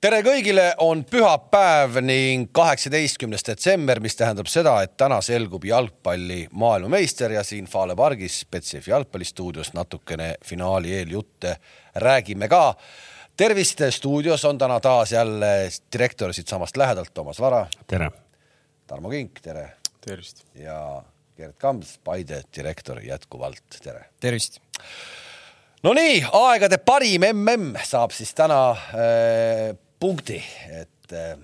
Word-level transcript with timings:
tere 0.00 0.22
kõigile, 0.24 0.64
on 0.80 1.02
pühapäev 1.04 1.98
ning 2.04 2.48
kaheksateistkümnes 2.56 3.44
detsember, 3.44 4.00
mis 4.00 4.16
tähendab 4.16 4.48
seda, 4.48 4.78
et 4.84 4.94
täna 5.00 5.18
selgub 5.24 5.64
jalgpalli 5.68 6.46
maailmameister 6.56 7.34
ja 7.36 7.42
siin 7.44 7.68
Fale 7.68 7.96
pargis 7.96 8.40
Betsafe 8.50 8.90
jalgpallistuudios 8.94 9.74
natukene 9.76 10.34
finaali 10.44 10.94
eeljutte 11.02 11.56
räägime 12.00 12.48
ka. 12.48 12.74
tervist, 13.36 13.82
stuudios 13.90 14.44
on 14.44 14.58
täna 14.58 14.80
taas 14.80 15.12
jälle 15.12 15.68
direktor 15.92 16.32
siitsamast 16.32 16.76
lähedalt, 16.76 17.14
Toomas 17.14 17.40
Vara. 17.40 17.66
tere. 17.86 18.10
Tarmo 18.86 19.10
Kink, 19.10 19.40
tere. 19.40 19.72
tervist. 20.00 20.44
ja 20.54 21.02
Gerd 21.36 21.54
Kams, 21.58 21.98
Paide 22.04 22.42
direktor 22.56 23.02
jätkuvalt, 23.04 23.80
tere. 23.82 24.04
tervist 24.20 24.60
Nonii, 25.82 26.24
aegade 26.32 26.78
parim 26.78 27.24
mm 27.32 27.76
saab 27.84 28.10
siis 28.12 28.34
täna 28.34 28.70
äh, 28.70 29.76
punkti, 30.00 30.40
et 30.80 31.12
äh, 31.12 31.36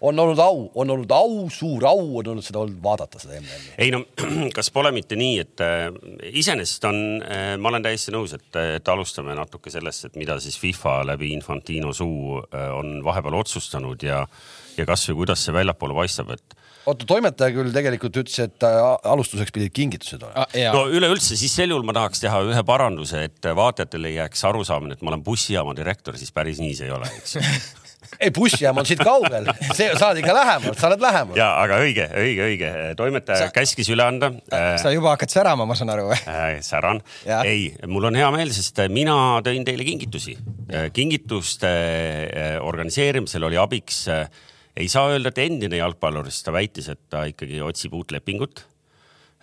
on 0.00 0.18
olnud 0.18 0.38
au, 0.38 0.70
on 0.74 0.90
olnud 0.90 1.12
au, 1.12 1.48
suur 1.52 1.84
au 1.88 2.18
on 2.18 2.30
olnud 2.32 2.44
seda 2.44 2.60
olnud 2.62 2.80
vaadata 2.82 3.20
seda 3.20 3.38
MM-i. 3.40 3.70
ei 3.84 3.92
no 3.94 4.02
kas 4.56 4.70
pole 4.74 4.92
mitte 4.96 5.18
nii, 5.18 5.38
et 5.44 5.64
äh, 5.64 5.88
iseenesest 6.32 6.84
on 6.90 7.00
äh,, 7.24 7.54
ma 7.60 7.72
olen 7.72 7.86
täiesti 7.86 8.14
nõus, 8.14 8.34
et, 8.36 8.50
et 8.76 8.92
alustame 8.92 9.36
natuke 9.38 9.72
sellest, 9.72 10.10
et 10.10 10.20
mida 10.20 10.38
siis 10.42 10.58
FIFA 10.60 10.98
läbi 11.12 11.32
Infantino 11.36 11.94
suu 11.96 12.40
äh, 12.42 12.68
on 12.76 13.00
vahepeal 13.06 13.40
otsustanud 13.40 14.04
ja, 14.06 14.22
ja 14.76 14.88
kasvõi 14.88 15.22
kuidas 15.22 15.46
see 15.46 15.56
väljapoole 15.56 15.96
paistab, 15.96 16.34
et 16.36 16.58
oota, 16.86 17.06
toimetaja 17.08 17.54
küll 17.54 17.72
tegelikult 17.74 18.20
ütles, 18.22 18.38
et 18.46 18.66
äh, 18.66 18.80
alustuseks 19.12 19.54
pidid 19.54 19.74
kingitused 19.76 20.22
olema 20.22 20.46
ah,. 20.46 20.76
no 20.76 20.86
üleüldse, 20.92 21.38
siis 21.38 21.54
sel 21.56 21.72
juhul 21.74 21.86
ma 21.86 21.96
tahaks 21.96 22.22
teha 22.22 22.42
ühe 22.46 22.62
paranduse, 22.66 23.26
et 23.30 23.50
vaatajatel 23.58 24.10
ei 24.10 24.20
jääks 24.20 24.46
arusaamine, 24.50 24.96
et 24.96 25.02
ma 25.02 25.14
olen 25.14 25.24
bussijaama 25.26 25.74
direktor, 25.78 26.18
siis 26.20 26.32
päris 26.34 26.62
nii 26.62 26.76
see 26.78 26.88
ei 26.88 26.94
ole, 26.94 27.10
eks 27.18 27.36
ei, 28.20 28.30
bussijaam 28.34 28.78
on 28.80 28.88
siit 28.88 29.02
kaugel, 29.02 29.50
see, 29.78 29.88
sa 29.98 30.10
oled 30.10 30.22
ikka 30.22 30.34
lähemal, 30.36 30.78
sa 30.78 30.90
oled 30.90 31.02
lähemal. 31.02 31.38
ja, 31.38 31.50
aga 31.62 31.80
õige, 31.84 32.08
õige, 32.22 32.48
õige, 32.50 32.72
toimetaja 32.98 33.46
sa, 33.46 33.54
käskis 33.54 33.90
üle 33.92 34.06
anda 34.06 34.30
äh,. 34.54 34.74
sa 34.82 34.94
juba 34.94 35.14
hakkad 35.14 35.32
särama, 35.32 35.66
ma 35.68 35.78
saan 35.78 35.92
aru 35.94 36.08
või 36.10 36.20
äh,? 36.30 36.58
säran, 36.66 37.02
ei, 37.42 37.70
mul 37.90 38.10
on 38.10 38.18
hea 38.18 38.30
meel, 38.34 38.52
sest 38.54 38.84
mina 38.92 39.16
tõin 39.46 39.66
teile 39.66 39.86
kingitusi. 39.86 40.36
kingituste 40.94 41.70
äh, 41.70 42.52
organiseerimisel 42.62 43.46
oli 43.48 43.58
abiks 43.60 44.04
äh, 44.12 44.28
ei 44.76 44.88
saa 44.92 45.10
öelda, 45.12 45.32
et 45.32 45.42
endine 45.46 45.80
jalgpallur, 45.80 46.28
sest 46.30 46.46
ta 46.46 46.54
väitis, 46.54 46.90
et 46.92 47.00
ta 47.12 47.24
ikkagi 47.30 47.62
otsib 47.64 47.96
uut 47.96 48.12
lepingut. 48.14 48.64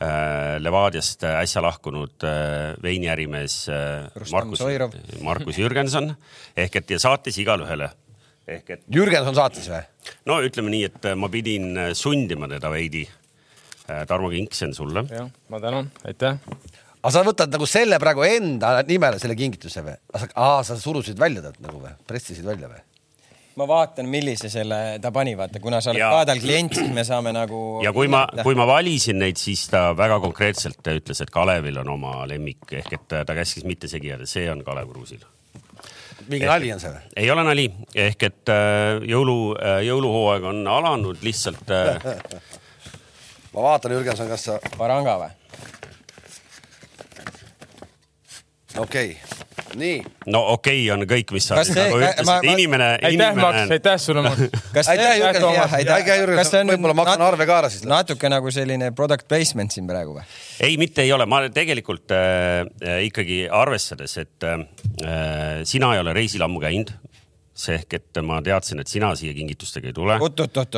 Äh, 0.03 0.57
Levadiast 0.61 1.21
äsja 1.29 1.61
lahkunud 1.63 2.25
äh, 2.27 2.73
veiniärimees 2.83 3.57
äh, 3.69 4.23
Markus, 4.33 4.63
Markus 5.21 5.59
Jürgenson 5.61 6.09
ehk 6.57 6.79
et 6.81 6.93
ja 6.95 6.97
saatis 6.99 7.37
igalühele 7.39 7.91
ehk 8.49 8.71
et. 8.73 8.81
Jürgenson 8.91 9.37
saatis 9.37 9.69
või? 9.69 9.83
no 10.27 10.39
ütleme 10.43 10.73
nii, 10.73 10.87
et 10.89 11.05
ma 11.15 11.29
pidin 11.31 11.77
sundima 11.95 12.49
teda 12.51 12.73
veidi. 12.73 13.05
Tarmo 14.07 14.29
Kink, 14.31 14.53
see 14.55 14.69
on 14.69 14.73
sulle. 14.75 15.03
jah, 15.11 15.27
ma 15.51 15.59
tänan, 15.61 15.89
aitäh 16.07 16.39
aga 17.03 17.11
sa 17.11 17.23
võtad 17.27 17.51
nagu 17.51 17.67
selle 17.67 17.99
praegu 17.99 18.23
enda 18.25 18.77
nimele 18.87 19.19
selle 19.21 19.35
kingituse 19.39 19.83
või? 19.85 19.95
aa, 20.33 20.63
sa 20.65 20.79
surusid 20.79 21.19
välja 21.19 21.43
talt 21.43 21.59
nagu 21.63 21.83
või, 21.83 21.93
pressisid 22.07 22.47
välja 22.47 22.71
või? 22.71 22.81
Ma 23.59 23.67
vaatan, 23.69 24.07
millise 24.09 24.49
selle 24.51 24.79
ta 25.01 25.11
pani, 25.13 25.35
vaata, 25.37 25.61
kuna 25.63 25.81
sa 25.83 25.91
oled 25.93 26.01
kaadal 26.01 26.41
klient, 26.41 26.77
siis 26.79 26.89
me 26.93 27.03
saame 27.07 27.33
nagu. 27.35 27.59
ja 27.85 27.93
kui 27.95 28.09
ma, 28.11 28.23
kui 28.41 28.57
ma 28.57 28.65
valisin 28.69 29.19
neid, 29.21 29.39
siis 29.41 29.67
ta 29.71 29.91
väga 29.97 30.19
konkreetselt 30.23 30.93
ütles, 30.95 31.21
et 31.23 31.33
Kalevil 31.33 31.77
on 31.83 31.93
oma 31.95 32.15
lemmik 32.29 32.73
ehk 32.79 32.97
et 32.97 33.07
ta 33.13 33.37
käskis 33.37 33.67
mitte 33.69 33.91
segi 33.91 34.11
jääda, 34.13 34.27
see 34.29 34.49
on 34.51 34.63
Kalev 34.65 34.89
Kruusil. 34.91 35.21
mingi 36.27 36.47
nali 36.47 36.71
on 36.73 36.81
see 36.81 36.93
või? 36.93 37.13
ei 37.25 37.29
ole 37.31 37.45
nali, 37.45 37.69
ehk 38.07 38.27
et 38.29 38.53
äh, 38.53 39.03
jõulu, 39.11 39.37
äh, 39.59 39.79
jõuluhooaeg 39.89 40.49
on 40.53 40.65
alanud 40.79 41.21
lihtsalt 41.25 41.73
äh.... 41.73 42.11
ma 43.53 43.69
vaatan, 43.69 43.97
Jürgenson, 43.97 44.29
kas 44.31 44.49
sa. 44.49 44.59
Varanga 44.79 45.19
või? 45.21 45.31
Okei 48.77 49.17
okay 49.17 49.43
nii. 49.75 50.03
no 50.25 50.41
okei 50.53 50.83
okay 50.83 50.91
on 50.93 51.05
kõik, 51.09 51.33
mis 51.35 51.47
sa 51.49 51.61
see, 51.65 51.75
nagu 51.77 51.99
ütlesid, 52.01 52.47
inimene. 52.53 52.89
aitäh, 53.09 53.37
Max, 53.37 53.71
aitäh 53.75 53.97
sulle, 54.01 54.23
Max. 54.25 54.41
aitäh, 54.87 55.15
Jürgen, 55.19 55.47
aitäh, 55.77 56.09
Jürgen, 56.09 56.73
võib-olla 56.73 56.97
maksan 56.97 57.25
arve 57.25 57.47
ka 57.49 57.59
ära 57.61 57.71
siis. 57.73 57.85
natuke 57.89 58.31
nagu 58.31 58.53
selline 58.53 58.91
product 58.95 59.27
placement 59.29 59.73
siin 59.73 59.89
praegu 59.89 60.17
või? 60.17 60.25
ei, 60.63 60.77
mitte 60.81 61.05
ei 61.05 61.13
ole, 61.15 61.27
ma 61.29 61.43
tegelikult 61.53 62.13
äh, 62.15 62.63
ikkagi 63.09 63.43
arvestades, 63.51 64.17
et 64.21 64.49
äh, 64.49 64.65
sina 65.69 65.93
ei 65.95 66.03
ole 66.03 66.15
reisil 66.17 66.45
ammu 66.45 66.61
käinud 66.63 66.93
ehk, 67.53 67.93
et 67.99 68.19
ma 68.25 68.39
teadsin, 68.41 68.81
et 68.81 68.89
sina 68.89 69.11
siia 69.17 69.33
kingitustega 69.37 69.91
ei 69.91 69.93
tule. 69.93 70.17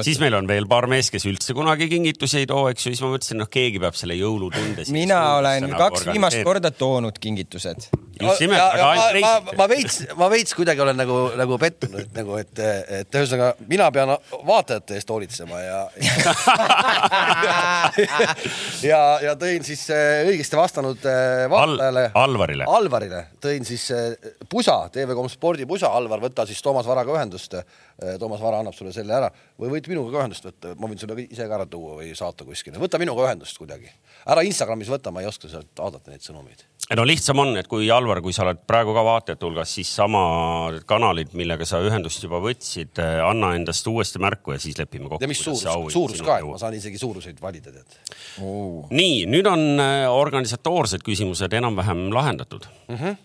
siis 0.03 0.19
meil 0.19 0.36
on 0.36 0.47
veel 0.47 0.68
paar 0.68 0.88
meest, 0.91 1.13
kes 1.13 1.25
üldse 1.30 1.56
kunagi 1.56 1.88
kingitusi 1.91 2.41
ei 2.41 2.50
too, 2.50 2.68
eks 2.72 2.88
ju, 2.88 2.91
siis 2.91 3.03
ma 3.03 3.13
mõtlesin, 3.13 3.40
noh, 3.40 3.50
keegi 3.52 3.80
peab 3.80 3.96
selle 3.96 4.18
jõulutunde. 4.19 4.84
mina 4.96 5.19
olen 5.40 5.69
kaks 5.72 6.09
viimast 6.12 6.41
korda 6.44 6.72
toonud 6.75 7.19
kingitused. 7.22 7.88
just 8.19 8.44
nimelt, 8.44 8.62
aga 8.62 8.90
ainult 8.90 9.16
reisidel. 9.16 9.58
ma 9.59 9.69
veits, 9.72 10.02
ma 10.19 10.30
veits 10.31 10.58
kuidagi 10.58 10.84
olen 10.84 11.00
nagu, 11.00 11.19
nagu 11.40 11.59
pettunud, 11.63 12.12
nagu 12.16 12.38
et, 12.41 12.59
et 13.00 13.19
ühesõnaga 13.22 13.53
mina 13.72 13.88
pean 13.96 14.12
vaatajate 14.47 15.00
eest 15.00 15.16
hoolitsema 15.16 15.62
ja 15.63 15.80
ja, 18.84 19.02
ja 19.30 19.38
tõin 19.40 19.63
siis 19.68 19.88
äh, 19.96 20.25
õigesti 20.28 20.59
vastanud 20.59 21.07
äh, 21.07 21.47
vaatajale 21.52 22.09
Al. 22.12 22.24
Alvarile. 22.25 22.68
Alvarile 22.68 23.24
tõin 23.44 23.68
siis 23.68 23.88
äh, 23.96 24.34
pusa, 24.50 24.78
TV3 24.94 25.31
spordipusa, 25.31 25.92
Alvar, 25.96 26.24
võta 26.24 26.46
siis 26.47 26.62
Toomas 26.66 26.88
Varaga 26.90 27.14
ühendust. 27.16 27.53
Eh, 27.56 28.16
Toomas 28.20 28.42
Vara 28.44 28.59
annab 28.64 28.76
sulle 28.76 28.92
selle 28.96 29.14
ära 29.16 29.30
või 29.62 29.72
võid 29.76 29.90
minuga 29.92 30.12
ka 30.12 30.24
ühendust 30.24 30.46
võtta, 30.48 30.74
ma 30.80 30.90
võin 30.92 31.00
sulle 31.00 31.16
ise 31.24 31.46
ka 31.48 31.59
ära 31.59 31.68
tuua 31.70 32.00
või 32.02 32.09
saata 32.18 32.48
kuskile, 32.48 32.80
võta 32.81 33.00
minuga 33.00 33.28
ühendust 33.28 33.59
kuidagi. 33.59 33.92
ära 34.28 34.44
Instagramis 34.44 34.90
võta, 34.92 35.14
ma 35.14 35.22
ei 35.24 35.30
oska 35.30 35.48
sealt 35.52 35.72
vaadata 35.80 36.12
neid 36.12 36.25
sõnumeid. 36.25 36.66
no 36.98 37.06
lihtsam 37.08 37.40
on, 37.40 37.54
et 37.62 37.70
kui 37.72 37.88
Alvar, 37.92 38.22
kui 38.25 38.34
sa 38.36 38.44
oled 38.44 38.59
praegu 38.68 38.94
ka 38.98 39.04
vaatajate 39.06 39.48
hulgas, 39.48 39.75
siis 39.78 39.94
sama 40.02 40.24
kanalid, 40.90 41.31
millega 41.38 41.66
sa 41.70 41.80
ühendust 41.86 42.24
juba 42.25 42.42
võtsid, 42.44 43.00
eh, 43.00 43.22
anna 43.24 43.54
endast 43.56 43.88
uuesti 43.88 44.20
märku 44.20 44.58
ja 44.58 44.59
siis 44.59 44.80
lepime 44.81 45.08
kokku. 45.09 45.24
ja 45.24 45.31
mis 45.31 45.44
suurus, 45.44 45.94
suurus 45.94 46.25
ka, 46.25 46.40
et 46.42 46.50
ma 46.50 46.59
saan 46.62 46.75
isegi 46.75 47.00
suuruseid 47.00 47.40
valida, 47.42 47.72
tead 47.72 47.96
oh.. 48.42 48.90
nii, 48.90 49.24
nüüd 49.31 49.48
on 49.48 49.66
eh, 49.80 50.09
organisatoorsed 50.09 51.06
küsimused 51.06 51.56
enam-vähem 51.62 52.09
lahendatud 52.14 52.68
mm. 52.90 52.96
-hmm. 52.98 53.24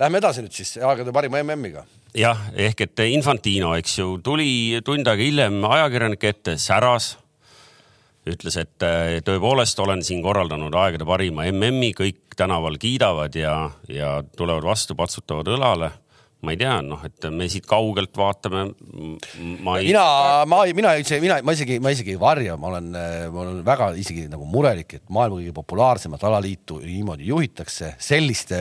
Läheme 0.00 0.20
edasi 0.22 0.44
nüüd 0.44 0.54
siis 0.56 0.78
aegade 0.80 1.12
parima 1.12 1.42
MM-iga 1.44 1.84
jah, 2.16 2.38
ehk 2.56 2.84
et 2.86 3.02
Infantino, 3.10 3.74
eks 3.78 3.98
ju, 4.00 4.14
tuli 4.24 4.80
tund 4.86 5.08
aega 5.08 5.22
hiljem 5.22 5.58
ajakirjanike 5.64 6.32
ette, 6.34 6.56
säras. 6.58 7.16
ütles, 8.30 8.56
et 8.60 8.84
eh, 8.84 9.20
tõepoolest 9.24 9.78
olen 9.80 10.02
siin 10.04 10.22
korraldanud 10.22 10.74
aegade 10.76 11.06
parima 11.08 11.46
MM-i, 11.50 11.92
kõik 11.96 12.36
tänaval 12.36 12.76
kiidavad 12.80 13.34
ja, 13.36 13.70
ja 13.88 14.20
tulevad 14.36 14.66
vastu, 14.66 14.96
patsutavad 14.96 15.48
õlale 15.48 15.90
ma 16.40 16.54
ei 16.54 16.58
tea, 16.60 16.76
noh, 16.84 17.02
et 17.04 17.26
me 17.34 17.46
siit 17.52 17.66
kaugelt 17.68 18.16
vaatame. 18.16 18.62
mina, 19.60 20.04
ma, 20.48 20.60
mina 20.76 20.94
üldse, 20.96 21.18
mina, 21.20 21.40
ma 21.44 21.54
isegi, 21.56 21.76
ma 21.82 21.92
isegi 21.92 22.14
ei 22.14 22.20
varja, 22.20 22.56
ma 22.60 22.70
olen, 22.72 22.88
ma 23.34 23.42
olen 23.44 23.60
väga 23.66 23.90
isegi 24.00 24.24
nagu 24.32 24.48
murelik, 24.48 24.96
et 25.00 25.04
maailma 25.12 25.40
kõige 25.40 25.56
populaarsemat 25.56 26.24
alaliitu 26.30 26.80
niimoodi 26.84 27.28
juhitakse 27.28 27.94
selliste 28.00 28.60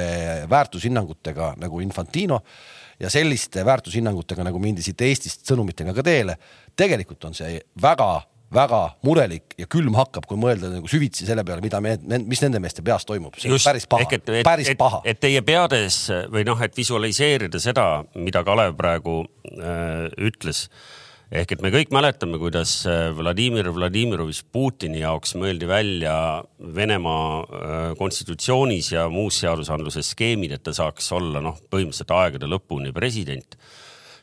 väärtushinnangutega 0.52 1.54
nagu 1.62 1.80
Infantino 1.86 2.42
ja 3.00 3.12
selliste 3.12 3.64
väärtushinnangutega, 3.66 4.44
nagu 4.44 4.60
mindi 4.60 4.84
siit 4.84 5.08
Eestist 5.08 5.48
sõnumitega 5.48 5.96
ka 5.96 6.04
teele, 6.04 6.36
tegelikult 6.76 7.30
on 7.30 7.38
see 7.38 7.62
väga 7.82 8.12
väga 8.54 8.82
murelik 9.06 9.54
ja 9.60 9.68
külm 9.70 9.98
hakkab, 9.98 10.26
kui 10.30 10.40
mõelda 10.40 10.72
nagu 10.74 10.90
süvitsi 10.90 11.28
selle 11.28 11.44
peale, 11.46 11.62
mida 11.64 11.82
me, 11.84 11.96
mis 12.26 12.42
nende 12.44 12.62
meeste 12.62 12.84
peas 12.86 13.06
toimub. 13.08 13.38
see 13.38 13.52
on 13.54 13.62
päris 13.62 13.86
paha, 13.90 14.08
päris 14.46 14.72
paha. 14.80 15.02
et 15.06 15.20
teie 15.22 15.44
peades 15.46 16.08
või 16.34 16.46
noh, 16.48 16.62
et 16.66 16.78
visualiseerida 16.78 17.62
seda, 17.62 17.90
mida 18.18 18.44
Kalev 18.48 18.74
praegu 18.80 19.22
äh, 19.54 20.10
ütles 20.18 20.68
ehk 21.30 21.52
et 21.54 21.62
me 21.62 21.70
kõik 21.74 21.92
mäletame, 21.94 22.40
kuidas 22.42 22.80
äh, 22.90 23.10
Vladimir 23.14 23.70
Vladimirovitš 23.74 24.42
Putini 24.54 25.04
jaoks 25.04 25.36
mõeldi 25.38 25.70
välja 25.70 26.16
Venemaa 26.58 27.28
äh, 27.44 27.76
konstitutsioonis 28.00 28.94
ja 28.96 29.06
muus 29.14 29.38
seadusandluses 29.44 30.16
skeemid, 30.16 30.58
et 30.58 30.66
ta 30.66 30.74
saaks 30.74 31.12
olla 31.14 31.44
noh, 31.46 31.62
põhimõtteliselt 31.70 32.18
aegade 32.18 32.50
lõpuni 32.50 32.94
president 32.96 33.60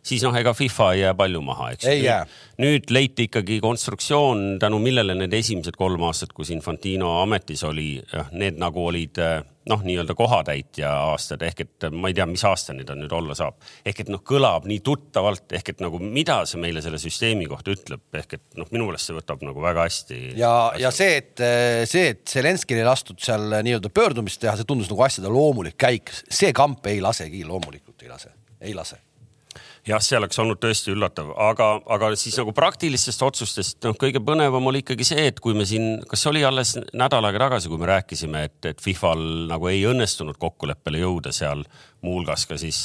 siis 0.06 0.22
noh, 0.26 0.36
ega 0.38 0.54
FIFA 0.56 0.92
ei 0.94 1.02
jää 1.02 1.16
palju 1.18 1.42
maha, 1.44 1.72
eks. 1.74 1.88
ei 1.90 2.04
jää. 2.04 2.22
nüüd 2.62 2.92
leiti 2.94 3.26
ikkagi 3.30 3.58
konstruktsioon, 3.60 4.46
tänu 4.62 4.78
millele 4.82 5.16
need 5.18 5.34
esimesed 5.36 5.76
kolm 5.78 6.06
aastat, 6.08 6.32
kus 6.36 6.52
Infantino 6.54 7.18
ametis 7.22 7.64
oli, 7.66 7.96
need 8.32 8.60
nagu 8.62 8.86
olid 8.86 9.20
noh, 9.66 9.82
nii-öelda 9.82 10.14
kohatäitja 10.14 10.90
aastad 11.08 11.42
ehk 11.42 11.62
et 11.64 11.86
ma 11.90 12.10
ei 12.10 12.14
tea, 12.14 12.26
mis 12.30 12.44
aastani 12.46 12.84
ta 12.86 12.94
nüüd 12.98 13.12
olla 13.12 13.34
saab. 13.34 13.58
ehk 13.86 14.04
et 14.04 14.12
noh, 14.12 14.22
kõlab 14.26 14.68
nii 14.70 14.78
tuttavalt 14.86 15.56
ehk 15.58 15.72
et 15.74 15.82
nagu 15.82 15.98
mida 16.02 16.38
see 16.46 16.60
meile 16.62 16.82
selle 16.84 17.00
süsteemi 17.02 17.48
kohta 17.50 17.74
ütleb, 17.74 18.04
ehk 18.20 18.36
et 18.38 18.60
noh, 18.60 18.70
minu 18.70 18.86
meelest 18.86 19.10
see 19.10 19.16
võtab 19.18 19.42
nagu 19.46 19.64
väga 19.64 19.88
hästi. 19.88 20.20
ja, 20.38 20.52
ja 20.78 20.92
see, 20.94 21.18
et 21.22 21.44
see, 21.90 22.12
et 22.14 22.22
Zelenskil 22.30 22.78
ei 22.80 22.86
lastud 22.86 23.18
seal 23.22 23.58
nii-öelda 23.58 23.90
pöördumist 23.90 24.40
teha, 24.44 24.54
see 24.56 24.68
tundus 24.68 24.92
nagu 24.92 25.02
asjade 25.06 25.32
loomulik 25.32 25.78
käik, 25.80 26.14
see 26.14 26.54
kamp 26.56 26.86
ei 26.86 27.02
lasegi 27.02 27.42
loomulikult 27.44 28.06
ei 28.06 28.12
lase, 28.12 28.32
ei 28.62 28.74
lase 28.76 29.02
jah, 29.86 30.02
see 30.02 30.18
oleks 30.18 30.38
olnud 30.42 30.60
tõesti 30.62 30.92
üllatav, 30.94 31.30
aga, 31.46 31.68
aga 31.94 32.10
siis 32.18 32.36
nagu 32.40 32.54
praktilistest 32.56 33.22
otsustest, 33.26 33.78
noh, 33.86 33.96
kõige 34.00 34.22
põnevam 34.24 34.70
oli 34.70 34.82
ikkagi 34.84 35.06
see, 35.06 35.28
et 35.30 35.40
kui 35.42 35.54
me 35.56 35.66
siin, 35.68 36.02
kas 36.08 36.24
see 36.24 36.32
oli 36.32 36.44
alles 36.46 36.74
nädal 36.96 37.28
aega 37.28 37.46
tagasi, 37.46 37.70
kui 37.72 37.80
me 37.82 37.90
rääkisime, 37.92 38.46
et, 38.50 38.58
et 38.72 38.82
Fifal 38.82 39.22
nagu 39.50 39.70
ei 39.70 39.84
õnnestunud 39.88 40.38
kokkuleppele 40.42 41.04
jõuda 41.04 41.34
seal 41.34 41.64
muuhulgas 42.06 42.48
ka 42.50 42.58
siis 42.60 42.82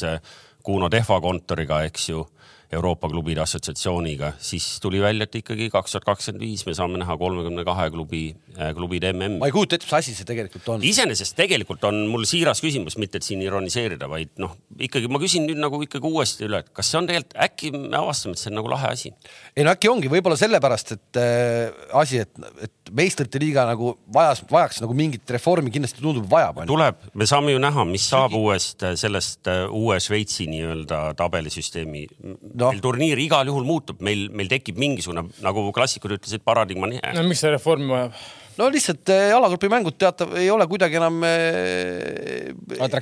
Kuno 0.61 0.91
Tehva 0.93 1.17
kontoriga, 1.23 1.81
eks 1.89 2.11
ju 2.11 2.25
Euroopa 2.71 3.09
Klubide 3.11 3.41
Assotsiatsiooniga, 3.43 4.31
siis 4.39 4.79
tuli 4.79 5.01
välja, 5.03 5.25
et 5.27 5.35
ikkagi 5.41 5.67
kaks 5.73 5.91
tuhat 5.91 6.05
kakskümmend 6.07 6.45
viis 6.45 6.63
me 6.63 6.75
saame 6.77 7.01
näha 7.01 7.17
kolmekümne 7.19 7.65
kahe 7.67 7.89
klubi, 7.91 8.21
äh, 8.57 8.71
klubide 8.77 9.11
mm. 9.13 9.37
ma 9.41 9.49
ei 9.49 9.55
kujuta 9.55 9.77
ette, 9.77 9.87
mis 9.87 9.97
asi 9.99 10.15
see 10.17 10.27
tegelikult 10.27 10.69
on. 10.73 10.85
iseenesest 10.85 11.35
tegelikult 11.37 11.83
on 11.89 12.03
mul 12.11 12.25
siiras 12.29 12.63
küsimus, 12.63 12.97
mitte 13.01 13.21
et 13.21 13.27
siin 13.27 13.43
ironiseerida, 13.45 14.09
vaid 14.11 14.33
noh, 14.41 14.55
ikkagi 14.79 15.11
ma 15.11 15.21
küsin 15.21 15.47
nüüd 15.49 15.61
nagu 15.61 15.81
ikkagi 15.85 16.09
uuesti 16.09 16.47
üle, 16.47 16.63
et 16.63 16.71
kas 16.75 16.91
see 16.91 17.01
on 17.01 17.09
tegelikult, 17.09 17.37
äkki 17.47 17.73
me 17.75 17.99
avastame, 18.01 18.37
et 18.37 18.43
see 18.43 18.51
on 18.53 18.59
nagu 18.61 18.71
lahe 18.71 18.93
asi? 18.95 19.13
ei 19.55 19.67
no 19.67 19.75
äkki 19.75 19.91
ongi, 19.91 20.11
võib-olla 20.11 20.39
sellepärast, 20.39 20.95
et 20.97 21.21
äh, 21.21 21.85
asi, 22.01 22.23
et, 22.25 22.45
et 22.67 22.93
meistrite 22.95 23.41
liiga 23.41 23.67
nagu 23.69 23.95
vajas, 24.13 24.43
vajaks 24.51 24.81
nagu 24.83 24.95
mingit 24.97 25.35
reformi, 25.37 25.73
kindlasti 25.73 26.03
tundub 26.03 26.27
vajab. 26.31 26.63
tuleb, 26.69 27.05
me 27.13 27.29
saame 27.29 27.55
ju 27.55 27.61
näha, 27.61 27.85
mis 27.89 28.07
saab 28.11 28.35
uuest 28.39 28.87
sellest 28.99 29.51
äh, 29.51 29.63
uue 29.67 29.99
Šveitsi 30.01 30.47
nii-öelda 30.51 31.03
tabelisüsteemi 31.19 32.07
no 32.21 32.61
no. 32.61 32.69
meil 32.71 32.83
turniir 32.83 33.21
igal 33.21 33.49
juhul 33.49 33.65
muutub, 33.67 34.01
meil, 34.05 34.27
meil 34.35 34.51
tekib 34.51 34.79
mingisugune, 34.81 35.25
nagu 35.45 35.67
klassikud 35.75 36.17
ütlesid, 36.17 36.43
paradigma 36.45 36.89
nihe. 36.91 37.15
no 37.15 37.25
miks 37.27 37.43
see 37.43 37.53
reformi 37.53 37.91
vajab? 37.91 38.21
No 38.61 38.69
lihtsalt 38.73 39.13
eh, 39.13 39.29
alagrupi 39.35 39.69
mängud 39.71 39.97
teatav 39.99 40.35
ei 40.39 40.49
ole 40.53 40.67
kuidagi 40.69 40.99
enam 41.01 41.21
eh,. 41.27 42.51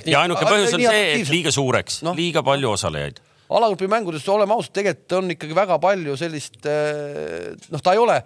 ja 0.08 0.22
ainuke 0.24 0.46
põhjus 0.46 0.76
on 0.78 0.86
see, 0.86 1.02
et 1.20 1.32
liiga 1.32 1.52
suureks 1.54 2.02
no., 2.06 2.16
liiga 2.16 2.44
palju 2.46 2.72
osalejaid 2.76 3.20
alagrupi 3.56 3.88
mängudes, 3.90 4.26
oleme 4.30 4.54
ausad, 4.54 4.72
tegelikult 4.76 5.18
on 5.18 5.34
ikkagi 5.34 5.56
väga 5.56 5.76
palju 5.82 6.16
sellist, 6.18 6.58
eh, 6.70 7.50
noh, 7.72 7.82
ta 7.82 7.94
ei 7.96 8.00
ole 8.00 8.16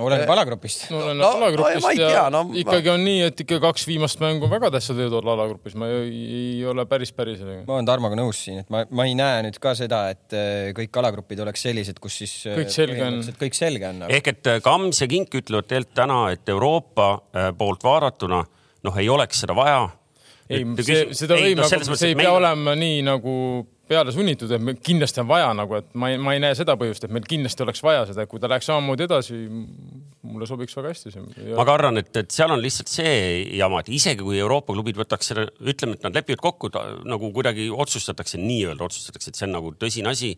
oleneb 0.00 0.24
äh, 0.24 0.32
alagrupist. 0.34 0.84
no 0.92 1.00
oleneb 1.02 1.20
no, 1.20 1.30
alagrupist 1.36 1.86
no, 1.86 1.92
ja, 1.98 2.10
ja 2.14 2.22
no, 2.32 2.42
ikkagi 2.56 2.92
on 2.92 3.02
nii, 3.04 3.24
et 3.28 3.42
ikka 3.44 3.58
kaks 3.64 3.84
viimast 3.88 4.22
mängu 4.22 4.46
on 4.46 4.52
väga 4.52 4.70
tähtsad 4.76 4.98
võivad 4.98 5.16
olla 5.20 5.34
alagrupis, 5.38 5.74
ma 5.80 5.88
ei, 5.90 6.22
ei 6.38 6.64
ole 6.70 6.86
päris 6.90 7.12
päris. 7.16 7.42
ma 7.42 7.76
olen 7.76 7.88
Tarmoga 7.88 8.18
nõus 8.18 8.40
siin, 8.46 8.62
et 8.62 8.70
ma, 8.72 8.84
ma 8.88 9.08
ei 9.08 9.16
näe 9.18 9.42
nüüd 9.46 9.58
ka 9.62 9.74
seda, 9.78 10.04
et 10.14 10.36
äh, 10.36 10.70
kõik 10.76 11.00
alagrupid 11.02 11.42
oleks 11.44 11.66
sellised, 11.68 12.00
kus 12.02 12.20
siis 12.22 12.36
kõik 12.46 12.72
selge 12.74 13.04
on. 13.06 13.20
kõik 13.42 13.58
selge 13.58 13.90
on 13.90 14.06
aga.... 14.06 14.14
ehk 14.16 14.32
et 14.34 14.52
Kams 14.64 15.02
ja 15.02 15.10
Kink 15.10 15.36
ütlevad 15.42 15.68
tegelikult 15.68 15.96
täna, 16.00 16.20
et 16.32 16.54
Euroopa 16.54 17.10
poolt 17.58 17.84
vaadatuna 17.84 18.44
noh, 18.86 18.96
ei 19.00 19.10
oleks 19.12 19.42
seda 19.44 19.56
vaja. 19.58 19.82
ei, 20.48 20.64
see, 20.80 21.04
seda 21.18 21.36
võib, 21.38 21.60
aga 21.66 21.82
see 21.92 22.14
ei 22.14 22.18
pea 22.18 22.32
olema 22.32 22.74
nii 22.78 23.04
nagu 23.10 23.34
peale 23.90 24.12
sunnitud, 24.14 24.50
et 24.54 24.62
meil 24.62 24.78
kindlasti 24.84 25.22
on 25.22 25.28
vaja 25.30 25.50
nagu, 25.56 25.74
et 25.80 25.88
ma 25.98 26.12
ei, 26.12 26.18
ma 26.22 26.34
ei 26.36 26.42
näe 26.42 26.54
seda 26.58 26.76
põhjust, 26.78 27.06
et 27.06 27.14
meil 27.14 27.26
kindlasti 27.28 27.64
oleks 27.64 27.82
vaja 27.82 28.04
seda, 28.12 28.26
kui 28.30 28.42
ta 28.42 28.50
läheks 28.50 28.68
samamoodi 28.70 29.06
edasi, 29.08 29.38
mulle 30.30 30.46
sobiks 30.46 30.76
väga 30.78 30.92
hästi 30.92 31.12
see. 31.14 31.26
ma 31.58 31.66
ka 31.66 31.74
arvan, 31.74 31.98
et, 31.98 32.10
et 32.22 32.30
seal 32.34 32.54
on 32.54 32.62
lihtsalt 32.62 32.92
see 32.92 33.12
jama, 33.58 33.82
et 33.82 33.90
isegi 33.98 34.22
kui 34.22 34.38
Euroopa 34.38 34.76
klubid 34.76 35.00
võtaks 35.00 35.32
selle, 35.32 35.48
ütleme, 35.60 35.98
et 35.98 36.06
nad 36.06 36.16
lepivad 36.16 36.42
kokku, 36.44 36.70
nagu 37.10 37.32
kuidagi 37.34 37.66
otsustatakse, 37.74 38.38
nii-öelda 38.42 38.86
otsustatakse, 38.86 39.32
et 39.32 39.40
see 39.40 39.48
on 39.48 39.56
nagu 39.58 39.74
tõsine 39.80 40.14
asi 40.14 40.36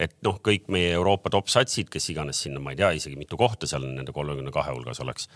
et 0.00 0.16
noh, 0.26 0.40
kõik 0.42 0.66
meie 0.74 0.94
Euroopa 0.96 1.30
top 1.30 1.50
satsid, 1.52 1.90
kes 1.92 2.08
iganes 2.10 2.40
sinna, 2.42 2.62
ma 2.62 2.72
ei 2.72 2.80
tea 2.80 2.90
isegi 2.96 3.18
mitu 3.18 3.38
kohta 3.38 3.68
seal 3.70 3.84
nende 3.86 4.14
kolmekümne 4.16 4.50
kahe 4.54 4.72
hulgas 4.74 4.98
oleks, 5.04 5.28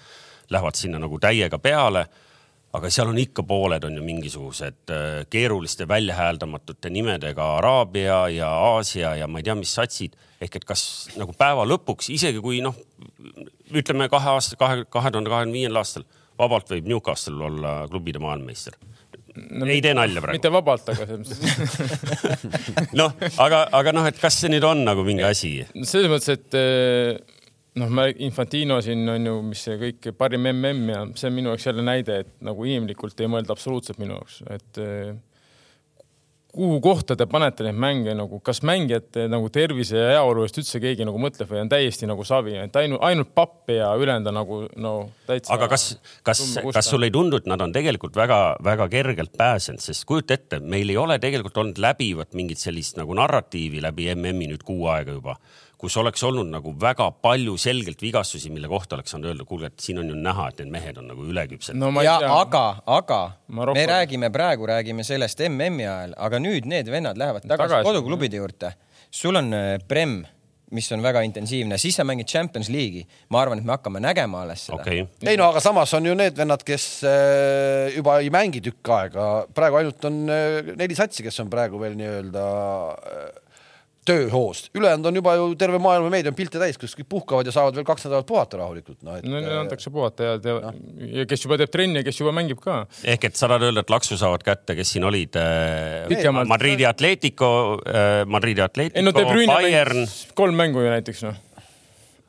lähevad 0.50 0.78
sinna 0.78 0.98
nagu 1.02 1.20
täiega 1.22 1.60
peale 1.62 2.08
aga 2.76 2.90
seal 2.92 3.08
on 3.08 3.18
ikka 3.20 3.44
pooled 3.48 3.84
on 3.88 3.96
ju 3.96 4.04
mingisugused 4.04 4.92
äh, 4.92 5.24
keeruliste 5.30 5.88
väljahääldamatute 5.88 6.90
nimedega 6.92 7.46
Araabia 7.56 8.26
ja 8.28 8.50
Aasia 8.50 9.14
ja 9.16 9.28
ma 9.28 9.40
ei 9.40 9.46
tea, 9.46 9.56
mis 9.58 9.72
satsid. 9.74 10.16
ehk 10.40 10.60
et 10.60 10.64
kas 10.64 10.82
nagu 11.18 11.32
päeva 11.34 11.64
lõpuks, 11.66 12.12
isegi 12.14 12.38
kui 12.38 12.60
noh, 12.62 12.76
ütleme 13.74 14.06
kahe 14.12 14.36
aasta, 14.36 14.54
kahe, 14.60 14.84
kahe 14.86 15.10
tuhande 15.10 15.32
kahekümne 15.32 15.56
viiendal 15.56 15.80
aastal 15.82 16.04
vabalt 16.38 16.70
võib 16.70 16.86
Newcastle 16.92 17.42
olla 17.48 17.72
klubide 17.90 18.22
maailmameister 18.22 18.76
no,. 19.34 19.66
ei 19.66 19.80
tee 19.82 19.94
nalja 19.96 20.22
praegu. 20.22 20.38
mitte 20.38 20.52
vabalt, 20.52 20.92
aga 20.92 21.08
selles 21.08 21.40
mõttes 21.40 22.94
noh, 23.00 23.16
aga, 23.44 23.64
aga 23.80 23.96
noh, 23.96 24.06
et 24.10 24.20
kas 24.20 24.38
see 24.42 24.52
nüüd 24.52 24.66
on 24.68 24.84
nagu 24.86 25.04
mingi 25.06 25.26
asi? 25.26 25.52
selles 25.82 26.12
mõttes, 26.12 26.38
et 26.38 26.58
äh, 26.58 27.37
noh, 27.78 27.92
ma 27.92 28.08
Infantino 28.24 28.80
siin 28.84 29.06
on 29.12 29.30
ju, 29.30 29.38
mis 29.50 29.62
see 29.68 29.78
kõik 29.80 30.10
parim 30.18 30.48
mm 30.48 30.92
ja 30.92 31.04
see 31.14 31.30
on 31.30 31.38
minu 31.38 31.54
jaoks 31.54 31.68
jälle 31.70 31.84
näide, 31.86 32.20
et 32.24 32.34
nagu 32.44 32.66
inimlikult 32.66 33.20
ei 33.20 33.30
mõelda 33.30 33.54
absoluutselt 33.54 34.00
minu 34.02 34.18
jaoks, 34.18 34.42
et 34.54 34.82
eh, 34.82 35.16
kuhu 36.58 36.78
kohta 36.82 37.14
te 37.16 37.26
panete 37.28 37.66
neid 37.66 37.76
mänge 37.78 38.14
nagu, 38.16 38.40
kas 38.44 38.62
mängijate 38.66 39.26
nagu 39.30 39.50
tervise 39.52 39.98
ja 40.00 40.14
heaolu 40.14 40.46
eest 40.46 40.58
üldse 40.62 40.80
keegi 40.82 41.06
nagu 41.06 41.20
mõtleb 41.20 41.50
või 41.50 41.60
on 41.62 41.70
täiesti 41.70 42.08
nagu 42.08 42.24
savi, 42.26 42.56
et 42.62 42.78
ainult, 42.80 43.02
ainult 43.04 43.34
papp 43.36 43.70
ja 43.72 43.90
ülejäänud 44.00 44.30
on 44.32 44.38
nagu 44.40 44.60
no 44.80 44.94
täitsa. 45.28 45.52
aga 45.54 45.68
kas, 45.70 45.86
kas, 46.26 46.42
kas 46.74 46.90
sulle 46.90 47.10
ei 47.10 47.14
tundu, 47.14 47.42
et 47.42 47.48
nad 47.50 47.62
on 47.62 47.74
tegelikult 47.74 48.16
väga-väga 48.18 48.88
kergelt 48.96 49.36
pääsenud, 49.38 49.84
sest 49.84 50.06
kujuta 50.08 50.38
ette, 50.38 50.62
meil 50.64 50.88
ei 50.88 50.98
ole 50.98 51.20
tegelikult 51.22 51.60
olnud 51.60 51.80
läbivat 51.84 52.34
mingit 52.38 52.62
sellist 52.62 52.98
nagu 52.98 53.14
narratiivi 53.18 53.84
läbi 53.84 54.08
MM-i 54.16 54.50
nüüd 54.54 54.64
kuu 54.66 54.88
aega 54.94 55.18
juba 55.18 55.36
kus 55.78 55.96
oleks 56.00 56.22
olnud 56.26 56.48
nagu 56.50 56.72
väga 56.80 57.10
palju 57.22 57.54
selgelt 57.60 58.00
vigastusi, 58.02 58.50
mille 58.50 58.70
kohta 58.70 58.96
oleks 58.98 59.14
saanud 59.14 59.30
öelda, 59.30 59.46
kuulge, 59.48 59.70
et 59.70 59.82
siin 59.82 60.00
on 60.02 60.10
ju 60.10 60.16
näha, 60.18 60.48
et 60.50 60.62
need 60.62 60.72
mehed 60.74 60.98
on 60.98 61.06
nagu 61.12 61.26
üleküpsed 61.30 61.78
no,. 61.78 61.92
ja 62.02 62.16
tea. 62.22 62.32
aga, 62.34 62.64
aga 62.98 63.20
Marokko... 63.46 63.78
me 63.78 63.86
räägime 63.90 64.32
praegu, 64.34 64.66
räägime 64.70 65.06
sellest 65.06 65.44
MM-i 65.46 65.86
ajal, 65.86 66.16
aga 66.28 66.42
nüüd 66.42 66.66
need 66.70 66.90
vennad 66.90 67.20
lähevad 67.20 67.46
tagasi, 67.46 67.78
tagasi 67.78 67.90
koduklubide 67.92 68.42
juurde. 68.42 68.74
sul 69.10 69.38
on 69.38 69.54
äh, 69.54 69.78
Prem 69.88 70.20
mis 70.74 70.90
on 70.92 71.00
väga 71.00 71.22
intensiivne, 71.24 71.78
siis 71.80 71.96
sa 71.96 72.04
mängid 72.04 72.28
Champions 72.28 72.68
League'i. 72.68 73.06
ma 73.32 73.40
arvan, 73.40 73.62
et 73.62 73.64
me 73.64 73.72
hakkame 73.72 74.02
nägema 74.04 74.42
alles 74.44 74.66
seda 74.66 74.80
okay.. 74.80 75.06
ei 75.24 75.38
no 75.38 75.48
aga 75.52 75.62
samas 75.64 75.94
on 75.96 76.10
ju 76.10 76.14
need 76.18 76.36
vennad, 76.36 76.64
kes 76.66 76.88
äh, 77.08 77.94
juba 77.96 78.18
ei 78.20 78.32
mängi 78.34 78.60
tükk 78.66 78.94
aega, 78.98 79.28
praegu 79.54 79.80
ainult 79.80 80.10
on 80.10 80.24
äh, 80.26 80.74
neli 80.74 80.98
satsi, 80.98 81.24
kes 81.24 81.38
on 81.44 81.52
praegu 81.52 81.80
veel 81.80 81.96
nii-öelda 81.98 82.48
tööhoost, 84.08 84.70
ülejäänud 84.78 85.10
on 85.10 85.20
juba 85.20 85.34
ju 85.38 85.48
terve 85.60 85.80
maailma 85.82 86.10
meedia 86.12 86.32
on 86.32 86.38
pilte 86.38 86.60
täis, 86.60 86.78
kus 86.80 86.96
kõik 86.98 87.08
puhkavad 87.12 87.48
ja 87.48 87.54
saavad 87.54 87.78
veel 87.78 87.86
kaks 87.88 88.08
nädalat 88.08 88.28
puhata 88.28 88.60
rahulikult, 88.62 89.00
no 89.06 89.16
et. 89.18 89.26
no 89.28 89.40
neile 89.40 89.60
antakse 89.62 89.92
puhata 89.94 90.30
ja, 90.30 90.36
ja, 90.44 90.74
ja 91.20 91.26
kes 91.28 91.44
juba 91.46 91.58
teeb 91.60 91.72
trenni 91.74 92.02
ja 92.02 92.08
kes 92.08 92.22
juba 92.22 92.34
mängib 92.36 92.62
ka. 92.64 92.80
ehk 93.04 93.28
et 93.30 93.38
sa 93.38 93.46
tahad 93.46 93.68
öelda, 93.68 93.84
et 93.86 93.92
laksu 93.92 94.20
saavad 94.20 94.44
kätte, 94.46 94.78
kes 94.78 94.94
siin 94.96 95.08
olid 95.08 95.36
äh,? 95.40 96.28
Madridi 96.48 96.86
Atletico 96.88 97.50
äh,, 97.82 98.22
Madridi 98.26 98.64
Atletico, 98.64 99.04
no, 99.04 99.36
Bayern. 99.52 100.06
kolm 100.38 100.58
mängu 100.58 100.84
ju 100.84 100.96
näiteks 100.96 101.26
noh 101.28 101.44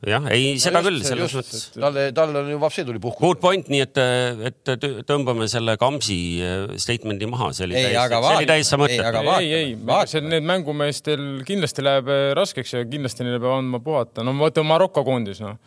jah, 0.08 0.26
ei 0.32 0.54
seda 0.62 0.80
küll, 0.84 1.02
selles 1.04 1.34
mõttes. 1.36 1.66
talle, 1.74 2.06
tal 2.16 2.32
on 2.40 2.48
ju 2.48 2.60
vapsi 2.60 2.84
tuli 2.88 3.02
puhkus. 3.02 3.20
Good 3.20 3.42
point, 3.42 3.68
nii 3.72 3.82
et, 3.84 4.00
et 4.48 4.88
tõmbame 5.08 5.48
selle 5.50 5.76
Kamsi 5.80 6.16
äh, 6.44 6.64
statement'i 6.80 7.28
maha, 7.30 7.50
see 7.56 7.68
oli 7.68 7.76
ei, 7.76 7.90
täiesti, 7.90 8.22
see 8.24 8.38
oli 8.38 8.48
täiesti 8.48 8.80
mõttetu. 8.80 9.22
ei, 9.36 9.52
ei, 9.52 9.76
ei, 9.76 10.00
see 10.10 10.24
need 10.24 10.48
mängumeestel 10.48 11.28
kindlasti 11.48 11.84
läheb 11.84 12.08
äh, 12.08 12.24
raskeks 12.38 12.74
ja 12.78 12.82
kindlasti 12.88 13.28
neile 13.28 13.42
peab 13.42 13.58
andma 13.58 13.82
puhata, 13.84 14.24
no 14.24 14.36
võtame 14.40 14.72
Maroko 14.72 15.04
koondis, 15.06 15.44
noh 15.44 15.60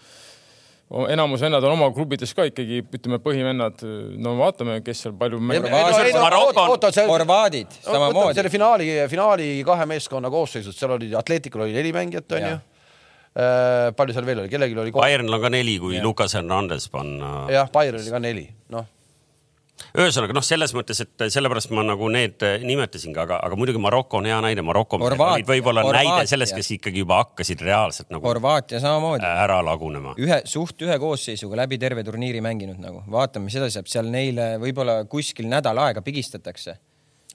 enamus 1.10 1.42
vennad 1.42 1.64
on 1.66 1.74
oma 1.74 1.88
klubides 1.96 2.36
ka 2.38 2.44
ikkagi, 2.46 2.84
ütleme, 2.94 3.18
põhivennad, 3.24 3.80
no 4.22 4.36
vaatame, 4.38 4.76
kes 4.86 5.00
seal 5.06 5.16
palju 5.18 5.40
Horvaadid 7.10 7.80
samamoodi. 7.80 8.36
selle 8.38 8.52
finaali, 8.54 8.90
finaali 9.10 9.48
kahe 9.66 9.88
meeskonna 9.90 10.30
koosseisus, 10.30 10.78
seal 10.78 10.94
oli 11.00 11.10
Atleticul 11.18 11.66
oli 11.66 11.74
neli 11.74 11.96
mängijat, 11.96 12.38
onju 12.38 12.54
Äh, 12.54 12.73
palju 13.34 14.14
seal 14.14 14.28
veel 14.28 14.44
oli, 14.44 14.52
kellelgi 14.52 14.78
oli. 14.78 14.92
Bayernil 14.96 15.40
on 15.40 15.42
ka 15.42 15.54
neli, 15.54 15.78
kui 15.82 15.98
ja. 15.98 16.04
Lukas 16.06 16.36
Hernandez 16.38 16.90
panna. 16.94 17.48
jah, 17.54 17.72
Bayernil 17.74 18.12
ka 18.14 18.22
neli, 18.22 18.46
noh 18.74 18.90
ühesõnaga 19.94 20.36
noh, 20.38 20.44
selles 20.46 20.74
mõttes, 20.76 21.00
et 21.04 21.24
sellepärast 21.34 21.72
ma 21.76 21.84
nagu 21.86 22.08
need 22.14 22.44
nimetasingi, 22.66 23.18
aga, 23.20 23.40
aga 23.46 23.58
muidugi 23.60 23.82
Maroko 23.82 24.20
on 24.20 24.28
hea 24.30 24.38
näide, 24.46 24.64
Maroko 24.66 25.00
olid 25.02 25.50
võib-olla 25.50 25.84
näide 25.90 26.28
sellest, 26.30 26.56
kes 26.58 26.72
ikkagi 26.78 27.04
juba 27.04 27.20
hakkasid 27.24 27.62
reaalselt 27.66 28.14
nagu. 28.14 28.26
Horvaatia 28.30 28.82
samamoodi. 28.84 29.26
ära 29.28 29.60
lagunema. 29.66 30.16
ühe, 30.22 30.40
suht 30.50 30.82
ühe 30.86 30.98
koosseisuga 31.02 31.64
läbi 31.64 31.82
terve 31.82 32.06
turniiri 32.06 32.42
mänginud 32.46 32.82
nagu, 32.82 33.04
vaatame, 33.12 33.50
mis 33.50 33.60
edasi 33.60 33.80
saab, 33.80 33.92
seal 33.92 34.10
neile 34.14 34.54
võib-olla 34.62 35.02
kuskil 35.10 35.50
nädal 35.52 35.82
aega 35.86 36.06
pigistatakse 36.06 36.78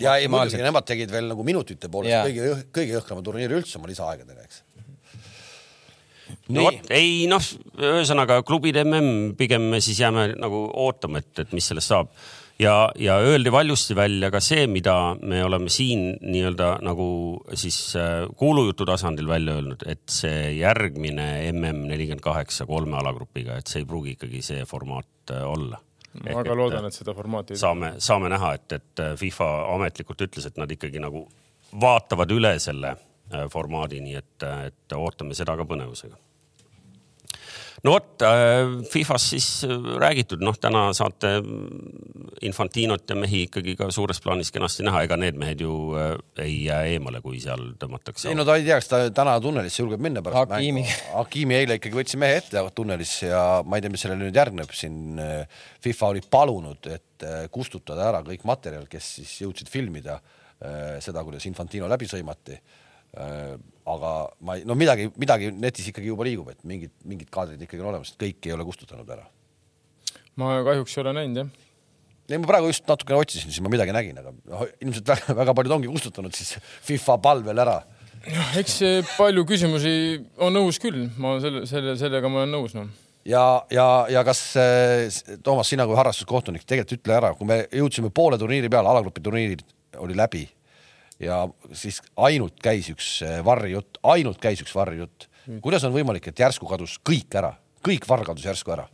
ja 0.03 0.17
ei 0.19 0.31
muidugi, 0.31 0.63
nemad 0.63 0.87
tegid 0.89 1.13
veel 1.13 1.31
nagu 1.31 1.45
minutite 1.47 1.91
poolest 1.91 2.31
kõige, 2.31 2.63
kõige 2.75 2.99
jõhkrama 2.99 3.25
turniiri 3.27 3.59
üldse 3.59 3.79
oma 3.81 3.91
lisaaegadega, 3.91 4.47
eks 4.47 4.63
no 6.55 6.67
vot, 6.69 6.91
ei 6.95 7.27
noh, 7.31 7.45
ühesõnaga 7.79 8.43
klubide 8.47 8.85
mm 8.87 9.37
pigem 9.39 9.71
me 9.73 9.81
siis 9.85 10.01
jääme 10.01 10.33
nagu 10.41 10.67
ootama, 10.87 11.23
et, 11.23 11.33
et 11.45 11.57
mis 11.57 11.69
sellest 11.73 11.95
saab. 11.95 12.13
Ja, 12.59 12.89
ja 12.99 13.21
öeldi 13.23 13.53
valjusti 13.55 13.95
välja 13.95 14.33
ka 14.35 14.41
see, 14.43 14.65
mida 14.67 15.15
me 15.23 15.45
oleme 15.47 15.71
siin 15.71 16.17
nii-öelda 16.19 16.81
nagu 16.83 17.07
siis 17.55 17.79
äh, 17.95 18.25
kuulujutu 18.37 18.87
tasandil 18.89 19.29
välja 19.31 19.55
öelnud, 19.61 19.85
et 19.87 20.03
see 20.11 20.57
järgmine 20.59 21.29
mm 21.53 21.85
nelikümmend 21.87 22.25
kaheksa 22.25 22.67
kolme 22.67 22.99
alagrupiga, 22.99 23.61
et 23.61 23.71
see 23.71 23.85
ei 23.85 23.87
pruugi 23.87 24.17
ikkagi 24.17 24.43
see 24.43 24.65
formaat 24.67 25.31
äh, 25.31 25.45
olla. 25.47 25.79
Ma 26.19 26.41
väga 26.41 26.57
loodan, 26.59 26.89
et 26.89 26.97
seda 26.97 27.15
formaati. 27.15 27.57
saame, 27.61 27.93
saame 28.03 28.33
näha, 28.33 28.55
et, 28.59 28.73
et 28.81 29.05
äh, 29.05 29.15
FIFA 29.21 29.53
ametlikult 29.77 30.27
ütles, 30.27 30.49
et 30.51 30.59
nad 30.59 30.71
ikkagi 30.75 30.99
nagu 31.05 31.29
vaatavad 31.79 32.33
üle 32.35 32.57
selle 32.59 32.97
formaadi, 33.53 34.01
nii 34.01 34.17
et, 34.19 34.49
et 34.71 34.97
ootame 34.97 35.37
seda 35.37 35.57
ka 35.59 35.67
põnevusega 35.69 36.17
no 37.85 37.95
vot 37.95 38.23
äh, 38.27 38.83
Fifast 38.91 39.33
siis 39.33 39.47
äh, 39.67 39.75
räägitud, 40.01 40.43
noh, 40.45 40.57
täna 40.61 40.89
saate 40.97 41.39
Infantinot 42.47 43.11
ja 43.11 43.17
mehi 43.19 43.45
ikkagi 43.47 43.75
ka 43.79 43.91
suures 43.95 44.21
plaanis 44.23 44.51
kenasti 44.55 44.87
näha, 44.87 45.05
ega 45.07 45.19
need 45.21 45.39
mehed 45.41 45.63
ju 45.63 45.75
äh, 45.99 46.15
ei 46.45 46.57
jää 46.67 46.81
eemale, 46.95 47.23
kui 47.25 47.41
seal 47.43 47.73
tõmmatakse. 47.81 48.31
ei 48.31 48.39
no 48.39 48.47
ta 48.49 48.59
ei 48.59 48.67
tea, 48.67 48.81
kas 48.81 48.91
ta 48.91 49.03
täna 49.15 49.37
tunnelisse 49.43 49.83
julgeb 49.83 50.03
minna 50.09 50.23
pärast 50.25 50.55
Hakimi. 50.55 50.85
Hakimi 51.13 51.59
eile 51.61 51.79
ikkagi 51.79 52.01
võttis 52.01 52.19
mehe 52.21 52.41
ette 52.43 52.65
tunnelisse 52.75 53.31
ja 53.31 53.45
ma 53.65 53.79
ei 53.79 53.85
tea, 53.85 53.95
mis 53.95 54.07
sellele 54.07 54.27
nüüd 54.27 54.43
järgneb, 54.43 54.75
siin 54.75 55.21
FIFA 55.85 56.13
oli 56.15 56.25
palunud, 56.31 56.91
et 56.91 57.29
kustutada 57.55 58.09
ära 58.11 58.25
kõik 58.27 58.45
materjal, 58.49 58.87
kes 58.91 59.15
siis 59.19 59.39
jõudsid 59.43 59.71
filmida 59.71 60.19
seda, 61.03 61.23
kuidas 61.23 61.47
Infantino 61.47 61.87
läbi 61.91 62.07
sõimati 62.11 62.59
Äh, 62.59 62.88
aga 63.17 64.13
ma 64.45 64.59
ei, 64.59 64.65
no 64.69 64.77
midagi, 64.79 65.09
midagi 65.21 65.51
netis 65.55 65.89
ikkagi 65.91 66.11
juba 66.11 66.27
liigub, 66.29 66.51
et 66.53 66.61
mingid, 66.69 66.93
mingid 67.09 67.31
kaadrid 67.33 67.63
ikkagi 67.65 67.83
on 67.83 67.93
olemas, 67.93 68.13
kõik 68.21 68.45
ei 68.47 68.55
ole 68.55 68.67
kustutanud 68.69 69.09
ära. 69.15 69.25
ma 70.39 70.59
kahjuks 70.67 70.97
ei 70.97 71.03
ole 71.05 71.15
näinud 71.17 71.43
jah. 71.43 71.53
ei, 72.29 72.39
ma 72.39 72.51
praegu 72.51 72.71
just 72.71 72.87
natukene 72.89 73.21
otsisin, 73.23 73.51
siis 73.51 73.65
ma 73.65 73.73
midagi 73.73 73.95
nägin, 73.97 74.21
aga 74.21 74.35
noh, 74.37 74.67
ilmselt 74.85 75.09
väga, 75.15 75.39
väga 75.41 75.57
paljud 75.57 75.79
ongi 75.79 75.93
kustutanud 75.93 76.37
siis 76.37 76.57
FIFA 76.91 77.19
palvel 77.25 77.65
ära. 77.65 77.81
noh, 78.29 78.55
eks 78.61 78.81
palju 79.17 79.47
küsimusi 79.49 79.93
on 80.45 80.61
õhus 80.61 80.81
küll, 80.83 81.07
ma 81.17 81.39
selle, 81.43 81.65
selle, 81.71 81.97
sellega 82.01 82.31
ma 82.31 82.45
olen 82.45 82.57
nõus 82.59 82.77
noh 82.77 82.93
ja, 83.29 83.45
ja, 83.73 83.89
ja 84.13 84.23
kas 84.27 84.43
Toomas, 85.45 85.69
sina 85.69 85.89
kui 85.89 85.97
harrastuskohtunik, 85.97 86.69
tegelikult 86.69 87.01
ütle 87.01 87.19
ära, 87.19 87.33
kui 87.37 87.49
me 87.49 87.63
jõudsime 87.73 88.13
poole 88.15 88.39
turniiri 88.41 88.71
peale, 88.73 88.93
alagrupi 88.93 89.25
turniirid 89.25 89.65
oli 90.05 90.17
läbi 90.17 90.45
ja 91.23 91.43
siis 91.73 92.01
ainult 92.17 92.59
käis 92.63 92.89
üks 92.93 93.11
eh, 93.27 93.39
varrijutt, 93.45 94.01
ainult 94.07 94.41
käis 94.43 94.63
üks 94.63 94.75
varrijutt. 94.75 95.29
kuidas 95.65 95.85
on 95.89 95.95
võimalik, 95.95 96.29
et 96.29 96.39
järsku 96.39 96.69
kadus 96.71 96.99
kõik 97.07 97.35
ära, 97.41 97.55
kõik 97.85 98.07
varr 98.09 98.27
kadus 98.29 98.47
järsku 98.47 98.75
ära? 98.75 98.87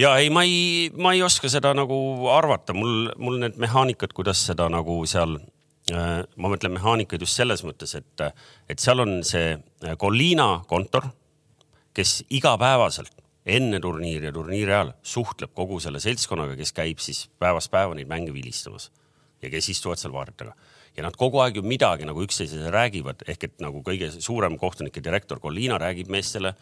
ja 0.00 0.16
ei, 0.18 0.30
ma 0.30 0.44
ei, 0.48 0.90
ma 0.96 1.14
ei 1.14 1.22
oska 1.22 1.50
seda 1.52 1.74
nagu 1.76 2.28
arvata, 2.32 2.74
mul, 2.76 3.10
mul 3.18 3.40
need 3.44 3.58
mehaanikad, 3.60 4.14
kuidas 4.16 4.42
seda 4.46 4.68
nagu 4.72 4.98
seal 5.06 5.38
äh, 5.92 6.20
ma 6.36 6.52
mõtlen 6.52 6.74
mehaanikaid 6.78 7.22
just 7.26 7.38
selles 7.38 7.64
mõttes, 7.66 7.94
et, 7.98 8.26
et 8.68 8.82
seal 8.82 9.06
on 9.06 9.20
see 9.26 9.54
Colina 10.00 10.52
äh, 10.58 10.66
kontor, 10.70 11.10
kes 11.94 12.20
igapäevaselt 12.30 13.14
enne 13.50 13.80
turniiri 13.82 14.28
ja 14.28 14.32
turniiri 14.34 14.72
ajal 14.72 14.92
suhtleb 15.02 15.52
kogu 15.56 15.80
selle 15.82 16.00
seltskonnaga, 16.02 16.58
kes 16.58 16.74
käib 16.76 17.00
siis 17.02 17.24
päevast 17.40 17.70
päeva 17.72 17.96
neid 17.96 18.10
mänge 18.10 18.34
vilistamas 18.34 18.90
ja 19.42 19.50
kes 19.52 19.70
istuvad 19.72 20.00
seal 20.00 20.12
vaardega 20.14 20.54
ja 21.00 21.06
nad 21.08 21.16
kogu 21.16 21.40
aeg 21.40 21.56
ju 21.56 21.64
midagi 21.64 22.04
nagu 22.08 22.20
üksteisele 22.26 22.68
räägivad, 22.74 23.24
ehk 23.28 23.48
et 23.48 23.62
nagu 23.64 23.80
kõige 23.86 24.10
suurem 24.20 24.58
kohtunike 24.60 25.00
direktor 25.04 25.40
Colina 25.40 25.78
räägib 25.80 26.12
meestele 26.12 26.52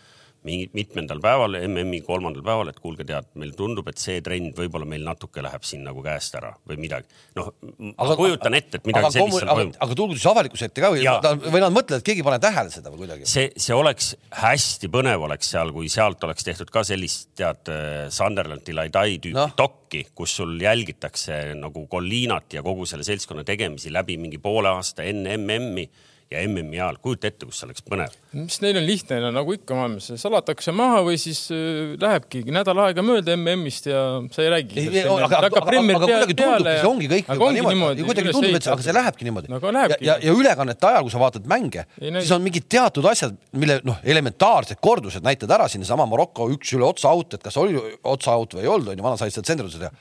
mingi 0.47 0.69
mitmendal 0.77 1.21
päeval, 1.23 1.57
MM-i 1.67 2.01
kolmandal 2.07 2.45
päeval, 2.47 2.71
et 2.71 2.79
kuulge, 2.83 3.05
tead, 3.09 3.27
meil 3.41 3.55
tundub, 3.59 3.89
et 3.91 3.99
see 4.01 4.21
trend 4.25 4.55
võib-olla 4.59 4.87
meil 4.89 5.03
natuke 5.07 5.43
läheb 5.45 5.65
siin 5.67 5.83
nagu 5.87 6.03
käest 6.05 6.37
ära 6.39 6.53
või 6.69 6.79
midagi. 6.85 7.09
noh, 7.39 7.51
ma 7.99 8.17
kujutan 8.19 8.55
ette, 8.59 8.79
et 8.79 8.89
midagi 8.89 9.11
sellist 9.17 9.41
seal 9.43 9.51
toimub. 9.51 9.79
aga 9.87 9.99
tulgu 9.99 10.19
siis 10.19 10.29
avalikkuse 10.31 10.69
ette 10.71 10.85
ka 10.85 10.93
või, 10.95 11.05
või 11.49 11.63
nad 11.65 11.75
mõtlevad, 11.75 11.99
et 11.99 12.07
keegi 12.07 12.23
ei 12.23 12.29
pane 12.29 12.41
tähele 12.43 12.75
seda 12.75 12.93
või 12.93 13.03
kuidagi? 13.03 13.27
see, 13.31 13.49
see 13.59 13.77
oleks 13.77 14.13
hästi 14.39 14.91
põnev 14.95 15.27
oleks 15.27 15.51
seal, 15.55 15.73
kui 15.75 15.91
sealt 15.93 16.23
oleks 16.29 16.47
tehtud 16.47 16.71
ka 16.75 16.85
sellist, 16.87 17.33
tead, 17.39 17.73
Sunderland 18.15 18.63
Delightai 18.67 19.19
tüüpi 19.19 19.35
no. 19.37 19.49
dokki, 19.59 20.05
kus 20.15 20.37
sul 20.39 20.55
jälgitakse 20.63 21.57
nagu 21.59 21.87
Collinat 21.91 22.55
ja 22.55 22.63
kogu 22.67 22.87
selle 22.87 23.07
seltskonna 23.07 23.47
tegemisi 23.49 23.93
läbi 23.95 24.19
mingi 24.21 24.39
poole 24.43 24.71
aasta 24.77 25.07
enne 25.09 25.35
MM-i 25.41 25.89
ja 26.29 26.43
MM-i 26.45 26.77
ajal, 26.77 26.99
kujuta 27.01 27.31
ette, 27.31 27.47
kus 27.49 27.57
see 27.57 27.67
oleks 27.69 27.85
põnev. 27.87 28.13
mis 28.37 28.59
neil 28.61 28.77
on 28.77 28.85
lihtne, 28.85 29.17
no 29.25 29.31
nagu 29.33 29.55
ikka 29.57 29.77
maailmas, 29.77 30.11
salatakse 30.21 30.75
maha 30.77 30.99
või 31.07 31.17
siis 31.21 31.41
äh, 31.55 31.95
lähebki 32.01 32.43
nädal 32.53 32.83
aega 32.85 33.05
mööda 33.05 33.33
MM-ist 33.39 33.89
ja 33.89 34.03
sa 34.35 34.45
ei 34.45 34.51
räägi. 34.53 34.85
aga, 35.01 35.25
aga, 35.25 35.49
aga 35.49 35.63
kuidagi 36.03 36.37
tundubki, 36.37 36.75
see 36.75 36.91
ongi 36.91 37.09
kõik 37.15 37.33
juba 37.33 37.49
niimoodi, 37.57 38.05
kuidagi 38.11 38.35
tundub, 38.37 38.59
et 38.61 38.69
aga 38.75 38.85
see 38.85 38.97
lähebki 38.99 39.29
niimoodi 39.29 39.55
no,. 39.55 39.63
Ja, 39.79 39.87
ja, 40.05 40.19
ja 40.29 40.37
ülekannete 40.37 40.91
ajal, 40.91 41.09
kui 41.09 41.17
sa 41.17 41.23
vaatad 41.23 41.49
mänge, 41.49 41.87
siis 41.97 42.35
on 42.37 42.45
mingid 42.45 42.69
teatud 42.69 43.09
asjad, 43.09 43.33
mille 43.57 43.81
noh, 43.89 44.05
elementaarsed 44.05 44.83
kordused 44.85 45.25
näitad 45.25 45.57
ära 45.57 45.71
sinnasama 45.73 46.05
Maroko 46.11 46.51
üks 46.53 46.77
üle 46.77 46.85
otsa 46.91 47.15
out, 47.17 47.39
et 47.39 47.49
kas 47.49 47.57
oli 47.61 47.81
otsa 48.05 48.37
out 48.37 48.59
või 48.59 48.67
ei 48.67 48.73
olnud, 48.75 48.93
onju, 48.93 49.09
vana 49.09 49.17
sai 49.21 49.33
seda 49.33 49.49
tsendrused 49.49 49.89
ja, 49.89 49.93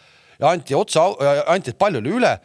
ja 0.42 0.52
anti 0.52 0.76
otsa, 0.76 1.08
anti, 1.48 1.72
et 1.72 1.80
palju 1.80 2.04
oli 2.04 2.16
üle 2.20 2.36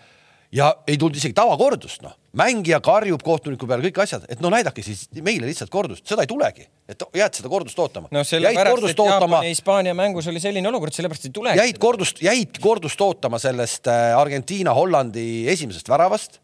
ja 0.55 0.75
ei 0.87 1.01
tulnud 1.01 1.19
isegi 1.19 1.35
tavakordust, 1.35 2.05
noh. 2.07 2.15
Mängija 2.37 2.81
karjub 2.85 3.23
kohtuniku 3.25 3.67
peale, 3.69 3.85
kõik 3.91 4.03
asjad, 4.05 4.25
et 4.33 4.41
no 4.41 4.51
näidake 4.53 4.85
siis 4.85 5.05
meile 5.21 5.49
lihtsalt 5.49 5.71
kordust, 5.73 6.07
seda 6.09 6.25
ei 6.25 6.31
tulegi, 6.31 6.65
et 6.89 7.05
jääd 7.19 7.41
seda 7.41 7.51
kordust 7.53 7.79
ootama. 7.83 8.09
no 8.15 8.23
sellepärast, 8.25 8.89
et 8.89 9.03
Jaapani 9.05 9.35
ja 9.37 9.51
Hispaania 9.51 9.97
mängus 9.97 10.29
oli 10.33 10.41
selline 10.41 10.69
olukord, 10.69 10.97
sellepärast 10.97 11.29
ei 11.29 11.35
tulegi. 11.35 11.61
jäid 11.61 11.81
kordust, 11.83 12.23
jäidki 12.25 12.63
kordust 12.65 13.01
ootama 13.05 13.41
sellest 13.43 13.91
äh, 13.93 14.15
Argentiina-Hollandi 14.19 15.27
esimesest 15.53 15.93
väravast 15.93 16.41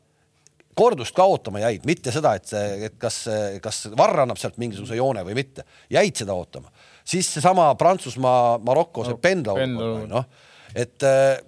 kordust 0.78 1.16
ka 1.16 1.26
ootama 1.26 1.62
jäid, 1.62 1.86
mitte 1.88 2.12
seda, 2.14 2.34
et 2.38 2.46
see, 2.48 2.88
et 2.88 2.98
kas, 3.00 3.22
kas 3.62 3.86
Varr 3.98 4.24
annab 4.24 4.38
sealt 4.40 4.58
mingisuguse 4.62 4.98
joone 4.98 5.24
või 5.26 5.38
mitte, 5.40 5.64
jäid 5.92 6.20
seda 6.20 6.36
ootama. 6.38 6.70
siis 7.04 7.32
seesama 7.34 7.70
Prantsusmaa, 7.80 8.58
Maroko, 8.62 9.06
see 9.06 9.16
no, 9.16 9.22
pendla 9.22 9.66
noh, 10.12 10.28
et 10.76 11.08
äh, 11.08 11.40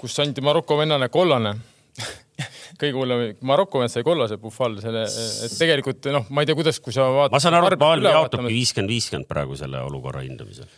kus 0.00 0.18
anti 0.24 0.40
Maroko 0.40 0.80
vennale 0.80 1.10
kollane 1.12 1.54
kõige 2.80 2.94
hullem, 2.98 3.24
Maroko 3.46 3.82
vend 3.82 3.92
sai 3.92 4.04
kollase 4.06 4.40
Bufal, 4.42 4.78
selle, 4.82 5.06
et 5.06 5.56
tegelikult 5.58 6.10
noh, 6.14 6.28
ma 6.30 6.44
ei 6.44 6.50
tea, 6.50 6.58
kuidas, 6.58 6.82
kui 6.82 6.94
sa 6.96 7.08
vaatad. 7.10 7.36
ma 7.36 7.42
saan 7.42 7.58
aru, 7.60 7.72
et 7.74 7.82
maailm 7.82 8.10
jaotubki 8.10 8.54
viiskümmend, 8.54 8.94
viiskümmend 8.96 9.30
praegu 9.30 9.58
selle 9.58 9.82
olukorra 9.86 10.24
hindamisel 10.26 10.70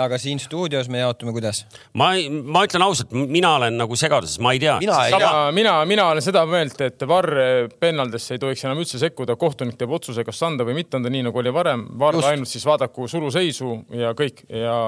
aga 0.00 0.16
siin 0.20 0.40
stuudios 0.40 0.88
me 0.88 1.02
jaotume 1.02 1.32
kuidas? 1.36 1.64
ma, 1.98 2.12
ma 2.44 2.64
ütlen 2.66 2.84
ausalt, 2.84 3.12
mina 3.12 3.54
olen 3.58 3.76
nagu 3.80 3.96
segaduses, 3.98 4.38
ma 4.42 4.54
ei 4.56 4.62
tea. 4.62 4.78
mina, 4.80 5.32
mina, 5.52 5.74
mina 5.88 6.06
olen 6.12 6.24
seda 6.24 6.44
meelt, 6.48 6.80
et 6.84 7.04
Varr 7.08 7.68
pennaldesse 7.80 8.36
ei 8.36 8.42
tohiks 8.42 8.64
enam 8.64 8.80
üldse 8.82 9.00
sekkuda, 9.02 9.36
kohtunik 9.40 9.76
teeb 9.80 9.92
otsuse, 9.92 10.24
kas 10.24 10.40
anda 10.48 10.66
või 10.68 10.78
mitte 10.80 10.96
anda, 10.96 11.12
nii 11.12 11.26
nagu 11.28 11.42
oli 11.42 11.52
varem. 11.52 11.84
Varr 12.00 12.22
ainult 12.32 12.50
siis 12.50 12.64
vaadaku 12.68 13.08
suluseisu 13.10 13.74
ja 14.00 14.14
kõik 14.16 14.44
ja 14.48 14.78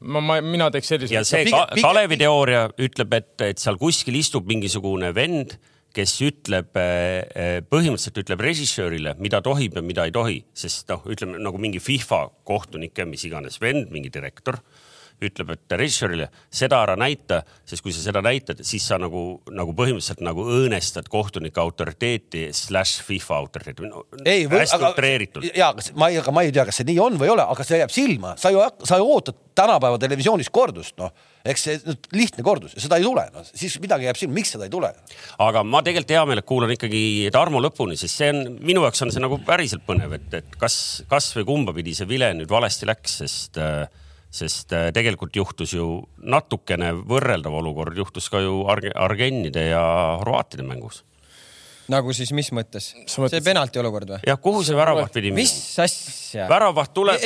ma, 0.00 0.20
ma, 0.20 0.40
mina 0.44 0.68
teeks 0.72 0.92
sellise. 0.94 1.14
ja 1.14 1.24
see 1.26 1.46
ka, 1.50 1.66
Kalevi 1.80 2.18
teooria 2.20 2.66
ütleb, 2.82 3.16
et, 3.16 3.32
et 3.46 3.62
seal 3.62 3.78
kuskil 3.80 4.18
istub 4.18 4.48
mingisugune 4.48 5.12
vend, 5.16 5.56
kes 5.96 6.12
ütleb, 6.26 6.74
eh, 6.76 7.22
eh, 7.32 7.54
põhimõtteliselt 7.64 8.20
ütleb 8.20 8.42
režissöörile, 8.44 9.14
mida 9.22 9.40
tohib 9.44 9.78
ja 9.78 9.84
mida 9.84 10.04
ei 10.08 10.12
tohi, 10.12 10.42
sest 10.56 10.90
noh, 10.92 11.06
ütleme 11.08 11.40
nagu 11.40 11.60
mingi 11.62 11.80
FIFA 11.80 12.26
kohtunik 12.48 12.98
ja 13.00 13.08
mis 13.08 13.24
iganes 13.28 13.56
vend, 13.62 13.88
mingi 13.94 14.12
direktor 14.12 14.60
ütleb, 15.22 15.52
et 15.54 15.76
režissöörile 15.80 16.28
seda 16.52 16.82
ära 16.84 16.96
näita, 17.00 17.40
sest 17.68 17.84
kui 17.84 17.94
sa 17.94 18.02
seda 18.04 18.22
näitad, 18.24 18.60
siis 18.66 18.84
sa 18.88 18.98
nagu, 19.00 19.22
nagu 19.54 19.72
põhimõtteliselt 19.76 20.20
nagu 20.26 20.44
õõnestad 20.44 21.08
kohtunike 21.12 21.60
autoriteeti 21.62 22.48
slaš 22.56 22.98
FIFA 23.06 23.38
autoriteeti 23.40 23.88
no,. 23.88 24.04
hästi 24.20 24.82
utreeritult. 24.90 25.48
ja, 25.56 25.72
ma 25.96 26.10
ei, 26.12 26.20
aga 26.20 26.34
ma 26.34 26.44
ei 26.44 26.52
tea, 26.52 26.66
kas 26.68 26.82
see 26.82 26.90
nii 26.90 27.00
on 27.02 27.16
või 27.20 27.30
ei 27.30 27.36
ole, 27.36 27.46
aga 27.56 27.66
see 27.66 27.80
jääb 27.80 27.94
silma, 27.94 28.36
sa 28.40 28.52
ju, 28.52 28.62
sa 28.84 29.00
ju 29.00 29.08
ootad 29.16 29.40
tänapäeva 29.56 29.98
televisioonis 30.02 30.52
kordust, 30.52 30.98
noh 31.00 31.14
eks 31.46 31.66
see 31.66 31.76
nüüd 31.84 32.08
lihtne 32.16 32.44
kordus 32.46 32.74
seda 32.80 32.98
ei 33.00 33.06
tule, 33.06 33.26
no 33.34 33.44
siis 33.46 33.76
midagi 33.82 34.08
jääb 34.08 34.18
silma, 34.20 34.36
miks 34.38 34.52
seda 34.54 34.66
ei 34.66 34.72
tule? 34.72 34.90
aga 35.42 35.62
ma 35.66 35.82
tegelikult 35.86 36.14
hea 36.16 36.24
meelega 36.28 36.48
kuulan 36.48 36.72
ikkagi 36.74 37.02
Tarmo 37.34 37.60
lõpuni, 37.64 37.98
sest 38.00 38.20
see 38.20 38.32
on 38.32 38.58
minu 38.66 38.84
jaoks 38.84 39.04
on 39.06 39.14
see 39.14 39.22
nagu 39.22 39.38
päriselt 39.46 39.84
põnev, 39.86 40.16
et, 40.18 40.28
et 40.40 40.58
kas, 40.60 40.78
kas 41.10 41.30
või 41.38 41.46
kumba 41.52 41.76
pidi 41.76 41.94
see 41.96 42.08
vile 42.10 42.32
nüüd 42.36 42.50
valesti 42.50 42.88
läks, 42.88 43.20
sest 43.22 43.60
äh, 43.62 43.86
sest 44.36 44.72
äh, 44.76 44.88
tegelikult 44.96 45.36
juhtus 45.36 45.74
ju 45.76 45.90
natukene 46.22 46.92
võrreldav 47.00 47.56
olukord 47.62 47.98
juhtus 47.98 48.30
ka 48.32 48.42
ju 48.44 48.64
Arge-, 48.70 48.94
Argennide 48.94 49.70
ja 49.70 49.84
Horvaatide 50.20 50.66
mängus 50.66 51.02
nagu 51.90 52.12
siis 52.16 52.32
mis 52.34 52.48
mõttes? 52.54 52.88
see 53.06 53.40
penalti 53.44 53.80
olukord 53.80 54.10
või? 54.14 54.18
jah, 54.26 54.38
kuhu 54.42 54.62
see 54.66 54.76
väravaht 54.76 55.12
pidi 55.14 55.30
minema? 55.30 55.44
mis 55.44 55.78
asja? 55.82 56.46
väravaht 56.50 56.92
tuleb, 56.96 57.22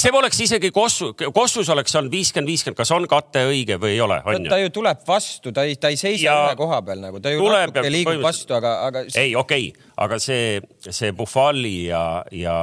see 0.00 0.14
oleks 0.14 0.40
isegi 0.46 0.70
Kossu, 0.74 1.12
Kossus 1.34 1.70
oleks 1.74 1.94
olnud 1.98 2.14
viiskümmend, 2.14 2.50
viiskümmend, 2.52 2.78
kas 2.78 2.92
on 2.94 3.08
kate 3.10 3.44
õige 3.50 3.78
või 3.82 3.96
ei 3.96 4.02
ole, 4.04 4.20
on 4.24 4.46
ju? 4.46 4.52
ta 4.52 4.60
ju 4.62 4.72
tuleb 4.74 5.02
vastu, 5.08 5.54
ta 5.54 5.66
ei, 5.66 5.78
ta 5.80 5.90
ei 5.92 6.00
seisa 6.00 6.28
ja 6.28 6.36
ühe 6.48 6.58
koha 6.58 6.80
peal 6.86 7.02
nagu, 7.02 7.22
ta 7.22 7.32
ju 7.34 7.42
tuleb 7.42 7.72
natuke 7.72 7.92
liigub 7.92 8.22
vastu, 8.24 8.56
aga, 8.58 8.76
aga. 8.88 9.06
ei, 9.10 9.34
okei 9.38 9.70
okay., 9.72 9.88
aga 10.06 10.20
see, 10.22 10.60
see 10.90 11.14
Buffali 11.16 11.76
ja, 11.88 12.04
ja 12.34 12.58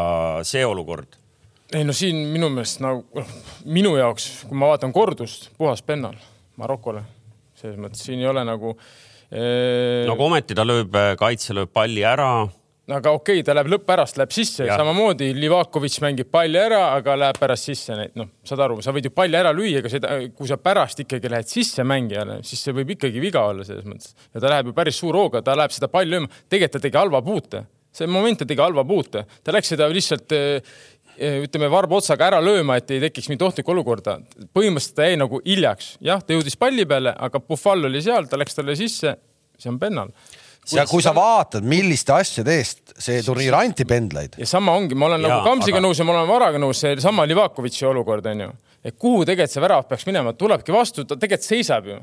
see 0.48 0.63
olukord. 0.67 1.21
Ei 1.75 1.86
no 1.88 1.96
siin 1.96 2.18
minu 2.32 2.50
meelest 2.51 2.82
nagu 2.84 3.06
noh, 3.16 3.36
minu 3.66 3.96
jaoks, 4.00 4.28
kui 4.50 4.58
ma 4.60 4.72
vaatan 4.74 4.94
kordust, 4.96 5.50
puhas 5.58 5.84
pennal 5.86 6.18
Marokole, 6.60 7.04
selles 7.58 7.80
mõttes 7.82 8.04
siin 8.06 8.22
ei 8.22 8.28
ole 8.30 8.44
nagu 8.48 8.75
no 9.32 10.16
aga 10.16 10.25
ometi 10.25 10.58
ta 10.58 10.66
lööb, 10.68 10.96
äh, 10.98 11.13
kaitse 11.20 11.56
lööb 11.56 11.72
palli 11.74 12.04
ära. 12.08 12.32
Aga 12.92 13.12
okei 13.16 13.40
okay,, 13.40 13.46
ta 13.46 13.54
läheb 13.56 13.70
lõpppärast, 13.72 14.18
läheb 14.20 14.34
sisse, 14.36 14.66
samamoodi 14.68 15.30
Livakovitš 15.38 16.00
mängib 16.04 16.32
palli 16.34 16.60
ära, 16.60 16.82
aga 16.98 17.13
läheb 17.22 17.38
pärast 17.40 17.70
sisse, 17.70 17.96
noh, 18.20 18.32
saad 18.48 18.63
aru, 18.66 18.80
sa 18.84 18.92
võid 18.92 19.08
ju 19.08 19.13
palli 19.16 19.38
ära 19.40 19.54
lüüa, 19.56 19.80
aga 19.80 19.92
seda, 19.94 20.18
kui 20.36 20.50
sa 20.50 20.58
pärast 20.60 21.00
ikkagi 21.06 21.32
lähed 21.32 21.48
sisse 21.48 21.86
mängijale, 21.88 22.42
siis 22.48 22.66
see 22.66 22.75
võib 22.75 22.92
ikkagi 22.98 23.22
viga 23.24 23.46
olla 23.48 23.63
selles 23.68 23.86
mõttes. 23.88 24.18
ja 24.34 24.42
ta 24.42 24.51
läheb 24.51 24.72
ju 24.72 24.75
päris 24.75 25.00
suur 25.00 25.16
hooga, 25.16 25.44
ta 25.46 25.56
läheb 25.56 25.72
seda 25.72 25.88
palli 25.94 26.18
lööma, 26.18 26.28
tegelikult 26.50 26.82
ta 26.82 26.84
tegi 26.90 27.00
halva 27.00 27.22
puute, 27.24 27.63
see 27.96 28.08
moment 28.12 28.42
ta 28.42 28.50
tegi 28.50 28.63
halva 28.63 28.84
puute, 28.88 29.24
ta 29.44 29.56
läks 29.56 29.72
seda 29.74 29.88
lihtsalt 29.92 30.36
eh, 30.36 30.58
eh, 30.58 30.75
ütleme 31.22 31.70
varba 31.72 31.98
otsaga 32.00 32.30
ära 32.32 32.40
lööma, 32.44 32.78
et 32.80 32.92
ei 32.92 33.01
tekiks 33.04 33.30
mingit 33.30 33.46
ohtlikku 33.46 33.74
olukorda. 33.74 34.20
põhimõtteliselt 34.56 34.96
ta 34.98 35.10
jäi 35.10 35.18
nagu 35.22 35.42
hiljaks, 35.46 35.96
jah, 36.01 36.22
ta 36.24 36.34
jõudis 36.36 36.58
palli 36.58 36.86
peale, 36.86 37.13
aga 37.18 37.42
Puhval 37.44 37.90
oli 37.90 38.01
seal, 38.01 38.30
ta 38.30 38.40
läks 38.40 38.58
talle 38.58 38.75
sisse, 38.80 39.16
see 39.60 39.72
on 39.72 39.80
pennal. 39.82 40.13
Ja 40.72 40.86
kui 40.86 41.01
sa 41.01 41.13
vaatad, 41.18 41.66
milliste 41.66 42.13
asjade 42.13 42.54
eest 42.54 42.94
see 43.01 43.22
turniir 43.25 43.56
anti 43.58 43.86
pendlaid. 43.90 44.38
ja 44.38 44.46
sama 44.46 44.75
ongi, 44.78 44.96
ma 44.96 45.08
olen 45.10 45.24
ja, 45.25 45.28
nagu 45.28 45.50
Kamsiga 45.50 45.80
aga... 45.80 45.88
nõus 45.88 46.00
ja 46.00 46.06
ma 46.06 46.13
olen 46.13 46.30
Varaga 46.30 46.62
nõus, 46.62 46.84
seesama 46.84 47.25
Livakovitši 47.25 47.88
olukord 47.90 48.30
on 48.30 48.46
ju, 48.46 48.50
et 48.86 48.98
kuhu 48.98 49.25
tegelikult 49.25 49.56
see 49.56 49.63
värav 49.63 49.88
peaks 49.90 50.06
minema, 50.10 50.34
tulebki 50.38 50.74
vastu, 50.75 51.06
ta 51.06 51.18
tegelikult 51.18 51.50
seisab 51.50 51.90
ju 51.90 51.98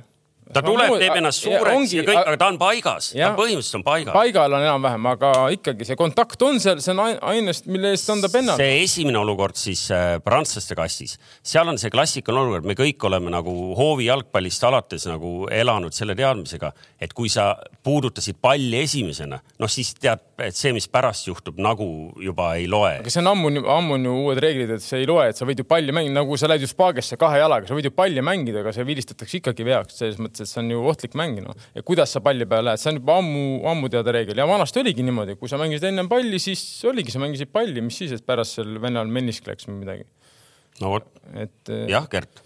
ta 0.55 0.63
tuleb, 0.65 0.95
teeb 1.01 1.17
ennast 1.21 1.45
suureks 1.45 1.93
ja, 1.93 2.01
ja 2.01 2.07
kõik, 2.07 2.21
aga 2.23 2.37
ta 2.41 2.49
on 2.53 2.59
paigas, 2.61 3.11
ta 3.13 3.31
põhimõtteliselt 3.37 3.79
on 3.79 3.85
paigas. 3.87 4.15
paigal 4.17 4.57
on 4.57 4.65
enam-vähem, 4.65 5.09
aga 5.13 5.33
ikkagi 5.55 5.89
see 5.89 5.99
kontakt 6.01 6.43
on 6.47 6.61
seal, 6.63 6.81
see 6.85 6.95
on 6.95 7.03
ainest, 7.05 7.69
mille 7.69 7.93
eest 7.95 8.09
anda 8.15 8.31
pennal. 8.33 8.57
see 8.61 8.83
esimene 8.85 9.21
olukord 9.21 9.59
siis 9.61 9.85
äh, 9.95 10.17
prantslaste 10.25 10.77
kastis, 10.79 11.19
seal 11.45 11.69
on 11.69 11.81
see 11.81 11.93
klassikaline 11.93 12.47
olukord, 12.47 12.69
me 12.69 12.77
kõik 12.79 13.09
oleme 13.09 13.33
nagu 13.35 13.55
hoovi 13.79 14.09
jalgpallist 14.09 14.65
alates 14.69 15.09
nagu 15.11 15.33
elanud 15.53 15.97
selle 15.97 16.17
teadmisega, 16.19 16.73
et 17.01 17.13
kui 17.17 17.31
sa 17.33 17.51
puudutasid 17.85 18.41
palli 18.41 18.83
esimesena, 18.85 19.41
noh 19.61 19.73
siis 19.73 19.93
tead, 20.01 20.25
et 20.45 20.57
see, 20.57 20.73
mis 20.77 20.89
pärast 20.91 21.29
juhtub, 21.29 21.61
nagu 21.61 21.89
juba 22.25 22.55
ei 22.57 22.69
loe. 22.71 22.99
aga 23.03 23.13
see 23.13 23.23
on 23.25 23.33
ammu, 23.35 23.53
ammu 23.77 23.99
on 23.99 24.09
ju 24.09 24.17
uued 24.25 24.43
reeglid, 24.43 24.73
et 24.79 24.85
see 24.85 25.03
ei 25.03 25.09
loe, 25.11 25.29
et 25.29 25.39
sa 25.39 25.49
võid 25.49 25.61
ju 25.61 25.69
palli 25.69 25.95
mängida, 25.95 26.21
nagu 26.21 26.41
sa 26.41 26.51
lähed 26.51 26.65
ju 26.65 26.73
spaagesse 26.73 27.21
kahe 27.21 27.43
jalaga, 27.43 27.69
sa 27.69 27.77
võid 27.77 27.91
ju 27.91 27.95
palli 27.95 28.25
mängida, 28.25 28.63
aga 28.65 28.73
see 28.77 28.87
vilistatakse 28.89 29.41
ikkagi 29.43 29.67
veaks, 29.69 30.01
selles 30.01 30.21
mõttes 30.23 30.38
mõttes, 30.39 30.49
et 30.49 30.55
see 30.55 30.63
on 30.63 30.73
ju 30.73 30.83
ohtlik 30.93 31.15
mäng, 31.19 31.41
noh. 31.45 31.69
ja 31.75 31.85
kuidas 31.87 32.13
sa 32.15 32.23
palli 32.25 32.47
peale 32.49 32.71
lähed, 32.71 32.83
see 32.83 32.93
on 32.93 33.01
juba 33.01 33.19
ammu, 33.23 33.45
ammu 33.73 33.91
teada 33.93 34.15
reegel 34.15 34.39
ja 34.39 34.47
vanasti 34.49 34.83
oligi 34.83 35.07
niimoodi, 35.07 35.39
kui 35.39 35.51
sa 35.51 35.61
mängisid 35.61 35.89
ennem 35.91 36.09
palli, 36.11 36.39
siis 36.43 36.63
oligi, 36.89 37.15
sa 37.15 37.23
mängisid 37.23 37.53
palli, 37.53 37.83
mis 37.85 37.99
siis, 37.99 38.15
et 38.17 38.27
pärast 38.27 38.59
sel 38.59 38.79
vennal 38.83 39.09
mennisk 39.11 39.49
läks 39.49 39.69
või 39.69 39.81
midagi. 39.83 40.07
no 40.83 40.95
vot, 40.97 41.09
et 41.35 41.75
jah, 41.91 42.07
Gert 42.11 42.45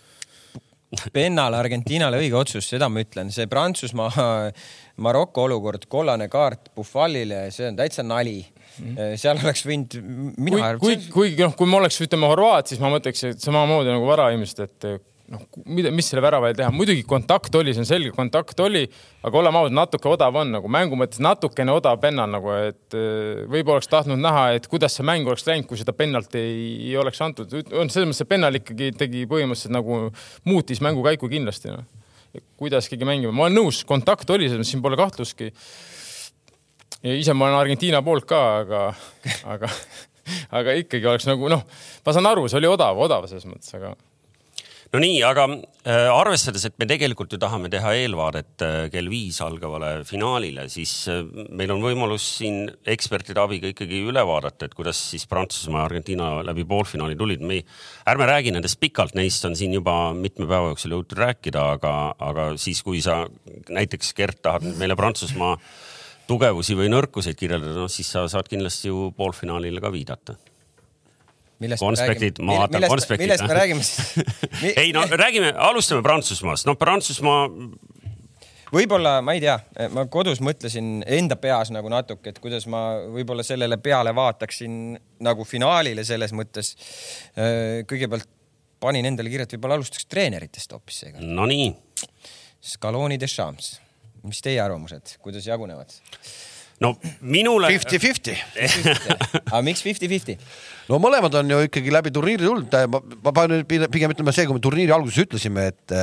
Pennal 1.12 1.54
Argentiinale 1.56 2.18
õige 2.20 2.36
otsus, 2.36 2.66
seda 2.68 2.84
ma 2.92 3.00
ütlen, 3.00 3.30
see 3.32 3.48
Prantsusmaa, 3.48 4.50
Maroko 5.04 5.46
olukord, 5.46 5.86
kollane 5.88 6.28
kaart 6.28 6.68
Buffalile, 6.76 7.46
see 7.54 7.70
on 7.70 7.78
täitsa 7.80 8.04
nali 8.06 8.40
Mm 8.72 8.94
-hmm. 8.96 9.16
seal 9.20 9.36
oleks 9.36 9.66
võinud, 9.68 9.94
mina. 10.40 10.78
kui, 10.80 10.94
kui, 10.96 11.08
kuigi 11.12 11.42
noh, 11.44 11.52
kui 11.52 11.66
ma 11.68 11.76
oleks, 11.76 11.98
ütleme, 12.00 12.24
horvaat, 12.24 12.70
siis 12.70 12.80
ma 12.80 12.88
mõtleks, 12.88 13.20
et 13.28 13.40
samamoodi 13.44 13.92
nagu 13.92 14.06
varaimest, 14.08 14.62
et 14.64 14.86
noh, 15.32 15.42
mida, 15.72 15.90
mis 15.94 16.08
selle 16.10 16.22
väravaga 16.24 16.56
teha, 16.58 16.72
muidugi 16.74 17.04
kontakt 17.08 17.54
oli, 17.58 17.72
see 17.74 17.82
on 17.84 17.88
selge, 17.88 18.12
kontakt 18.16 18.58
oli, 18.62 18.82
aga 19.24 19.40
oleme 19.40 19.60
ausad, 19.62 19.76
natuke 19.76 20.10
odav 20.10 20.36
on 20.42 20.52
nagu 20.56 20.70
mängu 20.72 20.98
mõttes 20.98 21.22
natukene 21.24 21.72
odav 21.74 22.00
pennal 22.02 22.30
nagu, 22.32 22.52
et 22.68 22.96
eh, 22.98 23.44
võib-olla 23.46 23.80
oleks 23.80 23.90
tahtnud 23.92 24.20
näha, 24.20 24.44
et 24.58 24.68
kuidas 24.70 24.98
see 24.98 25.06
mäng 25.08 25.28
oleks 25.28 25.46
läinud, 25.48 25.68
kui 25.70 25.80
seda 25.80 25.94
pennalt 25.96 26.36
ei, 26.38 26.90
ei 26.90 26.98
oleks 27.00 27.22
antud. 27.24 27.56
on 27.72 27.92
selles 27.92 28.10
mõttes, 28.10 28.22
see 28.22 28.30
pennal 28.34 28.60
ikkagi 28.60 28.92
tegi 28.98 29.24
põhimõtteliselt 29.30 29.76
nagu 29.78 30.04
muutis 30.48 30.82
mängukäiku 30.84 31.30
kindlasti 31.32 31.72
no.. 31.72 31.82
kuidas 32.60 32.90
keegi 32.92 33.08
mängima, 33.08 33.34
ma 33.36 33.48
olen 33.48 33.60
nõus, 33.62 33.82
kontakt 33.88 34.30
oli, 34.36 34.50
siin 34.52 34.84
pole 34.84 35.00
kahtlustki. 35.00 35.52
ise 37.02 37.34
ma 37.34 37.48
olen 37.48 37.60
Argentiina 37.62 38.04
poolt 38.04 38.28
ka, 38.28 38.44
aga, 38.62 38.86
aga, 39.56 39.74
aga 40.60 40.78
ikkagi 40.84 41.08
oleks 41.08 41.28
nagu 41.30 41.48
noh, 41.52 41.66
ma 42.04 42.14
saan 42.16 42.28
aru, 42.28 42.48
see 42.48 42.60
oli 42.60 42.70
odav, 42.70 43.00
odav 43.08 43.30
selles 43.30 43.48
mõttes, 43.48 43.72
aga 43.80 43.96
no 44.92 45.00
nii, 45.00 45.20
aga 45.24 45.46
äh, 45.48 46.08
arvestades, 46.12 46.66
et 46.68 46.74
me 46.80 46.86
tegelikult 46.88 47.32
ju 47.32 47.38
tahame 47.40 47.70
teha 47.72 47.94
eelvaadet 48.02 48.64
äh, 48.64 48.74
kell 48.92 49.08
viis 49.12 49.38
algavale 49.44 49.92
finaalile, 50.08 50.66
siis 50.72 50.92
äh, 51.08 51.22
meil 51.48 51.72
on 51.72 51.80
võimalus 51.84 52.26
siin 52.38 52.66
ekspertide 52.94 53.40
abiga 53.40 53.70
ikkagi 53.72 54.02
üle 54.10 54.24
vaadata, 54.28 54.68
et 54.68 54.76
kuidas 54.76 55.00
siis 55.14 55.24
Prantsusmaa 55.30 55.80
ja 55.80 55.88
Argentiina 55.88 56.28
läbi 56.44 56.66
poolfinaali 56.68 57.16
tulid. 57.16 57.40
me 57.40 57.60
ei, 57.60 57.66
ärme 58.12 58.28
räägi 58.28 58.52
nendest 58.52 58.80
pikalt, 58.82 59.16
neist 59.16 59.48
on 59.48 59.56
siin 59.56 59.72
juba 59.78 59.96
mitme 60.12 60.44
päeva 60.44 60.74
jooksul 60.74 60.98
jõutud 60.98 61.24
rääkida, 61.24 61.66
aga, 61.78 61.96
aga 62.20 62.50
siis, 62.60 62.84
kui 62.84 63.00
sa 63.04 63.22
näiteks 63.72 64.12
Gert 64.18 64.42
tahad 64.44 64.68
meile 64.76 64.96
Prantsusmaa 64.98 65.56
tugevusi 66.28 66.76
või 66.76 66.92
nõrkuseid 66.92 67.40
kirjeldada, 67.40 67.80
noh 67.80 67.90
siis 67.90 68.12
sa 68.12 68.28
saad 68.28 68.48
kindlasti 68.48 68.92
ju 68.92 69.08
poolfinaalile 69.16 69.80
ka 69.80 69.92
viidata 69.92 70.36
konspektid, 71.80 72.42
ma 72.44 72.62
vaatan 72.62 72.86
konspektid. 72.90 73.26
millest 73.26 73.46
me 73.48 73.56
räägime 73.58 73.86
siis 73.86 74.74
ei 74.82 74.92
no 74.94 75.04
räägime, 75.10 75.54
alustame 75.70 76.02
Prantsusmaast, 76.02 76.68
noh 76.68 76.78
Prantsusmaa. 76.78 77.48
võib-olla, 78.72 79.18
ma 79.24 79.36
ei 79.36 79.42
tea, 79.44 79.56
ma 79.94 80.06
kodus 80.12 80.42
mõtlesin 80.44 81.02
enda 81.06 81.36
peas 81.40 81.72
nagu 81.74 81.90
natuke, 81.92 82.32
et 82.32 82.42
kuidas 82.42 82.66
ma 82.70 82.84
võib-olla 83.12 83.44
sellele 83.46 83.78
peale 83.82 84.14
vaataksin 84.16 84.98
nagu 85.22 85.44
finaalile 85.48 86.04
selles 86.08 86.32
mõttes. 86.36 86.74
kõigepealt 87.88 88.28
panin 88.82 89.06
endale 89.06 89.30
kirja, 89.32 89.46
et 89.46 89.56
võib-olla 89.56 89.78
alustaks 89.80 90.08
treeneritest 90.10 90.74
hoopis 90.74 91.02
seega. 91.04 91.22
Nonii. 91.22 91.70
Scaloni 92.72 93.18
Deschamps, 93.18 93.76
mis 94.26 94.42
teie 94.42 94.60
arvamused, 94.62 95.16
kuidas 95.22 95.46
jagunevad? 95.46 95.94
No 96.82 96.92
minule. 97.20 97.70
Fifty-fifty. 97.72 98.36
aga 99.52 99.62
miks 99.64 99.84
fifty-fifty? 99.86 100.38
no 100.90 100.98
mõlemad 101.02 101.34
on 101.40 101.52
ju 101.54 101.60
ikkagi 101.68 101.92
läbi 101.94 102.12
turniiri 102.14 102.44
tulnud, 102.44 102.78
ma, 102.92 103.02
ma 103.26 103.34
pean 103.36 103.60
pigem 103.68 104.14
ütlema 104.14 104.34
see, 104.34 104.48
kui 104.48 104.58
me 104.58 104.64
turniiri 104.64 104.94
alguses 104.94 105.26
ütlesime, 105.26 105.70
et 105.72 105.96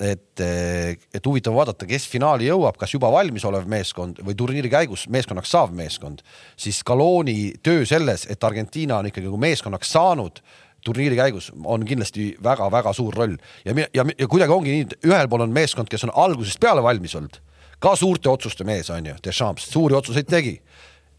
et, 0.00 0.40
et 0.40 1.26
huvitav 1.26 1.54
vaadata, 1.56 1.86
kes 1.88 2.04
finaali 2.08 2.46
jõuab, 2.46 2.76
kas 2.78 2.92
juba 2.94 3.10
valmisolev 3.10 3.66
meeskond 3.70 4.20
või 4.22 4.36
turniiri 4.38 4.70
käigus 4.70 5.08
meeskonnaks 5.10 5.50
saav 5.50 5.74
meeskond, 5.74 6.22
siis 6.54 6.78
Scaloni 6.84 7.56
töö 7.64 7.82
selles, 7.88 8.26
et 8.30 8.46
Argentiina 8.46 9.00
on 9.00 9.10
ikkagi 9.10 9.26
nagu 9.26 9.40
meeskonnaks 9.42 9.90
saanud 9.96 10.38
turniiri 10.86 11.18
käigus 11.18 11.50
on 11.64 11.84
kindlasti 11.84 12.30
väga-väga 12.42 12.92
suur 12.96 13.16
roll 13.16 13.36
ja, 13.66 13.74
ja, 13.92 14.06
ja 14.06 14.28
kuidagi 14.30 14.54
ongi 14.54 14.76
nii, 14.76 14.86
et 14.88 15.10
ühel 15.10 15.28
pool 15.28 15.44
on 15.44 15.54
meeskond, 15.54 15.90
kes 15.90 16.06
on 16.06 16.14
algusest 16.14 16.60
peale 16.62 16.84
valmis 16.84 17.16
olnud, 17.18 17.40
ka 17.80 17.96
suurte 17.96 18.30
otsuste 18.30 18.64
mees 18.64 18.90
on 18.90 19.06
ju, 19.06 19.14
Deschamps. 19.24 19.70
Suuri 19.72 19.96
otsuseid 19.96 20.28
tegi. 20.30 20.60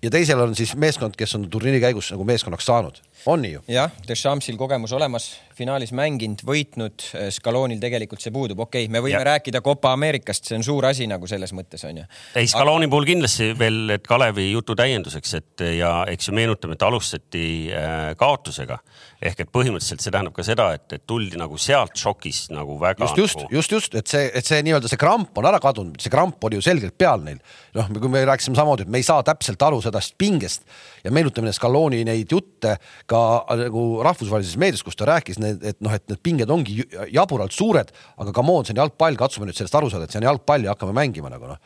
Ja 0.01 0.09
teisel 0.09 0.39
on 0.41 0.55
siis 0.57 0.73
meeskond, 0.75 1.13
kes 1.17 1.35
on 1.37 1.49
turniiri 1.49 1.81
käigus 1.81 2.09
nagu 2.13 2.25
meeskonnaks 2.25 2.65
saanud, 2.65 3.01
on 3.25 3.45
ju? 3.45 3.61
jah, 3.71 3.91
Deschampsil 4.07 4.57
kogemus 4.59 4.93
olemas, 4.97 5.27
finaalis 5.57 5.93
mänginud, 5.97 6.41
võitnud, 6.47 7.05
Scalonil 7.35 7.81
tegelikult 7.81 8.23
see 8.23 8.33
puudub, 8.33 8.63
okei 8.65 8.85
okay,, 8.85 8.93
me 8.93 9.03
võime 9.03 9.19
ja. 9.19 9.27
rääkida 9.33 9.61
Copa 9.65 9.93
Ameerikast, 9.95 10.49
see 10.49 10.57
on 10.59 10.65
suur 10.65 10.87
asi 10.89 11.07
nagu 11.09 11.29
selles 11.29 11.53
mõttes 11.57 11.85
on 11.87 12.01
ju. 12.01 12.07
ei, 12.35 12.49
Scaloni 12.49 12.87
Aga... 12.87 12.93
puhul 12.95 13.09
kindlasti 13.11 13.51
veel, 13.59 13.97
et 13.97 14.07
Kalevi 14.07 14.49
jutu 14.51 14.75
täienduseks, 14.79 15.37
et 15.41 15.65
ja 15.77 15.93
eks 16.11 16.31
ju 16.31 16.35
meenutame, 16.37 16.77
et 16.79 16.87
alustati 16.87 17.45
äh, 17.75 18.11
kaotusega 18.19 18.81
ehk 19.21 19.43
et 19.43 19.51
põhimõtteliselt 19.53 20.01
see 20.01 20.13
tähendab 20.13 20.33
ka 20.33 20.45
seda, 20.45 20.71
et, 20.77 20.87
et 20.97 21.03
tuldi 21.07 21.37
nagu 21.39 21.57
sealt 21.61 21.93
šokist 21.99 22.53
nagu 22.55 22.77
väga. 22.81 23.05
just, 23.05 23.19
just 23.21 23.37
nagu..., 23.37 23.53
just, 23.53 23.75
just, 23.75 23.97
et 23.99 24.09
see, 24.09 24.29
et 24.33 24.47
see 24.47 24.61
nii-öelda 24.65 24.89
see 24.89 24.99
kramp 25.01 25.37
on 25.37 25.47
ära 25.49 25.59
kadunud, 25.61 25.99
see 26.01 26.13
kramp 26.13 26.41
oli 26.47 26.57
ju 26.57 26.65
selgelt 26.65 26.97
peal 26.97 27.21
neil. 27.25 27.37
noh, 27.77 27.91
kui 27.93 28.11
me 28.11 28.23
rääkisime 28.27 28.57
samamoodi, 28.57 28.87
et 28.87 28.93
me 28.93 29.01
ei 29.01 29.05
saa 29.05 29.21
täpselt 29.25 29.61
aru 29.67 29.81
sellest 29.83 30.17
pingest 30.19 30.65
ja 31.05 31.13
meenutame 31.13 31.53
Scaloni 31.53 32.01
neid 32.07 32.33
jutte 32.33 32.75
ka 33.11 33.21
nagu 33.59 33.85
rahvusvahelises 34.07 34.59
meedias, 34.61 34.83
kus 34.87 34.97
ta 34.99 35.09
rääkis, 35.09 35.39
et 35.43 35.79
noh, 35.83 35.93
et 35.95 36.05
need 36.11 36.21
pinged 36.23 36.51
ongi 36.53 36.81
jaburalt 37.11 37.55
suured, 37.55 37.91
aga 38.21 38.35
come 38.35 38.55
on, 38.55 38.67
see 38.67 38.75
on 38.75 38.83
jalgpall, 38.85 39.19
katsume 39.19 39.49
nüüd 39.49 39.57
sellest 39.57 39.75
aru 39.79 39.91
saada, 39.91 40.07
et 40.07 40.15
see 40.15 40.21
on 40.21 40.29
jalgpall 40.29 40.67
ja 40.67 40.75
hakkame 40.75 40.95
mängima 40.97 41.31
nagu 41.33 41.51
noh 41.51 41.59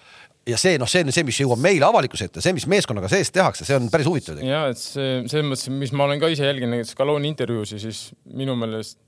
ja 0.45 0.57
see 0.61 0.77
noh, 0.81 0.89
see 0.89 1.05
on 1.05 1.13
see, 1.13 1.25
mis 1.25 1.39
jõuab 1.41 1.61
meile 1.61 1.87
avalikkuse 1.87 2.27
ette, 2.29 2.43
see, 2.43 2.53
mis 2.55 2.67
meeskonnaga 2.69 3.09
sees 3.11 3.31
tehakse, 3.33 3.65
see 3.65 3.77
on 3.79 3.89
päris 3.93 4.09
huvitav. 4.09 4.41
ja 4.45 4.65
et 4.69 4.81
see 4.81 5.23
selles 5.31 5.47
mõttes, 5.47 5.71
mis 5.73 5.93
ma 5.95 6.05
olen 6.05 6.21
ka 6.21 6.29
ise 6.33 6.45
jälginud 6.45 6.75
neid 6.75 6.89
Scaloni 6.89 7.31
intervjuusid, 7.33 7.81
siis 7.81 8.01
minu 8.29 8.57
meelest 8.59 8.99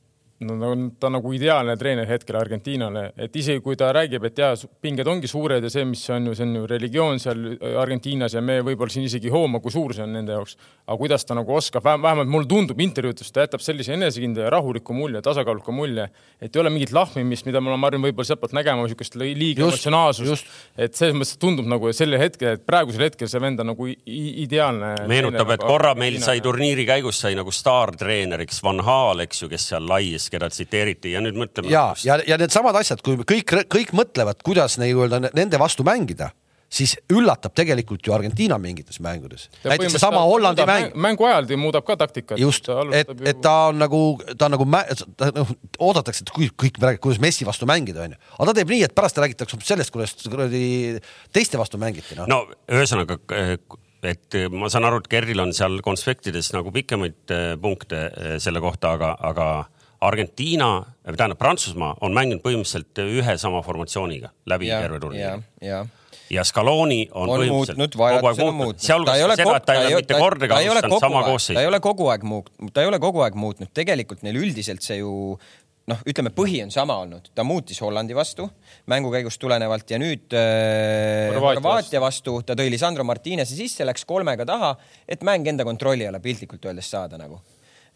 no 0.45 0.69
ta 1.02 1.10
nagu 1.10 1.32
ideaalne 1.34 1.73
treener 1.80 2.06
hetkel 2.10 2.38
Argentiinale, 2.38 3.08
et 3.17 3.36
isegi 3.39 3.62
kui 3.65 3.78
ta 3.80 3.89
räägib, 3.95 4.28
et 4.28 4.38
jaa, 4.38 4.52
pinged 4.84 5.08
ongi 5.10 5.30
suured 5.30 5.63
ja 5.65 5.71
see, 5.73 5.86
mis 5.89 6.04
on 6.13 6.30
ju, 6.30 6.36
see 6.38 6.45
on 6.45 6.60
ju 6.60 6.67
religioon 6.69 7.21
seal 7.21 7.41
Argentiinas 7.82 8.36
ja 8.38 8.43
me 8.45 8.60
võib-olla 8.65 8.93
siin 8.93 9.08
isegi 9.08 9.32
ei 9.32 9.34
hooma, 9.34 9.62
kui 9.63 9.73
suur 9.73 9.95
see 9.97 10.06
on 10.06 10.13
nende 10.13 10.36
jaoks. 10.36 10.54
aga 10.86 10.97
kuidas 11.02 11.26
ta 11.26 11.36
nagu 11.36 11.56
oskab, 11.58 11.84
vähemalt 11.88 12.30
mulle 12.30 12.47
tundub 12.47 12.80
intervjuudes, 12.86 13.32
ta 13.34 13.47
jätab 13.47 13.63
sellise 13.65 13.95
enesekindla 13.97 14.45
ja 14.45 14.52
rahuliku 14.54 14.93
mulje, 14.93 15.23
tasakaaluka 15.26 15.73
mulje, 15.73 16.06
et 16.39 16.56
ei 16.56 16.62
ole 16.62 16.71
mingit 16.76 16.93
lahmimist, 16.93 17.47
mida 17.50 17.62
ma 17.63 17.76
harjun 17.82 18.06
võib-olla 18.06 18.30
sealtpoolt 18.30 18.54
nägema, 18.56 18.86
niisugust 18.86 19.17
liiga 19.17 19.65
emotsionaalsust. 19.65 20.54
et 20.78 20.93
selles 20.93 21.17
mõttes 21.17 21.41
tundub 21.41 21.65
nagu 21.65 21.89
sellel 21.97 22.21
hetkel, 22.21 22.60
et 22.60 22.65
praegusel 22.65 23.08
hetkel 23.08 23.28
see 23.32 23.41
vend 23.41 23.65
on 23.65 23.71
nagu 23.73 23.89
ideaalne. 24.06 24.93
meenutab, 25.10 25.56
et 25.58 25.65
korra 25.65 25.95
meil 25.97 26.21
sai 26.21 26.39
turniiri 26.45 26.86
käigus 26.86 27.26
sai 27.26 27.34
nagu 27.36 27.52
staartreeneriks 27.52 28.62
Van 28.63 28.86
Haal, 28.86 29.26
eks 29.26 29.41
ju, 29.41 29.50
kes 29.50 29.69
seal 29.73 29.89
laias 29.89 30.27
mees, 30.28 30.34
keda 30.34 30.50
tsiteeriti 30.52 31.13
ja 31.16 31.22
nüüd 31.24 31.38
mõtleme. 31.38 31.72
ja, 31.72 31.94
ja, 32.04 32.20
ja 32.28 32.38
needsamad 32.38 32.76
asjad, 32.76 33.02
kui 33.02 33.18
kõik, 33.18 33.56
kõik 33.68 33.96
mõtlevad, 33.96 34.44
kuidas 34.44 34.78
nii-öelda 34.82 35.32
nende 35.34 35.60
vastu 35.60 35.84
mängida 35.88 36.32
siis 36.68 36.98
üllatab 37.08 37.54
tegelikult 37.56 38.04
ju 38.04 38.12
Argentiina 38.12 38.58
mingites 38.60 39.00
mängudes. 39.00 39.46
näiteks 39.63 39.94
seesama 39.96 40.20
Hollandi 40.28 40.66
mäng. 40.68 40.90
mängu 40.96 41.24
ajal 41.24 41.48
ta 41.48 41.58
muudab 41.58 41.86
ka 41.86 41.96
taktikat. 41.96 42.38
just, 42.38 42.68
et, 42.92 43.08
et 43.24 43.40
ta 43.42 43.70
on 43.70 43.80
nagu, 43.80 44.20
ta 44.38 44.50
on 44.50 44.52
nagu, 44.52 44.68
noh, 44.68 45.54
oodatakse, 45.80 46.26
et 46.28 46.34
kui 46.36 46.50
kõik 46.52 46.82
räägivad, 46.82 47.00
kuidas 47.00 47.22
Messi 47.24 47.48
vastu 47.48 47.66
mängida, 47.66 48.04
onju. 48.04 48.20
aga 48.36 48.50
ta 48.52 48.58
teeb 48.60 48.76
nii, 48.76 48.84
et 48.84 48.96
pärast 48.96 49.18
räägitakse 49.18 49.62
sellest, 49.63 49.96
kuidas 49.96 50.12
kuradi 50.28 51.00
teiste 51.32 51.58
vastu 51.58 51.80
mängiti, 51.80 52.20
noh. 52.20 52.28
no 52.28 52.44
ühesõnaga, 52.68 53.16
et 54.04 54.38
ma 54.52 54.70
saan 54.70 54.86
aru, 54.90 55.00
et 55.00 55.08
Kerril 55.08 55.40
on 55.42 55.56
seal 55.56 55.80
konspektides 55.86 56.52
nagu 56.52 56.72
pikemaid 56.76 57.34
eh, 57.34 57.50
punkte 57.62 58.04
eh, 58.12 58.38
selle 58.44 58.62
kohta, 58.63 58.92
aga, 58.98 59.16
aga 59.32 59.48
Argentiina, 60.01 60.86
tähendab 61.10 61.39
Prantsusmaa 61.41 61.95
on 62.05 62.13
mänginud 62.13 62.43
põhimõtteliselt 62.43 62.99
ühe 63.01 63.38
sama 63.41 63.63
formatsiooniga 63.65 64.29
läbi 64.49 64.69
ja, 64.69 64.81
terve 64.86 64.99
turniiri. 65.01 65.71
ja 66.29 66.43
Scaloni 66.45 67.07
on, 67.12 67.31
on 67.31 67.41
põhimõtteliselt 67.41 67.97
kogu 67.97 68.29
aeg 68.29 68.41
muutnud, 68.43 68.81
sealhulgas 68.83 69.39
seda, 69.41 69.55
et 69.57 69.65
ta 69.65 69.77
ei 69.79 69.88
ole 69.88 70.01
mitte 70.03 70.19
kordagi 70.21 70.57
alustanud 70.60 71.01
sama 71.01 71.23
koosseisu. 71.25 71.57
ta 71.57 71.65
ei 71.65 71.71
ole 71.71 71.81
kogu 71.81 72.12
aeg 72.13 72.27
muutnud, 72.29 72.73
ta 72.75 72.86
ei 72.86 72.91
ole 72.91 73.01
kogu 73.01 73.25
aeg 73.25 73.39
muutnud, 73.41 73.73
tegelikult 73.73 74.21
neil 74.27 74.38
üldiselt 74.43 74.86
see 74.86 74.99
ju 75.01 75.12
noh, 75.88 76.01
ütleme, 76.05 76.29
põhi 76.36 76.62
on 76.62 76.71
sama 76.73 76.99
olnud, 77.01 77.31
ta 77.33 77.45
muutis 77.47 77.79
Hollandi 77.81 78.15
vastu 78.17 78.45
mängu 78.91 79.10
käigust 79.13 79.41
tulenevalt 79.41 79.89
ja 79.89 79.99
nüüd 80.01 80.36
äh, 80.38 81.33
Horvaatia 81.33 82.01
vastu. 82.03 82.41
Ta 82.45 82.57
tõi 82.60 82.69
Lisandro 82.69 83.05
Martinezi 83.07 83.57
sisse, 83.57 83.88
läks 83.88 84.05
kolmega 84.05 84.45
taha, 84.45 84.75
et 85.10 85.23
mäng 85.25 85.47
enda 85.49 85.65
kontrolli 85.65 86.05
alla 86.05 86.21
piltlikult 86.21 86.67
öeldes 86.67 86.91
saada 86.91 87.17
nagu. 87.17 87.39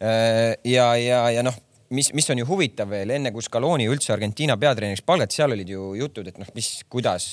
Äh, 0.01 0.55
ja, 0.65 0.95
ja, 0.97 1.27
ja 1.35 1.43
noh 1.45 1.59
mis, 1.91 2.11
mis 2.17 2.29
on 2.33 2.41
ju 2.41 2.47
huvitav 2.49 2.91
veel, 2.91 3.15
enne 3.17 3.33
kui 3.35 3.43
Scaloni 3.45 3.89
üldse 3.91 4.13
Argentiina 4.15 4.57
peatreeneriks 4.61 5.05
palgati, 5.05 5.39
seal 5.39 5.55
olid 5.55 5.69
ju 5.69 5.91
jutud, 5.99 6.27
et 6.31 6.39
noh, 6.41 6.49
mis, 6.55 6.73
kuidas 6.91 7.27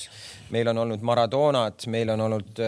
meil 0.50 0.68
on 0.68 0.78
olnud 0.78 1.02
Maradonad, 1.04 1.84
meil 1.92 2.08
on 2.12 2.22
olnud 2.24 2.60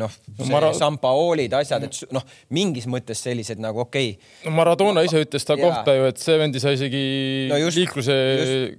noh 0.00 0.16
no, 0.38 0.46
Mara... 0.50 0.70
Sampaolid, 0.76 1.52
asjad, 1.60 1.86
et 1.86 2.14
noh, 2.14 2.24
mingis 2.54 2.86
mõttes 2.90 3.22
sellised 3.22 3.60
nagu 3.62 3.82
okei 3.84 4.12
okay.. 4.16 4.48
no 4.48 4.54
Maradona 4.56 5.04
ise 5.06 5.22
ütles 5.22 5.46
ta 5.46 5.56
ja. 5.58 5.62
kohta 5.62 5.94
ju, 5.96 6.08
et 6.10 6.22
see 6.22 6.38
vend 6.40 6.56
ei 6.56 6.64
saa 6.64 6.74
isegi 6.76 7.02
no 7.50 7.60
just, 7.60 7.78
liikluse 7.78 8.16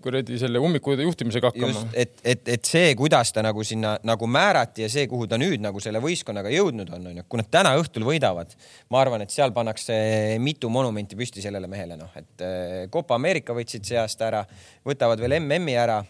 kuradi 0.03 0.39
selle 0.41 0.61
ummiku 0.63 0.95
juhtimisega 0.99 1.51
hakkama. 1.51 1.85
et, 1.93 2.17
et, 2.23 2.43
et 2.57 2.71
see, 2.71 2.91
kuidas 2.99 3.31
ta 3.35 3.43
nagu 3.45 3.63
sinna 3.67 3.95
nagu 4.07 4.27
määrati 4.27 4.85
ja 4.85 4.91
see, 4.91 5.07
kuhu 5.11 5.29
ta 5.31 5.39
nüüd 5.41 5.63
nagu 5.63 5.83
selle 5.83 6.03
võistkonnaga 6.03 6.51
jõudnud 6.53 6.91
on, 6.97 7.09
onju, 7.13 7.27
kui 7.31 7.41
nad 7.41 7.51
täna 7.53 7.75
õhtul 7.79 8.05
võidavad, 8.07 8.55
ma 8.91 9.03
arvan, 9.03 9.23
et 9.25 9.33
seal 9.33 9.55
pannakse 9.55 9.95
mitu 10.43 10.71
monumenti 10.73 11.19
püsti 11.19 11.43
sellele 11.43 11.69
mehele, 11.71 11.99
noh, 11.99 12.10
et 12.19 12.89
Copa 12.91 13.15
Ameerika 13.15 13.55
võtsid 13.57 13.85
see 13.87 13.99
aasta 13.99 14.27
ära, 14.27 14.45
võtavad 14.87 15.21
veel 15.21 15.39
MM-i 15.39 15.77
ära 15.79 16.01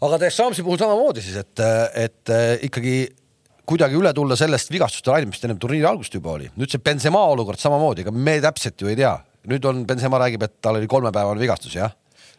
aga 0.00 0.20
Deshamsi 0.22 0.64
puhul 0.64 0.80
samamoodi 0.80 1.24
siis, 1.24 1.36
et, 1.40 1.64
et 2.00 2.32
ikkagi 2.68 2.94
kuidagi 3.70 3.98
üle 3.98 4.12
tulla 4.16 4.36
sellest 4.38 4.72
vigastuste 4.72 5.12
lainest, 5.12 5.34
mis 5.34 5.46
ennem 5.46 5.58
turniiri 5.60 5.88
algust 5.88 6.14
juba 6.16 6.34
oli. 6.34 6.48
nüüd 6.58 6.72
see 6.72 6.82
Benzema 6.82 7.22
olukord 7.30 7.60
samamoodi, 7.60 8.04
ega 8.06 8.14
me 8.14 8.38
täpselt 8.42 8.80
ju 8.80 8.90
ei 8.90 8.98
tea. 8.98 9.14
nüüd 9.50 9.64
on, 9.68 9.84
Benzema 9.88 10.18
räägib, 10.20 10.42
et 10.44 10.58
tal 10.60 10.76
oli 10.80 10.88
kolmepäevane 10.90 11.40
vigastus, 11.40 11.76
jah? 11.76 11.92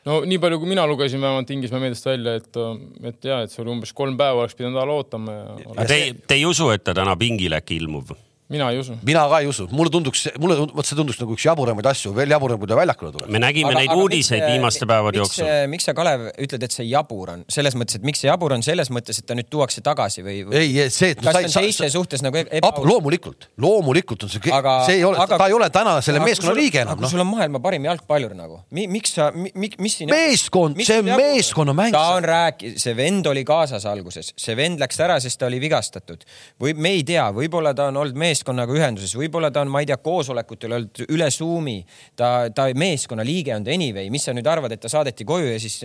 no 0.06 0.22
nii 0.26 0.42
palju, 0.42 0.60
kui 0.62 0.72
mina 0.74 0.88
lugesin 0.90 1.22
vähemalt 1.22 1.54
Inglismaa 1.54 1.84
meediast 1.84 2.10
välja, 2.10 2.36
et, 2.42 2.60
et 3.12 3.30
ja, 3.30 3.42
et 3.46 3.54
see 3.54 3.62
oli 3.64 3.76
umbes 3.76 3.94
kolm 3.98 4.18
päeva 4.20 4.44
oleks 4.44 4.58
pidanud 4.58 4.82
ajal 4.82 4.96
ootama 4.98 5.38
ja. 5.38 5.86
te, 5.86 6.02
te 6.28 6.40
ei 6.40 6.46
usu, 6.50 6.72
et 6.74 6.84
ta 6.84 6.98
täna 6.98 7.16
pingile 7.20 7.62
äkki 7.62 7.78
ilmub? 7.82 8.12
Mina 8.52 8.70
ei 8.72 8.80
usu. 8.82 8.96
mina 9.08 9.24
ka 9.32 9.40
ei 9.42 9.48
usu, 9.48 9.68
mulle 9.72 9.92
tunduks, 9.94 10.26
mulle, 10.42 10.58
vot 10.76 10.88
see 10.88 10.98
tunduks 11.00 11.20
nagu 11.22 11.36
üks 11.36 11.46
jaburamaid 11.48 11.88
asju, 11.92 12.12
veel 12.16 12.34
jaburam, 12.34 12.60
kui 12.60 12.70
ta 12.70 12.78
väljakule 12.80 13.12
tuleb. 13.16 13.32
me 13.32 13.40
nägime 13.42 13.72
aga, 13.72 13.80
neid 13.80 13.92
aga 13.94 14.04
uudiseid 14.04 14.44
miks, 14.44 14.52
viimaste 14.54 14.88
päevade 14.90 15.22
jooksul. 15.22 15.50
miks 15.72 15.88
sa, 15.88 15.96
Kalev, 15.98 16.28
ütled, 16.46 16.66
et 16.68 16.76
see 16.76 16.88
jabur 16.90 17.34
on, 17.36 17.46
selles 17.52 17.78
mõttes, 17.80 18.00
et 18.00 18.08
miks 18.08 18.24
see 18.24 18.30
jabur 18.30 18.56
on 18.56 18.66
selles 18.66 18.92
mõttes, 18.94 19.22
et 19.22 19.28
ta 19.28 19.38
nüüd 19.38 19.50
tuuakse 19.52 19.84
tagasi 19.86 20.26
või, 20.26 20.38
või...? 20.48 20.60
ei, 20.60 20.90
see, 20.94 21.14
et 21.16 21.24
kas 21.24 21.38
ta 21.38 21.44
on 21.48 21.56
teiste 21.56 21.90
suhtes 21.94 22.26
nagu 22.26 22.42
ebaaus? 22.44 22.84
loomulikult, 22.92 23.48
loomulikult 23.62 24.28
on 24.28 24.34
see, 24.34 24.44
see 24.44 24.98
ei 25.00 25.06
ole, 25.08 25.28
ta 25.32 25.48
ei 25.48 25.58
ole 25.58 25.72
täna 25.74 25.98
selle 26.04 26.24
meeskonna 26.24 26.56
liige 26.58 26.84
enam. 26.84 26.98
aga 26.98 27.08
no. 27.08 27.12
sul 27.14 27.24
on 27.24 27.32
maailma 27.32 27.64
parim 27.64 27.88
jalgpallur 27.88 28.36
nagu, 28.38 28.62
miks 28.76 29.16
sa, 29.18 29.32
mis 29.32 29.98
siin? 29.98 30.12
meeskond, 30.12 30.80
see 30.84 31.00
on 31.02 31.14
meeskonnamäng. 31.16 31.96
ta 31.96 32.04
on 32.18 32.28
rääkinud, 32.28 32.82
see 32.82 32.98
vend 32.98 33.32
oli 33.32 33.46
kaasas 33.48 33.88
alguses, 33.90 34.34
see 34.40 34.58
vend 34.60 34.82
läks 34.82 35.00
ära, 35.04 35.20
sest 35.24 35.40
ta 35.40 35.48
oli 35.48 35.62
vigastatud. 35.64 36.26
või 36.62 36.76
me 36.76 36.96
ei 36.98 37.06
tea, 37.08 37.30
võib-olla 37.36 37.74
ta 37.78 37.90
on 37.92 38.02
olnud 38.04 38.20
meeskonnaga 38.42 38.74
ühenduses. 38.76 39.14
Võib-olla 39.18 39.52
ta 39.54 39.62
on, 39.62 39.70
ma 39.72 39.82
ei 39.82 39.88
tea, 39.90 39.98
koosolekutel 40.02 40.74
olnud 40.76 41.02
üle 41.14 41.28
Zoom'i, 41.32 41.80
ta, 42.18 42.50
ta 42.54 42.68
meeskonna 42.78 43.24
liige 43.26 43.54
on 43.56 43.66
ta 43.66 43.74
anyway, 43.74 44.10
mis 44.14 44.26
sa 44.26 44.34
nüüd 44.34 44.48
arvad, 44.50 44.74
et 44.74 44.82
ta 44.82 44.90
saadeti 44.92 45.26
koju 45.28 45.52
ja 45.52 45.60
siis 45.62 45.78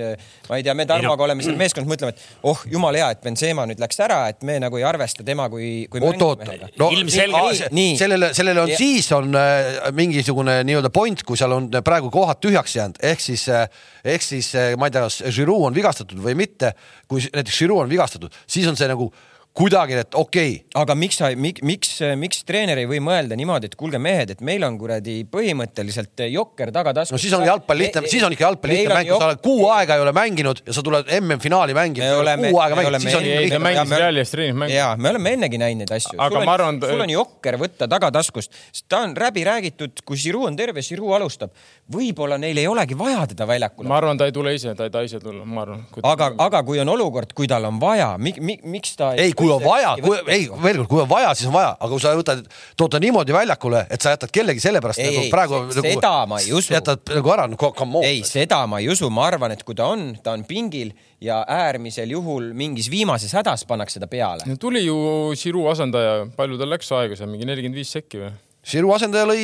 ma 0.48 0.58
ei 0.58 0.64
tea, 0.64 0.74
me 0.74 0.86
Tarmoga 0.88 1.26
oleme 1.26 1.44
seal 1.44 1.58
meeskonnas, 1.58 1.90
mõtleme, 1.90 2.14
et 2.14 2.46
oh 2.48 2.62
jumala 2.70 3.02
hea, 3.02 3.10
et 3.16 3.22
Benzema 3.24 3.66
nüüd 3.68 3.82
läks 3.82 4.00
ära, 4.04 4.22
et 4.32 4.46
me 4.46 4.58
nagu 4.62 4.80
ei 4.80 4.86
arvesta 4.88 5.26
tema 5.26 5.48
kui, 5.52 5.86
kui 5.92 6.02
oot-oot, 6.04 6.46
no 6.80 6.90
ilmselgelt. 6.94 7.76
Sellele, 8.00 8.32
sellele 8.36 8.64
on 8.64 8.72
ja. 8.72 8.80
siis 8.80 9.10
on 9.16 9.36
äh, 9.36 9.90
mingisugune 9.96 10.60
nii-öelda 10.66 10.92
point, 10.94 11.24
kui 11.26 11.38
seal 11.38 11.54
on 11.56 11.70
praegu 11.84 12.10
kohad 12.14 12.40
tühjaks 12.42 12.78
jäänud, 12.78 13.00
ehk 13.04 13.24
siis 13.24 13.48
äh, 13.52 13.66
ehk 14.06 14.24
siis 14.24 14.52
äh, 14.56 14.74
ma 14.78 14.88
ei 14.88 14.96
tea, 14.96 15.06
kas 15.06 15.22
Giroud 15.36 15.68
on 15.68 15.76
vigastatud 15.76 16.20
või 16.22 16.36
mitte. 16.38 16.72
kui 17.06 17.22
näiteks 17.22 17.58
Giroud 17.62 17.84
on 17.84 17.90
vigastatud, 17.90 18.34
siis 18.50 18.66
on 18.70 18.78
see 18.78 18.88
nagu 18.90 19.10
kuidagi, 19.56 19.96
et 20.02 20.16
okei 20.18 20.50
okay.. 20.52 20.82
aga 20.82 20.94
miks 20.98 21.16
sa, 21.20 21.30
miks, 21.32 21.62
miks, 21.64 21.92
miks 22.20 22.42
treener 22.48 22.80
ei 22.82 22.88
või 22.88 22.98
mõelda 23.04 23.36
niimoodi, 23.38 23.70
et 23.70 23.76
kuulge, 23.78 23.98
mehed, 24.02 24.34
et 24.34 24.42
meil 24.44 24.64
on 24.66 24.76
kuradi 24.80 25.22
põhimõtteliselt 25.32 26.26
jokker 26.32 26.72
tagataskus. 26.74 27.16
no 27.16 27.20
siis 27.22 27.36
on 27.36 27.44
jalgpall 27.46 27.80
lihtne, 27.80 28.02
siis 28.10 28.24
on 28.26 28.36
ikka 28.36 28.44
jalgpall 28.46 28.74
lihtne 28.74 28.98
mäng, 28.98 29.08
kui 29.08 29.20
sa 29.22 29.30
oled 29.30 29.40
kuu 29.44 29.68
aega 29.72 29.96
ei 29.96 30.04
ole 30.04 30.12
mänginud 30.16 30.60
ja 30.66 30.76
sa 30.76 30.84
tuled 30.84 31.08
MM-finaali 31.20 31.76
mängima, 31.76 32.10
kuu 32.42 32.60
aega 32.60 32.80
mängid, 32.80 32.98
siis 33.06 33.16
on 33.16 33.24
lihtne 33.28 33.62
mäng. 33.64 33.94
Realis 33.96 34.34
treenis 34.34 34.58
mängu. 34.60 34.76
ja 34.76 34.90
me 35.00 35.12
oleme 35.14 35.32
ennegi 35.38 35.60
näinud 35.62 35.86
neid 35.86 35.94
asju. 35.96 36.18
aga 36.26 36.44
ma 36.44 36.56
arvan. 36.58 36.82
sul 36.84 37.06
on 37.06 37.14
jokker 37.14 37.58
võtta 37.60 37.88
tagataskust, 37.88 38.60
ta 38.90 39.04
on 39.06 39.16
läbi 39.16 39.46
räägitud, 39.48 40.04
kui 40.04 40.20
Giroud 40.20 40.50
on 40.50 40.60
terve, 40.60 40.84
Giroud 40.84 41.16
alustab, 41.16 41.56
võib-olla 41.92 42.36
neil 42.40 42.60
ei 42.60 42.68
olegi 42.68 42.98
vaja 42.98 43.24
teda 43.32 43.48
väljakule. 43.48 43.88
ma 43.88 43.96
arvan, 44.02 44.20
ta 44.20 44.28
ei 44.28 44.36
tule 44.36 44.52
ise, 44.56 44.76
ta 44.76 44.84
ei 44.84 44.92
taha 44.92 45.08
ise 45.08 45.22
tulla, 45.22 45.48
ma 45.48 45.64
arvan. 45.64 45.84
aga, 46.02 46.32
aga 46.44 46.62
kui 46.66 46.80
on 46.82 46.92
olukord, 46.92 47.32
kui 47.36 47.48
tal 47.48 47.64
on 47.70 47.80
vaja, 47.80 48.12
miks 48.20 48.96
ta 49.00 49.14
ei, 49.16 49.32
kui 49.46 49.54
on 49.54 49.64
vaja, 49.64 49.94
kui 50.02 50.18
ei, 50.34 50.46
veel 50.50 50.82
kord, 50.82 50.90
kui 50.90 51.02
on 51.02 51.10
vaja, 51.10 51.32
siis 51.38 51.48
on 51.50 51.56
vaja, 51.56 51.72
aga 51.78 51.90
kui 51.92 52.02
sa 52.02 52.14
võtad, 52.18 52.44
tood 52.78 52.94
ta 52.94 53.00
niimoodi 53.02 53.36
väljakule, 53.36 53.84
et 53.92 54.04
sa 54.04 54.14
jätad 54.14 54.32
kellegi 54.34 54.62
sellepärast 54.64 55.02
ei, 55.02 55.12
nagu 55.14 55.32
praegu 55.32 55.60
se 55.70 55.80
nagu, 55.80 55.92
seda 55.96 56.14
ma 56.30 56.40
ei 56.42 56.54
usu. 56.56 56.74
jätad 56.74 57.14
nagu 57.16 57.34
ära 57.34 57.48
no,, 57.50 57.58
come 57.78 58.00
on. 58.00 58.06
ei, 58.06 58.22
seda 58.26 58.62
ma 58.70 58.82
ei 58.82 58.90
usu, 58.92 59.10
ma 59.12 59.26
arvan, 59.30 59.54
et 59.56 59.64
kui 59.66 59.78
ta 59.78 59.88
on, 59.94 60.08
ta 60.22 60.36
on 60.36 60.44
pingil 60.48 60.92
ja 61.22 61.42
äärmisel 61.48 62.12
juhul 62.12 62.50
mingis 62.56 62.90
viimases 62.92 63.32
hädas 63.36 63.64
pannakse 63.68 64.02
ta 64.02 64.10
peale. 64.10 64.56
tuli 64.60 64.84
ju 64.84 64.96
Siru 65.36 65.66
asendaja, 65.70 66.26
palju 66.36 66.58
tal 66.60 66.74
läks 66.74 66.92
aega 66.96 67.18
seal, 67.18 67.30
mingi 67.32 67.48
nelikümmend 67.48 67.80
viis 67.80 67.94
sekki 67.96 68.22
või? 68.24 68.34
Siru 68.66 68.90
asendaja 68.90 69.28
lõi 69.28 69.42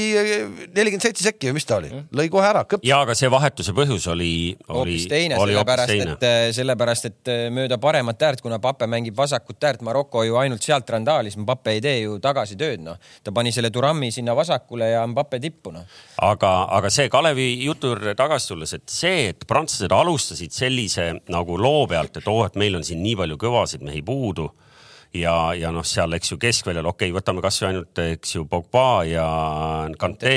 nelikümmend 0.74 1.04
seitse 1.04 1.22
sekki 1.22 1.46
või 1.50 1.60
mis 1.60 1.66
ta 1.68 1.76
oli, 1.78 1.92
lõi 2.18 2.26
kohe 2.32 2.46
ära. 2.48 2.64
ja 2.82 2.96
aga 3.04 3.14
see 3.14 3.28
vahetuse 3.30 3.70
põhjus 3.76 4.08
oli, 4.10 4.30
oli 4.66 4.96
hoopis 4.96 5.04
teine, 5.12 5.36
sellepärast 5.38 5.92
et, 5.94 6.26
sellepärast 6.56 7.06
et 7.06 7.30
mööda 7.54 7.78
paremat 7.82 8.24
äärt, 8.26 8.42
kuna 8.42 8.58
Pape 8.62 8.88
mängib 8.90 9.14
vasakut 9.18 9.62
äärt, 9.62 9.84
Maroko 9.86 10.24
ju 10.26 10.40
ainult 10.42 10.66
sealt 10.66 10.90
randaalis, 10.90 11.38
Mbappe 11.38 11.76
ei 11.76 11.84
tee 11.84 12.00
ju 12.00 12.18
tagasi 12.22 12.58
tööd, 12.58 12.82
noh. 12.82 12.98
ta 13.22 13.34
pani 13.34 13.54
selle 13.54 13.70
Turami 13.70 14.10
sinna 14.10 14.34
vasakule 14.34 14.90
ja 14.90 15.06
Mbappe 15.06 15.38
tippu, 15.44 15.70
noh. 15.76 15.86
aga, 16.18 16.52
aga 16.80 16.90
see 16.90 17.06
Kalevi 17.12 17.46
jutu 17.62 17.92
juurde 17.92 18.16
tagasi 18.18 18.50
tulles, 18.50 18.74
et 18.74 18.88
see, 18.90 19.28
et 19.30 19.46
prantslased 19.46 19.94
alustasid 19.94 20.50
sellise 20.56 21.12
nagu 21.30 21.60
loo 21.62 21.86
pealt, 21.86 22.18
et 22.18 22.26
oo 22.26 22.40
oh,, 22.42 22.50
et 22.50 22.58
meil 22.58 22.74
on 22.80 22.82
siin 22.86 23.04
nii 23.06 23.14
palju 23.22 23.38
kõvasid 23.46 23.86
mehi 23.86 24.02
puudu 24.02 24.50
ja, 25.14 25.54
ja 25.58 25.72
noh, 25.74 25.84
seal, 25.86 26.12
eks 26.16 26.32
ju, 26.32 26.38
keskväljal, 26.40 26.86
okei 26.90 27.10
okay,, 27.10 27.16
võtame 27.16 27.44
kasvõi 27.44 27.68
ainult, 27.70 28.04
eks 28.16 28.36
ju, 28.36 28.46
Pogba 28.48 29.02
ja 29.08 29.26
Kante 29.98 30.36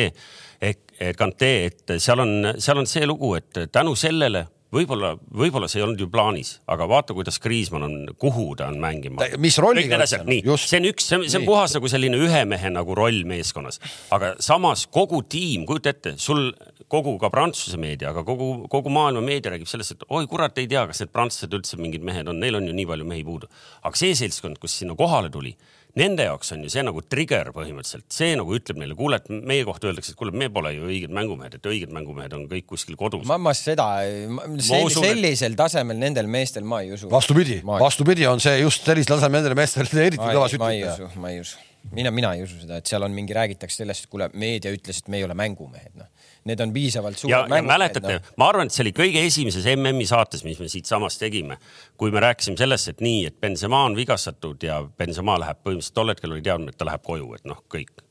ehk 0.66 0.82
Kante, 1.20 1.52
et 1.68 1.96
seal 2.00 2.22
on, 2.24 2.52
seal 2.62 2.80
on 2.80 2.88
see 2.88 3.08
lugu, 3.08 3.34
et 3.36 3.66
tänu 3.72 3.96
sellele 4.00 4.46
võib-olla, 4.76 5.14
võib-olla 5.42 5.70
see 5.72 5.80
ei 5.82 5.86
olnud 5.86 6.04
ju 6.04 6.08
plaanis, 6.12 6.56
aga 6.72 6.88
vaata, 6.90 7.16
kuidas 7.18 7.40
Kriismann 7.42 7.88
on, 7.88 7.96
kuhu 8.20 8.48
ta 8.60 8.70
on 8.72 8.80
mängima. 8.82 9.30
mis 9.42 9.58
rolliga? 9.64 10.00
nii, 10.28 10.42
see 10.60 10.80
on 10.82 10.90
üks, 10.92 11.10
see 11.10 11.20
on, 11.20 11.28
see 11.32 11.42
on 11.42 11.48
puhas 11.48 11.76
nagu 11.78 11.92
selline 11.92 12.20
ühe 12.28 12.44
mehe 12.50 12.72
nagu 12.74 12.98
roll 12.98 13.24
meeskonnas, 13.28 13.80
aga 14.16 14.36
samas 14.44 14.86
kogu 14.92 15.22
tiim, 15.30 15.66
kujuta 15.70 15.94
ette, 15.96 16.16
sul 16.22 16.50
kogu 16.92 17.16
ka 17.22 17.32
Prantsuse 17.34 17.80
meedia, 17.82 18.12
aga 18.12 18.26
kogu, 18.28 18.50
kogu 18.72 18.92
maailma 18.94 19.24
meedia 19.26 19.54
räägib 19.54 19.70
sellest, 19.70 19.96
et 19.96 20.06
oi 20.10 20.26
kurat, 20.30 20.58
ei 20.62 20.70
tea, 20.72 20.86
kas 20.90 21.02
need 21.02 21.14
prantslased 21.16 21.56
üldse 21.58 21.80
mingid 21.82 22.06
mehed 22.06 22.30
on, 22.30 22.40
neil 22.42 22.60
on 22.60 22.68
ju 22.70 22.76
nii 22.76 22.90
palju 22.92 23.08
mehi 23.10 23.26
puudu. 23.26 23.50
aga 23.84 24.00
see 24.00 24.14
seltskond, 24.18 24.60
kus 24.62 24.78
sinna 24.82 24.98
kohale 25.00 25.32
tuli 25.34 25.56
nende 26.00 26.26
jaoks 26.28 26.52
on 26.56 26.64
ju 26.66 26.72
see 26.74 26.84
nagu 26.86 27.04
trigger 27.08 27.52
põhimõtteliselt, 27.56 28.08
see 28.14 28.34
nagu 28.40 28.56
ütleb 28.58 28.80
neile, 28.82 28.98
kuule, 28.98 29.20
et 29.22 29.30
meie 29.32 29.66
kohta 29.68 29.90
öeldakse, 29.90 30.14
et 30.14 30.20
kuule, 30.20 30.34
me 30.36 30.50
pole 30.54 30.74
ju 30.76 30.90
õiged 30.90 31.14
mängumehed, 31.16 31.58
et 31.60 31.70
õiged 31.72 31.94
mängumehed 31.96 32.36
on 32.38 32.48
kõik 32.52 32.68
kuskil 32.74 32.98
kodus. 33.00 33.26
ma, 33.30 33.40
ma 33.42 33.56
seda 33.58 33.88
sellisel 34.64 35.56
et... 35.56 35.60
tasemel 35.60 36.02
nendel 36.02 36.28
meestel 36.32 36.68
ma 36.68 36.82
ei 36.84 36.92
usu. 36.96 37.12
vastupidi, 37.12 37.62
vastupidi 37.66 38.28
on 38.30 38.44
see 38.44 38.60
just 38.62 38.84
sellisel 38.88 39.16
tasemel 39.16 39.42
nendel 39.42 39.58
meestel 39.58 39.88
eriti 39.88 40.22
kõva 40.24 40.50
sütitaja. 40.52 40.60
ma 40.60 40.74
ei 40.76 41.08
usu, 41.08 41.24
ma 41.24 41.34
ei 41.34 41.46
usu 41.46 41.64
mina, 41.92 42.12
mina 42.12 42.34
ei 42.36 42.44
usu 42.46 42.60
seda, 42.62 42.80
et 42.80 42.90
seal 42.90 43.06
on 43.06 43.14
mingi, 43.16 43.36
räägitakse 43.36 43.84
sellest, 43.84 44.06
et 44.06 44.12
kuule, 44.12 44.30
meedia 44.34 44.74
ütles, 44.74 45.02
et 45.02 45.12
me 45.12 45.20
ei 45.20 45.28
ole 45.28 45.38
mängumehed, 45.38 45.94
noh. 46.00 46.10
Need 46.46 46.62
on 46.62 46.74
piisavalt 46.74 47.18
suured 47.18 47.50
mängud. 47.50 47.72
mäletate 47.72 48.20
no., 48.20 48.34
ma 48.38 48.50
arvan, 48.52 48.70
et 48.70 48.76
see 48.76 48.84
oli 48.86 48.94
kõige 48.94 49.24
esimeses 49.26 49.66
MM-i 49.72 50.06
saates, 50.06 50.44
mis 50.46 50.60
me 50.62 50.70
siitsamast 50.70 51.24
tegime, 51.24 51.58
kui 51.98 52.14
me 52.14 52.22
rääkisime 52.22 52.60
sellest, 52.60 52.94
et 52.94 53.02
nii, 53.02 53.26
et 53.32 53.40
Benzema 53.42 53.82
on 53.88 53.98
vigastatud 53.98 54.62
ja 54.68 54.84
Benzema 54.86 55.40
läheb 55.42 55.64
põhimõtteliselt 55.66 55.98
tol 55.98 56.14
hetkel 56.14 56.36
oli 56.36 56.46
teadnud, 56.46 56.70
et 56.70 56.78
ta 56.78 56.86
läheb 56.86 57.02
koju, 57.06 57.32
et 57.40 57.50
noh, 57.50 57.64
kõik 57.74 58.06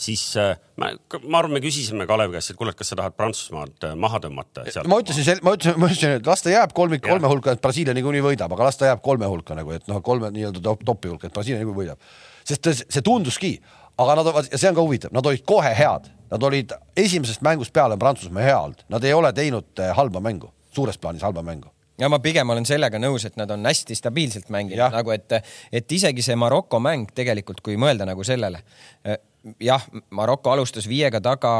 siis 0.00 0.22
äh, 0.40 0.56
ma, 0.80 0.90
ma 1.28 1.40
arvan, 1.40 1.54
me 1.56 1.60
küsisime 1.62 2.06
Kalevi 2.08 2.36
käest, 2.36 2.52
et 2.52 2.58
kuule, 2.58 2.72
et 2.72 2.78
kas 2.78 2.92
sa 2.92 2.98
tahad 2.98 3.16
Prantsusmaad 3.18 3.88
äh, 3.88 3.96
maha 4.00 4.20
tõmmata. 4.24 4.64
ma 4.88 5.00
ütlesin, 5.02 5.42
ma 5.44 5.54
ütlesin, 5.56 5.76
ma 5.80 5.90
ütlesin, 5.90 6.16
et 6.20 6.30
las 6.30 6.44
ta 6.44 6.52
jääb 6.52 6.72
kolmik, 6.76 7.04
kolme 7.04 7.30
hulka, 7.30 7.54
et 7.56 7.62
Brasiilia 7.64 7.94
niikuinii 7.96 8.24
võidab, 8.24 8.54
aga 8.56 8.70
las 8.70 8.80
ta 8.80 8.88
jääb 8.90 9.02
kolme 9.04 9.28
hulka 9.30 9.56
nagu, 9.58 9.74
et 9.76 9.88
noh, 9.90 10.00
kolme 10.04 10.32
nii-öelda 10.34 10.62
top, 10.64 10.84
topi 10.88 11.12
hulka, 11.12 11.28
et 11.28 11.36
Brasiilia 11.36 11.60
niikuinii 11.60 11.82
võidab. 11.82 12.12
sest 12.50 12.70
see 12.80 13.04
tunduski, 13.04 13.52
aga 14.00 14.16
nad, 14.16 14.30
ja 14.52 14.58
see 14.58 14.70
on 14.70 14.78
ka 14.78 14.84
huvitav, 14.84 15.12
nad 15.14 15.26
olid 15.26 15.44
kohe 15.48 15.72
head, 15.76 16.08
nad 16.30 16.46
olid 16.46 16.72
esimesest 16.96 17.44
mängust 17.44 17.74
peale 17.76 17.98
Prantsusmaa 18.00 18.46
hea 18.46 18.56
olnud, 18.60 18.86
nad 18.92 19.04
ei 19.04 19.12
ole 19.16 19.32
teinud 19.36 19.82
eh, 19.82 19.92
halba 19.96 20.22
mängu, 20.24 20.52
suures 20.74 20.98
plaanis 20.98 21.26
halba 21.26 21.44
mängu. 21.46 21.72
Ja 22.00 22.08
ma 22.08 22.16
pigem 22.24 22.48
olen 22.48 22.64
sellega 22.64 22.96
nõus, 22.96 23.26
et 23.28 23.34
nad 23.36 23.50
on 23.52 23.66
hästi 23.68 23.94
stabiilselt 23.98 24.48
mänginud, 24.48 24.86
nagu 24.94 25.12
et, 25.12 25.34
et 25.72 25.92
isegi 25.92 26.24
see 26.24 26.36
Maroko 26.38 26.80
mäng 26.80 27.10
tegelikult, 27.14 27.60
kui 27.60 27.76
mõelda 27.76 28.06
nagu 28.08 28.24
sellele. 28.24 28.62
Eh, 29.04 29.20
jah, 29.60 29.84
Maroko 30.16 30.54
alustas 30.54 30.88
viiega 30.88 31.20
taga, 31.20 31.52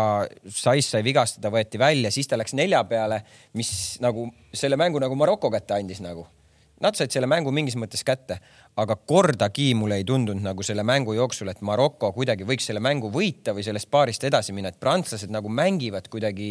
Sais 0.48 0.88
sai 0.94 1.05
vigastada, 1.05 1.53
võeti 1.53 1.81
välja, 1.81 2.12
siis 2.14 2.31
ta 2.31 2.40
läks 2.40 2.57
nelja 2.57 2.81
peale, 2.88 3.20
mis 3.59 3.98
nagu 4.00 4.31
selle 4.57 4.81
mängu 4.81 5.03
nagu 5.03 5.18
Maroko 5.18 5.53
kätte 5.53 5.76
andis 5.76 6.00
nagu. 6.05 6.24
Nad 6.81 6.96
said 6.96 7.12
selle 7.12 7.29
mängu 7.29 7.53
mingis 7.53 7.76
mõttes 7.76 8.00
kätte, 8.07 8.38
aga 8.78 8.96
kordagi 8.96 9.72
mulle 9.74 9.98
ei 10.00 10.04
tundunud 10.06 10.44
nagu 10.44 10.64
selle 10.64 10.85
mängu 10.87 11.14
jooksul, 11.16 11.50
et 11.52 11.61
Maroko 11.66 12.12
kuidagi 12.16 12.46
võiks 12.48 12.68
selle 12.70 12.80
mängu 12.80 13.11
võita 13.12 13.54
või 13.56 13.64
sellest 13.66 13.90
paarist 13.90 14.24
edasi 14.24 14.54
minna, 14.56 14.70
et 14.70 14.80
prantslased 14.80 15.33
nagu 15.33 15.50
mängivad 15.52 16.06
kuidagi 16.12 16.50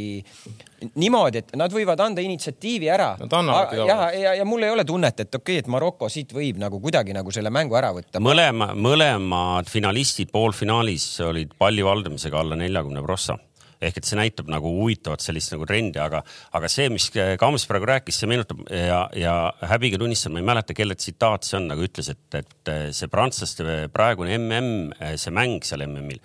niimoodi, 0.99 1.43
et 1.43 1.55
nad 1.59 1.73
võivad 1.73 1.99
anda 2.03 2.21
initsiatiivi 2.21 2.89
ära. 2.91 3.13
ja, 3.87 3.97
ja, 4.13 4.35
ja 4.41 4.45
mul 4.45 4.67
ei 4.67 4.73
ole 4.75 4.85
tunnet, 4.85 5.19
et 5.19 5.35
okei 5.35 5.57
okay,, 5.57 5.63
et 5.63 5.71
Maroko 5.71 6.09
siit 6.09 6.33
võib 6.35 6.59
nagu 6.61 6.79
kuidagi 6.83 7.15
nagu 7.15 7.31
selle 7.31 7.49
mängu 7.53 7.77
ära 7.79 7.93
võtta. 7.95 8.21
mõlema, 8.23 8.73
mõlemad 8.75 9.69
finalistid 9.71 10.31
poolfinaalis 10.31 11.07
olid 11.25 11.55
palli 11.57 11.85
valdamisega 11.85 12.39
alla 12.39 12.59
neljakümne 12.59 13.03
prossa 13.05 13.39
ehk 13.81 13.99
et 13.99 14.07
see 14.07 14.19
näitab 14.19 14.49
nagu 14.51 14.71
huvitavat 14.75 15.23
sellist 15.23 15.53
nagu 15.53 15.67
trendi, 15.69 15.99
aga, 16.03 16.21
aga 16.57 16.71
see, 16.71 16.89
mis 16.91 17.09
Kams 17.39 17.65
praegu 17.69 17.87
rääkis, 17.89 18.19
see 18.19 18.29
meenutab 18.29 18.65
ja, 18.73 19.01
ja 19.15 19.35
häbiga 19.71 19.99
tunnistan, 20.01 20.35
ma 20.35 20.43
ei 20.43 20.49
mäleta, 20.51 20.75
kelle 20.77 20.97
tsitaat 20.99 21.47
see 21.47 21.59
on, 21.61 21.69
aga 21.73 21.87
ütles, 21.87 22.11
et, 22.11 22.39
et 22.41 22.73
see 22.95 23.11
prantslaste 23.11 23.79
praegune 23.93 24.35
mm, 24.37 25.15
see 25.21 25.35
mäng 25.35 25.63
seal 25.67 25.85
MM-il 25.87 26.19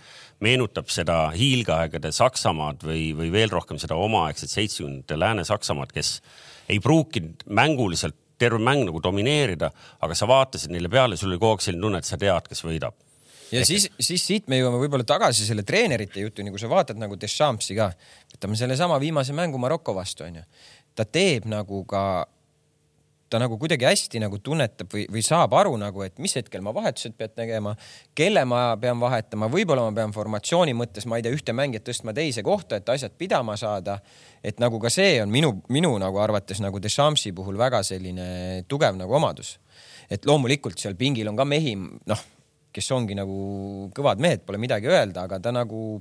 meenutab 0.44 0.90
seda 0.92 1.28
hiilgeaegade 1.34 2.10
Saksamaad 2.14 2.82
või, 2.84 3.12
või 3.16 3.30
veel 3.32 3.52
rohkem 3.54 3.78
seda 3.80 3.96
omaaegset 4.00 4.52
seitsmekümnendate 4.52 5.18
Lääne-Saksamaad, 5.20 5.94
kes 5.94 6.18
ei 6.68 6.80
pruukinud 6.82 7.46
mänguliselt 7.54 8.18
terve 8.38 8.58
mäng 8.58 8.82
nagu 8.88 8.98
domineerida, 9.02 9.70
aga 10.02 10.16
sa 10.18 10.26
vaatasid 10.28 10.72
neile 10.74 10.90
peale, 10.90 11.16
sul 11.16 11.30
oli 11.30 11.38
kogu 11.38 11.54
aeg 11.54 11.64
selline 11.64 11.86
tunne, 11.86 12.02
et 12.02 12.08
sa 12.08 12.18
tead, 12.20 12.50
kes 12.50 12.64
võidab 12.66 12.98
ja 13.54 13.62
Ehk... 13.62 13.68
siis, 13.72 13.88
siis 14.02 14.26
siit 14.26 14.50
me 14.50 14.58
jõuame 14.58 14.82
võib-olla 14.82 15.06
tagasi 15.08 15.46
selle 15.46 15.64
treenerite 15.66 16.24
jutuni, 16.24 16.52
kui 16.54 16.62
sa 16.62 16.70
vaatad 16.70 17.00
nagu 17.00 17.18
Deschampsi 17.20 17.78
ka, 17.78 17.90
võtame 18.34 18.58
sellesama 18.58 19.00
viimase 19.02 19.36
mängu 19.36 19.60
Maroko 19.62 19.94
vastu 19.96 20.26
onju. 20.26 20.44
ta 20.94 21.04
teeb 21.04 21.46
nagu 21.50 21.82
ka, 21.90 22.02
ta 23.30 23.40
nagu 23.42 23.56
kuidagi 23.58 23.86
hästi 23.88 24.20
nagu 24.22 24.38
tunnetab 24.38 24.92
või, 24.94 25.08
või 25.10 25.24
saab 25.26 25.56
aru 25.58 25.74
nagu, 25.80 26.04
et 26.06 26.20
mis 26.22 26.36
hetkel 26.38 26.62
ma 26.62 26.74
vahetused 26.74 27.16
pead 27.18 27.34
tegema, 27.34 27.72
kelle 28.14 28.44
ma 28.46 28.76
pean 28.80 29.00
vahetama, 29.02 29.48
võib-olla 29.50 29.88
ma 29.88 29.96
pean 29.96 30.14
formatsiooni 30.14 30.76
mõttes, 30.78 31.08
ma 31.10 31.18
ei 31.18 31.26
tea, 31.26 31.34
ühte 31.34 31.56
mängijat 31.56 31.88
tõstma 31.88 32.14
teise 32.14 32.44
kohta, 32.46 32.78
et 32.78 32.94
asjad 32.94 33.16
pidama 33.18 33.56
saada. 33.58 33.98
et 34.44 34.60
nagu 34.60 34.78
ka 34.78 34.90
see 34.92 35.22
on 35.22 35.30
minu, 35.32 35.62
minu 35.68 35.96
nagu 35.98 36.18
arvates 36.20 36.60
nagu 36.60 36.78
Deschampsi 36.82 37.32
puhul 37.32 37.58
väga 37.58 37.82
selline 37.82 38.64
tugev 38.68 38.96
nagu 38.96 39.14
omadus 39.14 39.58
et 40.10 40.26
loomulikult 40.28 40.78
seal 40.80 40.96
pingil 40.98 41.28
on 41.30 41.36
ka 41.38 41.46
mehi, 41.48 41.74
noh, 41.76 42.24
kes 42.74 42.90
ongi 42.96 43.16
nagu 43.16 43.88
kõvad 43.94 44.22
mehed, 44.22 44.44
pole 44.46 44.58
midagi 44.60 44.90
öelda, 44.90 45.28
aga 45.28 45.38
ta 45.42 45.52
nagu 45.54 46.00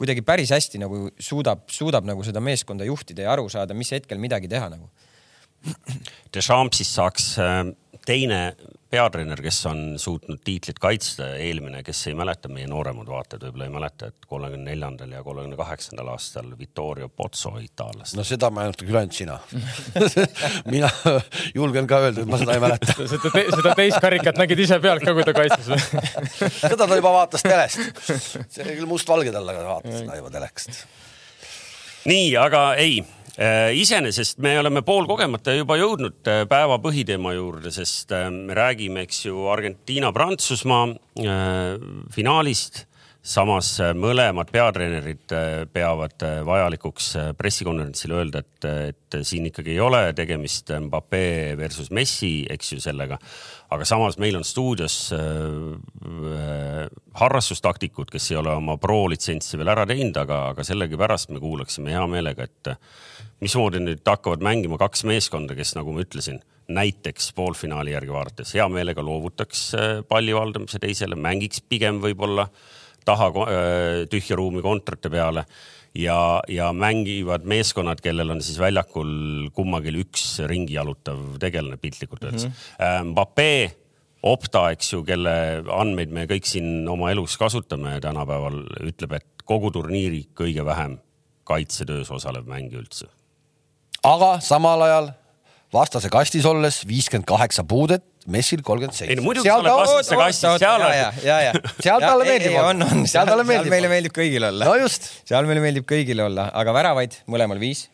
kuidagi 0.00 0.24
päris 0.26 0.52
hästi 0.54 0.80
nagu 0.82 1.06
suudab, 1.20 1.66
suudab 1.72 2.06
nagu 2.08 2.24
seda 2.26 2.42
meeskonda 2.44 2.86
juhtida 2.88 3.26
ja 3.26 3.34
aru 3.36 3.50
saada, 3.52 3.76
mis 3.76 3.92
hetkel 3.94 4.22
midagi 4.22 4.50
teha 4.50 4.70
nagu. 4.72 4.88
Deschampsist 6.34 6.96
saaks 6.98 7.28
äh, 7.40 7.62
teine 8.06 8.56
peatreener, 8.94 9.40
kes 9.42 9.58
on 9.66 9.80
suutnud 9.98 10.38
tiitlit 10.44 10.78
kaitsta, 10.78 11.32
eelmine, 11.40 11.82
kes 11.82 12.04
ei 12.10 12.14
mäleta, 12.14 12.48
meie 12.52 12.66
nooremad 12.70 13.08
vaatajad 13.10 13.46
võib-olla 13.48 13.66
ei 13.66 13.72
mäleta, 13.74 14.10
et 14.12 14.28
kolmekümne 14.30 14.70
neljandal 14.70 15.14
ja 15.16 15.22
kolmekümne 15.26 15.58
kaheksandal 15.58 16.12
aastal 16.12 16.52
Vittorio 16.58 17.08
Pozzo 17.08 17.56
itaallast. 17.62 18.14
no 18.18 18.26
seda 18.26 18.50
mäletad 18.54 18.86
küll 18.86 19.00
ainult 19.00 19.16
sina 19.16 19.38
mina 20.74 20.90
julgen 21.56 21.88
ka 21.90 22.04
öelda, 22.04 22.22
et 22.22 22.30
ma 22.30 22.38
seda 22.42 22.54
ei 22.54 22.62
mäleta 22.66 22.94
seda, 23.14 23.32
te, 23.34 23.44
seda 23.56 23.74
teist 23.80 23.98
karikat 24.04 24.38
nägid 24.44 24.62
ise 24.66 24.78
pealt 24.84 25.06
ka, 25.06 25.16
kui 25.16 25.26
ta 25.26 25.34
kaitses 25.36 25.72
või 25.72 26.06
seda 26.76 26.86
ta 26.86 27.00
juba 27.00 27.16
vaatas 27.18 27.46
telest. 27.46 27.82
see 28.04 28.62
oli 28.62 28.78
küll 28.78 28.90
mustvalge 28.94 29.34
tal, 29.34 29.50
aga 29.50 29.66
vaatas 29.72 30.00
seda 30.04 30.20
juba 30.20 30.30
telekast. 30.38 30.86
nii, 32.06 32.30
aga 32.38 32.66
ei 32.78 33.02
iseenesest 33.74 34.38
me 34.38 34.52
oleme 34.60 34.84
poolkogemata 34.86 35.56
juba 35.56 35.74
jõudnud 35.80 36.28
äh, 36.30 36.44
päeva 36.46 36.78
põhiteema 36.82 37.32
juurde, 37.34 37.72
sest 37.74 38.12
äh, 38.14 38.28
me 38.30 38.54
räägime, 38.54 39.02
eks 39.08 39.24
ju, 39.26 39.46
Argentiina-Prantsusmaa 39.50 40.94
finaalist. 42.14 42.84
samas 43.24 43.78
mõlemad 43.96 44.50
peatreenerid 44.52 45.32
peavad 45.72 46.24
vajalikuks 46.44 47.06
pressikonverentsil 47.38 48.12
öelda, 48.12 48.42
et, 48.44 48.66
et 48.68 49.16
siin 49.24 49.46
ikkagi 49.48 49.72
ei 49.72 49.80
ole 49.80 50.12
tegemist 50.12 50.70
Mbappe 50.70 51.54
versus 51.56 51.90
Messi, 51.90 52.44
eks 52.50 52.72
ju, 52.74 52.80
sellega. 52.84 53.18
Aga 53.72 53.86
samas 53.88 54.18
meil 54.20 54.36
on 54.38 54.44
stuudios 54.44 54.96
äh, 55.16 56.88
harrastustaktikud, 57.20 58.10
kes 58.12 58.30
ei 58.32 58.40
ole 58.40 58.52
oma 58.54 58.76
pro 58.80 59.04
litsentsi 59.10 59.58
veel 59.60 59.72
ära 59.72 59.86
teinud, 59.88 60.16
aga, 60.20 60.40
aga 60.52 60.66
sellegipärast 60.66 61.32
me 61.34 61.42
kuulaksime 61.42 61.94
hea 61.94 62.04
meelega, 62.10 62.48
et 62.48 62.74
mismoodi 63.44 63.82
nüüd 63.82 64.04
hakkavad 64.06 64.44
mängima 64.44 64.78
kaks 64.80 65.04
meeskonda, 65.08 65.56
kes, 65.58 65.74
nagu 65.78 65.94
ma 65.94 66.04
ütlesin, 66.04 66.40
näiteks 66.68 67.32
poolfinaali 67.36 67.92
järgi 67.92 68.12
vaadates 68.12 68.54
hea 68.56 68.64
meelega 68.72 69.04
loovutaks 69.04 69.66
äh, 69.76 69.90
palli 70.08 70.34
valdamise 70.36 70.80
teisele, 70.80 71.18
mängiks 71.20 71.60
pigem 71.68 72.00
võib-olla 72.02 72.48
taha 73.04 73.28
äh, 73.28 74.04
tühja 74.10 74.38
ruumi 74.40 74.62
kontrate 74.64 75.12
peale 75.12 75.44
ja, 75.94 76.18
ja 76.48 76.72
mängivad 76.72 77.46
meeskonnad, 77.48 78.02
kellel 78.04 78.34
on 78.34 78.42
siis 78.42 78.58
väljakul 78.60 79.48
kummagil 79.54 80.02
üks 80.04 80.26
ringi 80.50 80.76
jalutav 80.78 81.38
tegelane 81.42 81.78
piltlikult 81.80 82.24
öeldes 82.24 82.48
mm. 82.48 82.52
-hmm. 82.52 83.10
Mbappe, 83.12 83.48
Opta, 84.24 84.70
eks 84.72 84.92
ju, 84.92 85.02
kelle 85.04 85.62
andmeid 85.68 86.08
me 86.08 86.24
kõik 86.24 86.46
siin 86.48 86.88
oma 86.88 87.10
elus 87.12 87.36
kasutame 87.36 87.98
tänapäeval, 88.00 88.62
ütleb, 88.88 89.12
et 89.18 89.44
kogu 89.44 89.68
turniiri 89.70 90.22
kõige 90.32 90.64
vähem 90.64 90.96
kaitsetöös 91.44 92.10
osalev 92.10 92.48
mängija 92.48 92.80
üldse 92.80 93.10
aga 94.04 94.36
samal 94.44 94.84
ajal 94.84 95.10
vastase 95.74 96.10
kastis 96.12 96.44
olles 96.48 96.82
viiskümmend 96.88 97.26
kaheksa 97.28 97.64
puudet, 97.68 98.04
messil 98.30 98.62
kolmkümmend 98.64 98.96
seitse. 98.96 99.12
ei 99.12 99.18
no 99.18 99.26
muidugi 99.26 99.50
sa 99.50 99.58
oled 99.60 99.74
vastase 99.80 100.18
kastis, 100.20 100.60
seal 100.62 100.84
on. 100.84 100.94
ja, 100.94 101.08
ja, 101.24 101.40
ja. 101.48 101.52
seal 101.86 102.04
talle 102.04 102.28
meeldib 102.28 102.54
olla. 102.54 102.68
on, 102.70 102.86
on, 102.86 103.02
seal 103.10 103.28
talle 103.28 103.46
meeldib. 103.48 103.74
meile 103.74 103.90
meeldib 103.92 104.14
kõigil 104.16 104.46
olla. 104.50 104.70
no 104.70 104.78
just. 104.80 105.10
seal 105.28 105.50
meile 105.50 105.64
meeldib 105.64 105.88
kõigil 105.90 106.24
olla, 106.24 106.48
aga 106.62 106.76
väravaid 106.76 107.18
mõlemal 107.30 107.60
viis. 107.62 107.84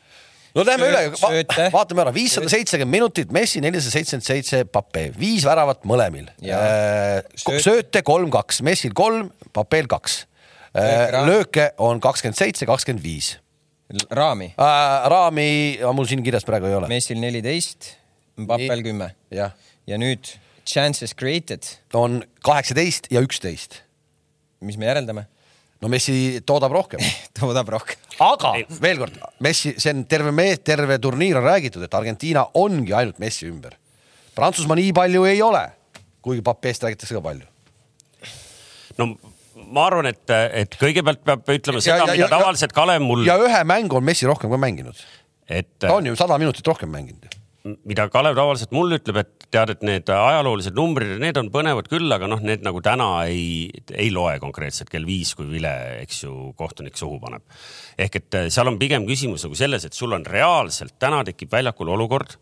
no 0.54 0.64
lähme 0.66 0.90
üle 0.92 1.02
Va, 1.16 1.32
vaatame 1.74 2.04
ära, 2.06 2.14
viissada 2.14 2.52
seitsekümmend 2.52 2.98
minutit, 2.98 3.34
Messi 3.34 3.62
nelisada 3.64 3.96
seitsekümmend 3.96 4.28
seitse, 4.28 4.64
Pape, 4.70 5.08
viis 5.18 5.46
väravat 5.48 5.86
mõlemil. 5.88 6.30
Äh, 6.46 7.20
sööte 7.58 8.04
kolm-kaks, 8.06 8.62
Messil 8.66 8.94
kolm, 8.96 9.30
Papel 9.56 9.90
kaks. 9.90 10.24
Äh, 10.70 11.22
lööke 11.26 11.72
on 11.82 11.98
kakskümmend 12.02 12.38
seitse, 12.38 12.68
kakskümmend 12.68 13.02
viis 13.02 13.38
raami 14.10 14.52
äh,? 14.54 15.08
raami, 15.10 15.48
mul 15.94 16.08
siin 16.08 16.22
kirjas 16.26 16.46
praegu 16.46 16.70
ei 16.70 16.76
ole. 16.78 16.90
Messil 16.90 17.20
neliteist, 17.22 17.94
Mbappel 18.40 18.84
kümme. 18.86 19.10
ja 19.30 19.98
nüüd 19.98 20.36
chances 20.68 21.14
created. 21.14 21.66
on 21.94 22.22
kaheksateist 22.46 23.10
ja 23.10 23.20
üksteist. 23.20 23.82
mis 24.60 24.76
me 24.76 24.86
järeldame? 24.86 25.26
no 25.80 25.88
Messi 25.88 26.40
toodab 26.46 26.72
rohkem 26.72 27.02
toodab 27.38 27.68
rohkem. 27.68 27.98
aga 28.20 28.54
veel 28.82 29.02
kord, 29.02 29.18
Messi, 29.40 29.74
see 29.78 29.94
on 29.94 30.04
terve 30.08 30.32
mees, 30.34 30.62
terve 30.64 30.98
turniir 30.98 31.40
on 31.40 31.48
räägitud, 31.48 31.84
et 31.84 31.94
Argentiina 31.94 32.46
ongi 32.54 32.94
ainult 32.94 33.18
Messi 33.22 33.48
ümber. 33.48 33.76
Prantsusmaa 34.36 34.78
nii 34.78 34.92
palju 34.96 35.24
ei 35.28 35.42
ole, 35.42 35.64
kuigi 36.22 36.44
Papeest 36.46 36.84
räägitakse 36.86 37.16
ka 37.16 37.24
palju. 37.24 37.46
no 38.98 39.14
ma 39.70 39.88
arvan, 39.88 40.10
et, 40.10 40.22
et 40.62 40.78
kõigepealt 40.80 41.24
peab 41.26 41.50
ütlema 41.56 41.82
seda, 41.84 42.06
mida 42.10 42.26
ja, 42.26 42.30
tavaliselt 42.32 42.74
Kalev 42.76 43.02
mul. 43.04 43.26
ja 43.28 43.38
ühe 43.40 43.64
mängu 43.68 44.00
on 44.00 44.06
Messi 44.06 44.28
rohkem 44.30 44.52
ka 44.52 44.60
mänginud. 44.60 45.04
et. 45.48 45.72
ta 45.78 45.96
on 45.96 46.06
ju 46.06 46.16
sada 46.18 46.38
minutit 46.38 46.66
rohkem 46.66 46.92
mänginud 46.92 47.40
mida 47.64 48.06
Kalev 48.12 48.36
tavaliselt 48.38 48.72
mulle 48.72 48.98
ütleb, 49.00 49.20
et 49.20 49.46
tead, 49.52 49.72
et 49.74 49.82
need 49.84 50.10
ajaloolised 50.14 50.76
numbrid, 50.76 51.12
need 51.20 51.36
on 51.40 51.50
põnevad 51.52 51.90
küll, 51.90 52.08
aga 52.14 52.28
noh, 52.30 52.40
need 52.44 52.64
nagu 52.64 52.80
täna 52.84 53.08
ei, 53.28 53.68
ei 53.92 54.08
loe 54.14 54.38
konkreetselt 54.42 54.90
kell 54.92 55.04
viis, 55.08 55.34
kui 55.36 55.48
vile, 55.50 55.72
eks 56.04 56.22
ju, 56.24 56.34
kohtunik 56.58 56.96
suhu 56.98 57.18
paneb. 57.22 57.44
ehk 58.00 58.20
et 58.22 58.38
eh, 58.38 58.48
seal 58.52 58.70
on 58.70 58.78
pigem 58.80 59.04
küsimus 59.08 59.44
nagu 59.46 59.58
selles, 59.58 59.84
et 59.84 59.96
sul 59.96 60.16
on 60.16 60.24
reaalselt 60.24 60.96
täna 61.02 61.20
tekib 61.28 61.52
väljakul 61.52 61.92
olukord, 61.96 62.38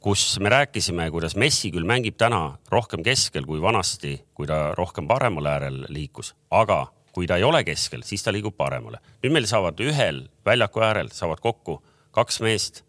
kus 0.00 0.38
me 0.40 0.48
rääkisime, 0.48 1.10
kuidas 1.10 1.36
Messi 1.36 1.72
küll 1.74 1.86
mängib 1.86 2.16
täna 2.16 2.58
rohkem 2.70 3.02
keskel 3.02 3.46
kui 3.46 3.62
vanasti, 3.62 4.16
kui 4.34 4.46
ta 4.46 4.74
rohkem 4.78 5.08
paremal 5.08 5.46
äärel 5.46 5.84
liikus, 5.88 6.34
aga 6.50 6.86
kui 7.12 7.26
ta 7.26 7.36
ei 7.36 7.44
ole 7.44 7.64
keskel, 7.64 8.04
siis 8.06 8.22
ta 8.22 8.32
liigub 8.32 8.56
paremale. 8.56 8.98
nüüd 9.22 9.32
meil 9.34 9.46
saavad 9.50 9.80
ühel 9.80 10.28
väljaku 10.46 10.84
äärel 10.86 11.10
saavad 11.12 11.40
kokku 11.42 11.82
kaks 12.14 12.40
meest 12.40 12.84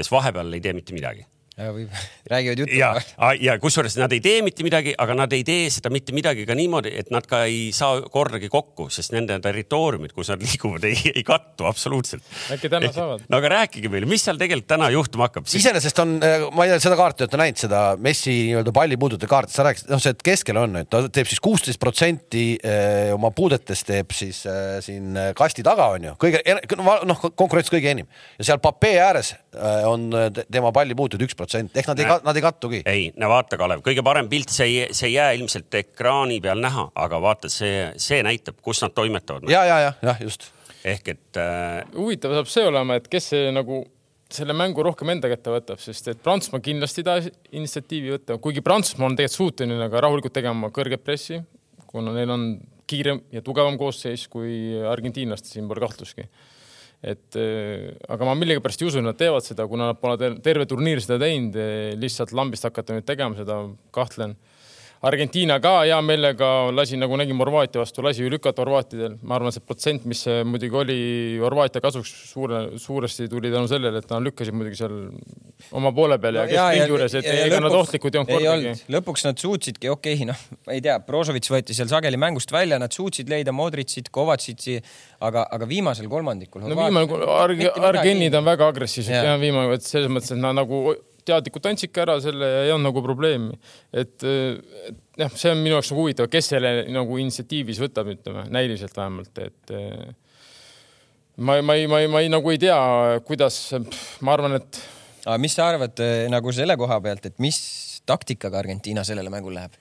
kes 0.00 0.10
vahepeal 0.12 0.52
ei 0.52 0.62
tee 0.64 0.72
mitte 0.76 0.94
midagi 0.96 1.26
räägivad 2.30 2.58
juttu. 2.58 2.74
ja, 2.74 2.94
ja 3.40 3.58
kusjuures 3.58 3.96
nad 4.00 4.12
ei 4.12 4.20
tee 4.20 4.40
mitte 4.42 4.64
midagi, 4.66 4.94
aga 4.98 5.16
nad 5.18 5.32
ei 5.34 5.44
tee 5.46 5.68
seda 5.72 5.90
mitte 5.92 6.14
midagi 6.16 6.46
ka 6.48 6.56
niimoodi, 6.58 6.92
et 7.02 7.10
nad 7.14 7.26
ka 7.28 7.42
ei 7.48 7.70
saa 7.74 8.00
kordagi 8.12 8.50
kokku, 8.52 8.88
sest 8.92 9.14
nende 9.14 9.36
territooriumid, 9.42 10.14
kus 10.16 10.32
nad 10.32 10.42
liiguvad, 10.46 10.86
ei, 10.88 11.12
ei 11.14 11.24
kattu 11.26 11.68
absoluutselt. 11.68 12.24
äkki 12.54 12.70
täna 12.72 12.92
saavad? 12.94 13.24
no 13.28 13.40
aga 13.40 13.52
rääkige 13.56 13.92
meile, 13.92 14.08
mis 14.10 14.24
seal 14.26 14.40
tegelikult 14.40 14.70
täna 14.70 14.90
juhtuma 14.94 15.28
hakkab 15.28 15.48
siis...? 15.48 15.64
iseenesest 15.64 16.02
on, 16.04 16.16
äh, 16.24 16.46
ma 16.54 16.66
ei 16.66 16.74
tea, 16.74 16.82
seda 16.86 16.98
kaarti 17.00 17.26
olete 17.26 17.40
näinud, 17.40 17.60
seda 17.60 17.82
Messi 18.00 18.36
nii-öelda 18.50 18.74
pallipuudute 18.76 19.30
kaarti, 19.30 19.56
sa 19.56 19.66
rääkisid, 19.66 19.90
noh, 19.92 20.02
see 20.02 20.16
keskel 20.30 20.60
on, 20.60 20.80
et 20.82 20.90
ta 20.92 21.02
teeb 21.12 21.28
siis 21.30 21.42
kuusteist 21.44 21.82
protsenti 21.82 22.46
äh, 22.58 23.10
oma 23.16 23.32
puudetest 23.36 23.88
teeb 23.90 24.14
siis 24.16 24.42
äh, 24.48 24.78
siin 24.84 25.18
kasti 25.36 25.64
taga 25.66 25.90
on 25.96 26.10
ju, 26.10 26.16
kõige 26.20 26.42
noh, 26.78 27.26
konkurentsis 27.28 27.72
kõige 27.74 27.94
enim 27.94 28.08
ja 28.38 28.50
seal 28.50 28.62
Papee 28.62 28.98
ääres 29.02 29.32
on 29.88 30.10
tema 30.52 30.70
pallipuutud 30.74 31.22
üks 31.24 31.34
protsent 31.34 31.49
protsent, 31.50 31.76
ehk 31.76 31.90
nad 31.90 32.00
ei, 32.00 32.08
nad 32.26 32.38
ei 32.38 32.44
kattugi. 32.44 32.80
ei, 32.86 33.10
no 33.18 33.30
vaata, 33.32 33.58
Kalev, 33.60 33.82
kõige 33.86 34.04
parem 34.06 34.28
pilt, 34.30 34.52
see 34.54 34.66
ei, 34.68 34.96
see 34.96 35.10
ei 35.10 35.16
jää 35.16 35.36
ilmselt 35.38 35.74
ekraani 35.80 36.40
peal 36.42 36.60
näha, 36.62 36.88
aga 36.94 37.20
vaata, 37.22 37.50
see, 37.52 37.90
see 38.00 38.22
näitab, 38.26 38.60
kus 38.62 38.82
nad 38.84 38.94
toimetavad. 38.94 39.48
ja, 39.50 39.64
ja, 39.66 39.78
ja, 39.86 39.94
jah, 40.10 40.20
just. 40.22 40.50
ehk 40.84 41.14
et 41.14 41.40
äh.... 41.40 41.80
huvitav 41.96 42.36
saab 42.38 42.50
see 42.50 42.66
olema, 42.68 43.00
et 43.00 43.08
kes 43.10 43.32
see 43.34 43.50
nagu 43.54 43.82
selle 44.30 44.54
mängu 44.54 44.84
rohkem 44.86 45.10
enda 45.10 45.30
kätte 45.32 45.50
võtab, 45.50 45.80
sest 45.82 46.12
et 46.12 46.20
Prantsusmaa 46.22 46.62
kindlasti 46.62 47.02
ei 47.02 47.08
taha 47.08 47.32
initsiatiivi 47.58 48.14
võtta, 48.14 48.38
kuigi 48.42 48.62
Prantsusmaa 48.62 49.10
on 49.10 49.18
tegelikult 49.18 49.40
suuteline 49.40 49.90
ka 49.90 50.04
rahulikult 50.06 50.36
tegema 50.36 50.70
kõrget 50.74 51.02
pressi, 51.02 51.40
kuna 51.90 52.14
neil 52.14 52.30
on 52.30 52.52
kiirem 52.90 53.24
ja 53.34 53.42
tugevam 53.42 53.74
koosseis 53.78 54.28
kui 54.30 54.78
argentiinlastel, 54.86 55.56
siin 55.56 55.66
pole 55.70 55.82
kahtlustki 55.82 56.28
et 57.00 57.36
äh, 57.40 57.90
aga 58.12 58.28
ma 58.28 58.36
millegipärast 58.38 58.82
ei 58.82 58.90
usu, 58.90 59.00
et 59.00 59.06
nad 59.06 59.18
teevad 59.18 59.46
seda, 59.46 59.66
kuna 59.70 59.90
nad 59.92 60.00
pole 60.00 60.32
terve 60.44 60.66
turniir 60.68 61.00
seda 61.04 61.20
teinud, 61.22 61.56
lihtsalt 62.00 62.34
lambist 62.36 62.66
hakata 62.68 62.96
nüüd 62.96 63.08
tegema 63.08 63.38
seda, 63.38 63.62
kahtlen 63.94 64.36
Argentiina 65.00 65.56
ka 65.64 65.78
hea 65.86 65.96
meelega 66.04 66.46
lasi, 66.76 66.98
nagu 67.00 67.16
nägime 67.16 67.40
Horvaatia 67.40 67.80
vastu, 67.80 68.02
lasi 68.04 68.20
ju 68.20 68.28
lükata 68.34 68.60
horvaatidel. 68.60 69.14
ma 69.24 69.38
arvan, 69.38 69.54
see 69.54 69.62
protsent, 69.64 70.04
mis 70.04 70.26
muidugi 70.44 70.76
oli 70.76 70.96
Horvaatia 71.40 71.80
kasuks 71.80 72.10
suure, 72.28 72.60
suuresti 72.76 73.28
tuli 73.32 73.48
tänu 73.52 73.70
sellele, 73.70 74.02
et 74.04 74.12
nad 74.12 74.26
lükkasid 74.28 74.52
muidugi 74.52 74.76
seal 74.82 74.98
oma 75.72 75.94
poole 75.96 76.20
peal 76.20 76.42
ja 76.42 76.44
keskpildi 76.50 76.92
juures, 76.92 77.16
et 77.16 77.30
ja, 77.30 77.38
ega 77.46 77.62
nad 77.64 77.78
ohtlikud 77.80 78.12
ei 78.12 78.20
olnud 78.20 78.34
kordagi. 78.34 78.92
lõpuks 78.92 79.24
nad 79.24 79.40
suutsidki, 79.40 79.88
okei 79.88 80.18
okay,, 80.20 80.28
noh, 80.28 80.46
ma 80.68 80.76
ei 80.76 80.84
tea, 80.84 80.98
Brozovic 81.08 81.48
võeti 81.48 81.76
seal 81.76 81.88
sageli 81.88 82.20
mängust 82.20 82.52
välja, 82.52 82.76
nad 82.82 82.92
suutsid 82.92 83.32
leida 83.32 83.56
Modricit, 83.56 84.12
Kovacitsi, 84.12 84.82
aga, 85.24 85.46
aga 85.48 85.70
viimasel 85.70 86.12
kolmandikul. 86.12 86.68
no 86.68 86.76
viimane, 86.76 87.24
Arg-, 87.40 87.70
Argenid 87.88 88.36
on 88.36 88.52
väga 88.52 88.68
agressiivsed 88.74 89.16
ja, 89.16 89.30
ja 89.32 89.40
viimane, 89.40 89.80
et 89.80 89.88
selles 89.88 90.12
mõttes, 90.12 90.36
et 90.36 90.44
nad 90.44 90.60
nagu 90.60 90.90
teadlikult 91.26 91.68
andsidki 91.70 92.02
ära 92.02 92.16
selle 92.22 92.48
ja 92.48 92.62
ei 92.66 92.72
olnud 92.74 92.90
nagu 92.90 93.02
probleemi. 93.04 93.58
et, 93.92 94.24
jah, 95.20 95.34
see 95.34 95.52
on 95.52 95.62
minu 95.62 95.76
jaoks 95.76 95.92
nagu 95.92 96.04
huvitav, 96.04 96.30
kes 96.32 96.52
selle 96.54 96.72
nagu 96.92 97.20
initsiatiivis 97.22 97.80
võtab, 97.82 98.12
ütleme 98.14 98.46
näiliselt 98.52 98.96
vähemalt, 98.96 99.42
et 99.44 99.74
ma, 101.36 101.60
ma 101.62 101.76
ei, 101.78 101.88
ma 101.90 102.02
ei, 102.02 102.10
ma 102.10 102.24
ei 102.24 102.32
nagu 102.32 102.52
ei 102.52 102.60
tea, 102.60 102.78
kuidas, 103.26 103.62
ma 104.26 104.36
arvan, 104.36 104.58
et. 104.60 104.82
aga 105.26 105.38
mis 105.42 105.56
sa 105.56 105.70
arvad 105.70 106.04
nagu 106.32 106.54
selle 106.56 106.76
koha 106.80 107.00
pealt, 107.04 107.30
et 107.30 107.42
mis 107.42 107.60
taktikaga 108.08 108.60
Argentiina 108.62 109.04
sellele 109.06 109.32
mängule 109.32 109.60
läheb? 109.60 109.76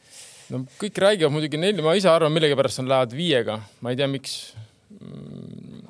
no 0.50 0.64
kõik 0.82 0.98
räägivad 1.04 1.34
muidugi 1.34 1.60
neil, 1.62 1.80
ma 1.86 1.94
ise 1.98 2.10
arvan, 2.12 2.34
millegipärast 2.34 2.82
nad 2.82 2.94
lähevad 2.94 3.16
viiega, 3.16 3.60
ma 3.86 3.94
ei 3.94 4.00
tea, 4.00 4.10
miks 4.10 4.40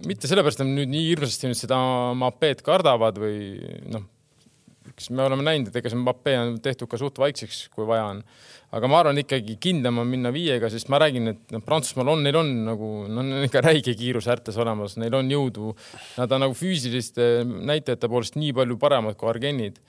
mitte 0.08 0.30
sellepärast, 0.30 0.62
et 0.62 0.68
nad 0.68 0.76
nüüd 0.76 0.92
nii 0.92 1.06
hirmsasti 1.14 1.50
nüüd 1.50 1.60
seda 1.60 1.80
Mapet 2.20 2.64
kardavad 2.66 3.20
või 3.22 3.40
noh 3.92 4.06
eks 4.88 5.10
me 5.16 5.24
oleme 5.26 5.44
näinud, 5.46 5.70
et 5.70 5.80
ega 5.80 5.92
see 5.92 6.00
Mbappe 6.00 6.36
on 6.40 6.58
tehtud 6.64 6.90
ka 6.92 7.00
suht 7.00 7.20
vaikseks, 7.22 7.68
kui 7.74 7.88
vaja 7.88 8.08
on. 8.14 8.24
aga 8.76 8.90
ma 8.92 9.00
arvan 9.02 9.18
ikkagi 9.18 9.56
kindlam 9.62 9.98
on 10.04 10.10
minna 10.10 10.30
viiega, 10.34 10.70
sest 10.70 10.92
ma 10.94 11.00
räägin, 11.02 11.32
et 11.32 11.54
noh, 11.56 11.64
Prantsusmaal 11.66 12.12
on, 12.14 12.22
neil 12.26 12.38
on 12.38 12.52
nagu, 12.68 12.90
no 13.10 13.24
neil 13.26 13.40
on 13.40 13.48
ikka 13.48 13.64
räige 13.66 13.96
kiirus 13.98 14.30
äärtes 14.30 14.60
olemas, 14.62 14.98
neil 15.02 15.16
on 15.18 15.32
jõudu. 15.34 15.74
Nad 16.20 16.36
on 16.36 16.46
nagu 16.46 16.58
füüsiliste 16.58 17.32
näitajate 17.46 18.12
poolest 18.12 18.38
nii 18.38 18.54
palju 18.60 18.78
paremad 18.82 19.18
kui 19.18 19.32
argennid. 19.32 19.82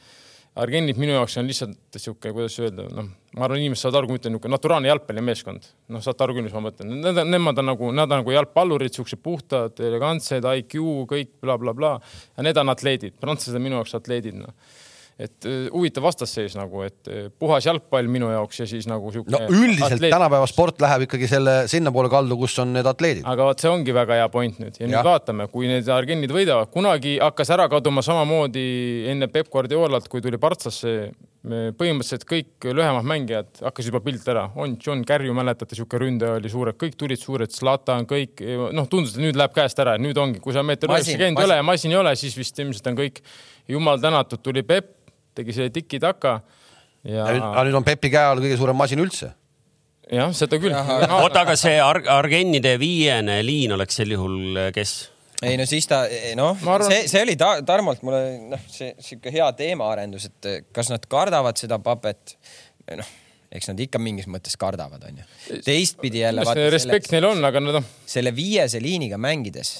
Argennid 0.58 0.98
minu 0.98 1.14
jaoks 1.14 1.36
on 1.38 1.46
lihtsalt 1.46 1.94
sihuke, 1.94 2.32
kuidas 2.34 2.56
öelda, 2.58 2.88
noh, 2.90 3.06
ma 3.38 3.44
arvan, 3.46 3.60
inimesed 3.62 3.84
saavad 3.84 4.00
aru, 4.00 4.08
kui 4.08 4.16
ma 4.16 4.20
ütlen 4.20 4.34
niisugune 4.34 4.54
naturaalne 4.56 4.90
jalgpallimeeskond. 4.90 5.68
noh, 5.94 6.02
saate 6.02 6.26
aru 6.26 6.34
küll, 6.34 6.48
mis 6.48 6.56
ma 6.56 6.64
mõtlen. 6.64 6.90
Need 7.04 7.22
on, 7.22 7.30
nemad 7.30 7.62
on 7.62 7.70
nagu, 7.70 7.90
nad 7.94 8.10
on 8.10 8.24
nagu 8.24 8.34
jalgpallurid, 8.34 8.96
siuksed 8.96 9.22
puhtad, 9.22 9.78
elegantsed, 9.78 10.48
IQ, 10.62 10.82
kõik 11.12 11.36
blablabla 11.38 11.76
bla, 11.78 11.92
bla. 12.00 12.32
ja 12.36 12.46
need 12.48 12.58
on 12.58 12.74
atleedid, 12.74 13.14
prantslased 13.22 13.60
on 13.60 13.68
minu 13.68 13.78
jaoks 13.78 13.94
atleedid, 14.00 14.42
noh 14.42 14.56
et 15.20 15.46
äh, 15.48 15.68
huvitav 15.72 16.06
vastasseis 16.06 16.56
nagu, 16.56 16.82
et 16.86 17.10
äh, 17.10 17.28
puhas 17.42 17.66
jalgpall 17.68 18.08
minu 18.10 18.30
jaoks 18.32 18.62
ja 18.62 18.66
siis 18.70 18.88
nagu 18.88 19.12
siuke. 19.12 19.32
no 19.34 19.40
üldiselt 19.52 19.98
atleet. 19.98 20.14
tänapäeva 20.14 20.48
sport 20.48 20.80
läheb 20.80 21.06
ikkagi 21.06 21.28
selle 21.30 21.56
sinnapoole 21.70 22.10
kaldu, 22.12 22.38
kus 22.40 22.56
on 22.62 22.72
need 22.76 22.88
atleedid. 22.88 23.24
aga 23.28 23.50
vot 23.50 23.62
see 23.62 23.70
ongi 23.70 23.94
väga 23.96 24.22
hea 24.22 24.28
point 24.32 24.60
nüüd 24.62 24.78
ja, 24.78 24.86
ja. 24.86 24.92
nüüd 24.94 25.10
vaatame, 25.10 25.48
kui 25.52 25.68
need 25.70 25.88
argennid 25.92 26.32
võidavad, 26.34 26.72
kunagi 26.72 27.18
hakkas 27.20 27.52
ära 27.56 27.68
kaduma 27.72 28.04
samamoodi 28.06 28.68
enne 29.12 29.28
Peep 29.32 29.52
Guardiolat, 29.52 30.08
kui 30.08 30.24
tuli 30.24 30.40
Partsasse 30.40 31.12
põhimõtteliselt 31.40 32.26
kõik 32.28 32.66
lühemad 32.76 33.06
mängijad 33.08 33.62
hakkasid 33.64 33.88
juba 33.88 34.02
pilt 34.04 34.26
ära, 34.28 34.42
on 34.60 34.74
John 34.76 35.00
Kärju, 35.08 35.32
mäletate, 35.36 35.72
sihuke 35.76 35.96
ründaja 36.00 36.36
oli 36.36 36.52
suured, 36.52 36.76
kõik 36.80 36.98
tulid 37.00 37.20
suured, 37.20 37.52
Zlatan, 37.54 38.04
kõik 38.08 38.42
noh, 38.76 38.88
tundus, 38.92 39.14
et 39.16 39.24
nüüd 39.24 39.38
läheb 39.40 39.54
käest 39.56 39.80
ära, 39.80 39.96
nüüd 39.96 40.20
ongi, 40.20 40.42
kui 40.44 40.52
sa 40.52 40.64
meeter 40.66 40.92
üheksakümmend 40.92 41.40
ei 41.40 41.48
ole 41.48 41.56
ja 41.62 41.64
masin 41.64 41.94
ei 41.94 42.00
ole, 42.02 42.12
siis 42.20 42.36
vist 42.36 42.60
ilmselt 42.60 42.92
on 42.92 43.00
kõik. 43.00 43.22
jumal 43.70 44.00
tänatud, 44.02 44.42
tuli 44.42 44.62
Peep 44.66 44.99
tegi 45.36 45.54
selle 45.56 45.72
tiki-taka 45.74 46.34
ja. 47.06 47.26
aga 47.26 47.64
nüüd 47.66 47.78
on 47.80 47.86
Pepi 47.86 48.10
käe 48.12 48.32
all 48.32 48.42
kõige 48.42 48.58
suurem 48.60 48.78
masin 48.78 49.02
üldse. 49.02 49.30
jah, 50.10 50.34
seda 50.36 50.60
küll. 50.62 50.74
oota, 50.74 51.44
aga 51.44 51.56
see 51.58 51.78
Ar 51.82 52.02
Argennide 52.18 52.76
viiene 52.80 53.40
liin 53.46 53.76
oleks 53.76 54.00
sel 54.00 54.16
juhul 54.16 54.66
eh, 54.66 54.70
kes? 54.76 54.98
ei 55.46 55.56
no 55.56 55.64
siis 55.68 55.88
ta, 55.88 56.02
noh, 56.36 56.58
see, 56.84 57.06
see 57.08 57.24
oli 57.24 57.38
ta, 57.40 57.54
Tarmolt 57.66 58.04
mulle 58.06 58.24
noh, 58.52 58.68
see 58.68 58.92
sihuke 58.98 59.32
hea 59.34 59.48
teemaarendus, 59.56 60.28
et 60.32 60.50
eh, 60.50 60.62
kas 60.74 60.92
nad 60.92 61.06
kardavad 61.10 61.60
seda 61.60 61.80
papet, 61.82 62.36
noh 62.90 63.16
eks 63.50 63.66
nad 63.66 63.80
ikka 63.82 63.98
mingis 63.98 64.28
mõttes 64.30 64.54
kardavad, 64.54 65.02
onju. 65.08 65.24
teistpidi 65.66 66.20
jälle. 66.22 66.44
respekt 66.70 67.10
neil 67.10 67.26
on, 67.32 67.42
aga 67.44 67.62
nad 67.62 67.80
noh. 67.80 67.88
selle 68.06 68.30
viiese 68.34 68.78
liiniga 68.82 69.18
mängides, 69.18 69.72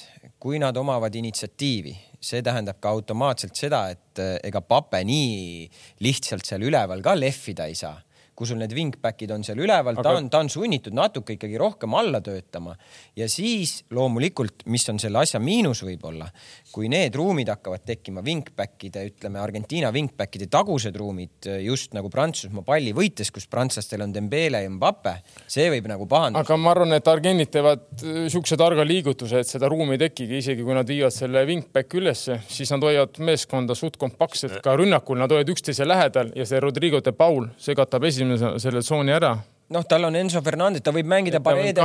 kui 0.42 0.58
nad 0.58 0.76
omavad 0.76 1.14
initsiatiivi 1.14 1.94
see 2.20 2.42
tähendab 2.44 2.80
ka 2.82 2.92
automaatselt 2.92 3.56
seda, 3.56 3.86
et 3.94 4.20
eh, 4.20 4.36
ega 4.50 4.60
Pape 4.60 5.00
nii 5.06 5.66
lihtsalt 6.04 6.46
seal 6.46 6.68
üleval 6.68 7.02
ka 7.04 7.16
lehvida 7.18 7.68
ei 7.70 7.76
saa. 7.78 7.96
Kus 8.36 8.54
sul 8.54 8.60
need 8.60 8.72
wingback'id 8.72 9.32
on 9.34 9.42
seal 9.44 9.60
üleval 9.60 9.98
aga..., 9.98 10.04
ta 10.04 10.12
on, 10.16 10.28
ta 10.32 10.38
on 10.40 10.48
sunnitud 10.52 10.94
natuke 10.96 11.34
ikkagi 11.36 11.58
rohkem 11.60 11.92
alla 11.98 12.22
töötama. 12.24 12.72
Ja 13.16 13.28
siis 13.28 13.82
loomulikult, 13.92 14.64
mis 14.72 14.86
on 14.92 15.00
selle 15.02 15.20
asja 15.20 15.40
miinus 15.44 15.82
võib-olla, 15.84 16.30
kui 16.72 16.88
need 16.90 17.16
ruumid 17.18 17.50
hakkavad 17.50 17.82
tekkima, 17.86 18.22
wingback'ide, 18.24 19.02
ütleme 19.10 19.40
Argentiina 19.42 19.90
wingback'ide 19.94 20.46
tagused 20.50 20.96
ruumid 20.98 21.48
just 21.64 21.94
nagu 21.96 22.10
Prantsusmaa 22.12 22.64
palli 22.66 22.94
võites, 22.96 23.32
kus 23.34 23.48
prantslastel 23.50 24.04
on 24.04 24.14
Dembele 24.14 24.62
ja 24.64 24.70
Mbappe, 24.70 25.16
see 25.50 25.68
võib 25.72 25.88
nagu 25.90 26.06
pahandada. 26.10 26.44
aga 26.44 26.58
ma 26.60 26.74
arvan, 26.74 26.94
et 26.96 27.10
argennid 27.10 27.52
teevad 27.52 27.86
äh, 28.04 28.24
siukse 28.32 28.58
targa 28.60 28.86
liigutuse, 28.86 29.42
et 29.42 29.50
seda 29.50 29.70
ruumi 29.70 29.96
ei 29.98 30.04
tekigi, 30.06 30.40
isegi 30.44 30.66
kui 30.66 30.76
nad 30.76 30.88
viivad 30.88 31.14
selle 31.14 31.44
wingback'i 31.48 32.00
ülesse, 32.00 32.40
siis 32.48 32.70
nad 32.74 32.86
hoiavad 32.86 33.22
meeskonda 33.26 33.76
suht 33.78 33.98
kompaktselt 34.00 34.60
ka 34.64 34.76
rünnakul, 34.78 35.18
nad 35.20 35.32
hoiavad 35.32 35.54
üksteise 35.54 35.88
lähedal 35.88 36.34
ja 36.38 36.46
see 36.48 36.62
Rodrigo 36.62 37.02
de 37.04 37.14
Paul, 37.16 37.50
see 37.58 37.78
katab 37.78 38.06
esimese 38.10 38.56
selle 38.62 38.84
tsooni 38.84 39.18
ära 39.18 39.36
noh, 39.70 39.84
tal 39.86 40.04
on 40.08 40.16
Enzo 40.18 40.42
Fernandez, 40.42 40.82
ta 40.82 40.92
võib 40.94 41.06
mängida 41.10 41.40
Paredes, 41.44 41.78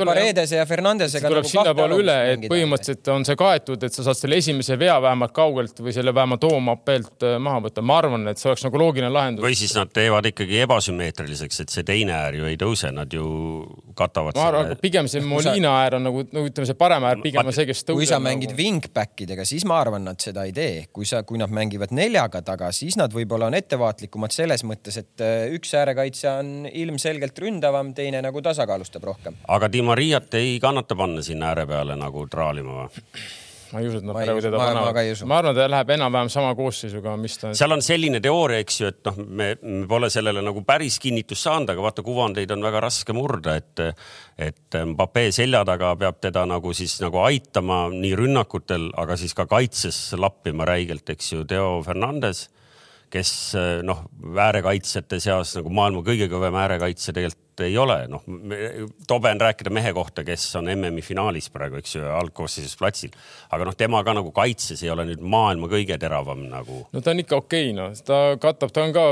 Paredes 0.00 0.52
ja 0.56 0.64
Fernandesega. 0.68 1.28
tuleb 1.28 1.44
nagu 1.44 1.52
sinnapoole 1.52 1.98
üle, 2.00 2.16
et 2.32 2.46
põhimõtteliselt 2.48 3.10
on 3.12 3.26
see 3.28 3.36
kaetud, 3.38 3.84
et 3.84 3.94
sa 3.94 4.04
saad 4.06 4.16
selle 4.16 4.38
esimese 4.40 4.78
vea 4.80 4.96
vähemalt 5.04 5.34
kaugelt 5.36 5.82
või 5.84 5.92
selle 5.96 6.14
vähemalt 6.16 6.46
hoomapeelt 6.48 7.26
äh, 7.28 7.36
maha 7.42 7.60
võtta. 7.66 7.84
ma 7.84 7.98
arvan, 8.00 8.24
et 8.32 8.40
see 8.40 8.48
oleks 8.48 8.64
nagu 8.64 8.80
loogiline 8.80 9.12
lahendus. 9.12 9.44
või 9.44 9.58
siis 9.58 9.74
nad 9.76 9.92
teevad 9.92 10.30
ikkagi 10.32 10.62
ebasümmeetriliseks, 10.64 11.60
et 11.64 11.74
see 11.74 11.84
teine 11.88 12.16
äär 12.16 12.40
ju 12.40 12.48
ei 12.48 12.56
tõuse, 12.60 12.92
nad 12.96 13.12
ju 13.12 13.26
katavad. 13.98 14.38
ma 14.38 14.48
arvan 14.48 14.70
selle..., 14.70 14.80
pigem 14.82 15.12
see 15.12 15.24
Molina 15.24 15.74
äär 15.82 15.98
on 15.98 16.08
nagu, 16.08 16.24
no 16.32 16.46
ütleme, 16.48 16.70
see 16.70 16.80
parem 16.80 17.08
äär 17.10 17.22
pigem 17.24 17.44
on 17.44 17.56
see, 17.56 17.68
kes 17.68 17.84
tõuseb. 17.84 18.00
kui 18.00 18.08
sa 18.08 18.22
mängid 18.24 18.54
nagu... 18.54 18.62
wingback 18.62 19.24
idega, 19.26 19.44
siis 19.48 19.68
ma 19.68 19.82
arvan, 19.82 20.06
nad 20.08 20.24
seda 20.24 20.48
ei 20.48 20.56
tee. 20.56 20.88
kui 20.92 21.04
sa, 21.08 21.20
kui 21.28 21.40
nad 21.40 21.52
mängivad 21.52 21.92
neljaga 21.92 22.40
taga, 22.46 22.72
siis 22.72 22.96
nad 22.96 23.12
võib-olla 23.12 23.52
on 23.52 23.58
ettevaatlikumad 23.60 24.32
selles 24.32 24.64
mõttes, 24.64 24.96
et 25.04 25.24
äh, 25.24 25.52
üks 25.52 25.76
äärekaitsja 25.76 26.38
on 26.40 26.68
ilmselgelt 26.72 27.17
ründavam 27.38 27.94
teine 27.94 28.22
nagu 28.22 28.42
tasakaalustab 28.42 29.04
rohkem. 29.04 29.36
aga 29.48 29.72
Di 29.72 29.82
Mariat 29.82 30.34
ei 30.34 30.58
kannata 30.60 30.96
panna 30.96 31.22
sinna 31.22 31.52
ääre 31.52 31.66
peale 31.66 31.96
nagu 31.96 32.26
traalima 32.26 32.80
või? 32.84 33.04
ma 33.72 33.80
ei 33.82 33.88
usu, 33.88 34.00
et 34.00 34.06
nad 34.06 34.16
praegu 34.16 34.42
teda 34.42 34.58
panevad. 34.60 35.22
ma 35.28 35.38
arvan, 35.42 35.56
ta 35.56 35.66
läheb 35.68 35.90
enam-vähem 35.96 36.30
sama 36.32 36.54
koosseisuga, 36.56 37.14
mis 37.20 37.36
ta. 37.40 37.52
seal 37.56 37.74
on 37.74 37.82
selline 37.84 38.20
teooria, 38.24 38.62
eks 38.64 38.80
ju, 38.80 38.90
et 38.92 39.00
noh, 39.08 39.18
me, 39.26 39.48
me 39.62 39.84
pole 39.90 40.10
sellele 40.12 40.42
nagu 40.44 40.62
päris 40.66 40.98
kinnitust 41.02 41.44
saanud, 41.44 41.72
aga 41.74 41.84
vaata, 41.84 42.04
kuvandeid 42.06 42.52
on 42.54 42.64
väga 42.64 42.82
raske 42.88 43.16
murda, 43.16 43.58
et, 43.60 43.84
et 44.48 44.78
Mbappe 44.92 45.28
selja 45.34 45.64
taga 45.68 45.94
peab 46.00 46.20
teda 46.24 46.46
nagu 46.48 46.72
siis 46.76 46.98
nagu 47.04 47.20
aitama 47.26 47.86
nii 47.92 48.14
rünnakutel, 48.22 48.90
aga 48.96 49.18
siis 49.20 49.36
ka 49.36 49.48
kaitses 49.50 50.00
lappima 50.16 50.68
räigelt, 50.68 51.08
eks 51.12 51.34
ju, 51.34 51.44
Theo 51.48 51.82
Fernandes 51.86 52.48
kes 53.10 53.32
noh, 53.86 54.04
äärekaitsjate 54.48 55.20
seas 55.22 55.54
nagu 55.58 55.72
maailma 55.72 56.04
kõige 56.06 56.28
kõvem 56.30 56.56
äärekaitsja 56.64 57.14
tegelikult 57.16 57.44
ei 57.64 57.74
ole, 57.80 57.96
noh, 58.06 58.22
tobe 59.10 59.32
on 59.34 59.40
rääkida 59.42 59.72
mehe 59.74 59.90
kohta, 59.96 60.22
kes 60.26 60.44
on 60.60 60.68
MM-i 60.70 61.02
finaalis 61.02 61.48
praegu, 61.50 61.80
eks 61.80 61.96
ju, 61.96 62.04
algkoosseisus 62.20 62.76
platsil. 62.78 63.10
aga 63.50 63.66
noh, 63.66 63.74
tema 63.74 64.04
ka 64.06 64.14
nagu 64.14 64.30
kaitses 64.34 64.84
ei 64.84 64.92
ole 64.94 65.08
nüüd 65.08 65.24
maailma 65.24 65.70
kõige 65.72 65.98
teravam 65.98 66.46
nagu. 66.52 66.84
no 66.92 67.02
ta 67.02 67.10
on 67.14 67.24
ikka 67.24 67.42
okei 67.42 67.72
okay,, 67.72 67.76
noh, 67.76 67.98
ta 68.06 68.38
katab, 68.40 68.70
ta 68.74 68.86
on 68.86 68.94
ka, 68.94 69.08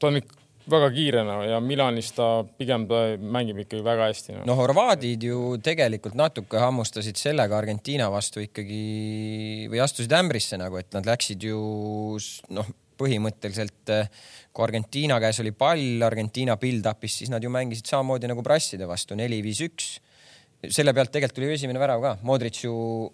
ta 0.00 0.08
on 0.08 0.22
ikka 0.22 0.44
väga 0.70 0.88
kiire 0.94 1.22
no, 1.26 1.36
ja 1.46 1.58
Milanis 1.62 2.10
ta 2.16 2.28
pigem 2.58 2.86
ta 2.90 3.02
mängib 3.20 3.62
ikkagi 3.62 3.84
väga 3.86 4.08
hästi 4.10 4.34
no.. 4.34 4.46
no 4.48 4.56
horvaadid 4.58 5.26
ju 5.28 5.42
tegelikult 5.62 6.16
natuke 6.18 6.58
hammustasid 6.60 7.18
sellega 7.20 7.58
Argentiina 7.58 8.08
vastu 8.12 8.42
ikkagi 8.42 9.68
või 9.70 9.82
astusid 9.84 10.14
ämbrisse 10.18 10.58
nagu, 10.60 10.80
et 10.80 10.90
nad 10.96 11.06
läksid 11.06 11.46
ju 11.46 11.60
noh, 12.56 12.74
põhimõtteliselt 12.98 13.92
kui 14.56 14.64
Argentiina 14.64 15.18
käes 15.20 15.40
oli 15.42 15.52
pall, 15.52 16.02
Argentiina 16.06 16.56
build-up'is, 16.60 17.20
siis 17.20 17.32
nad 17.32 17.44
ju 17.44 17.52
mängisid 17.52 17.88
samamoodi 17.90 18.30
nagu 18.30 18.44
brasside 18.44 18.88
vastu 18.88 19.18
neli-viis-üks. 19.18 19.96
selle 20.72 20.94
pealt 20.96 21.12
tegelikult 21.12 21.36
tuli 21.36 21.52
esimene 21.52 21.78
värav 21.78 22.00
ka, 22.02 22.16
Modric 22.26 22.62
ju 22.64 22.72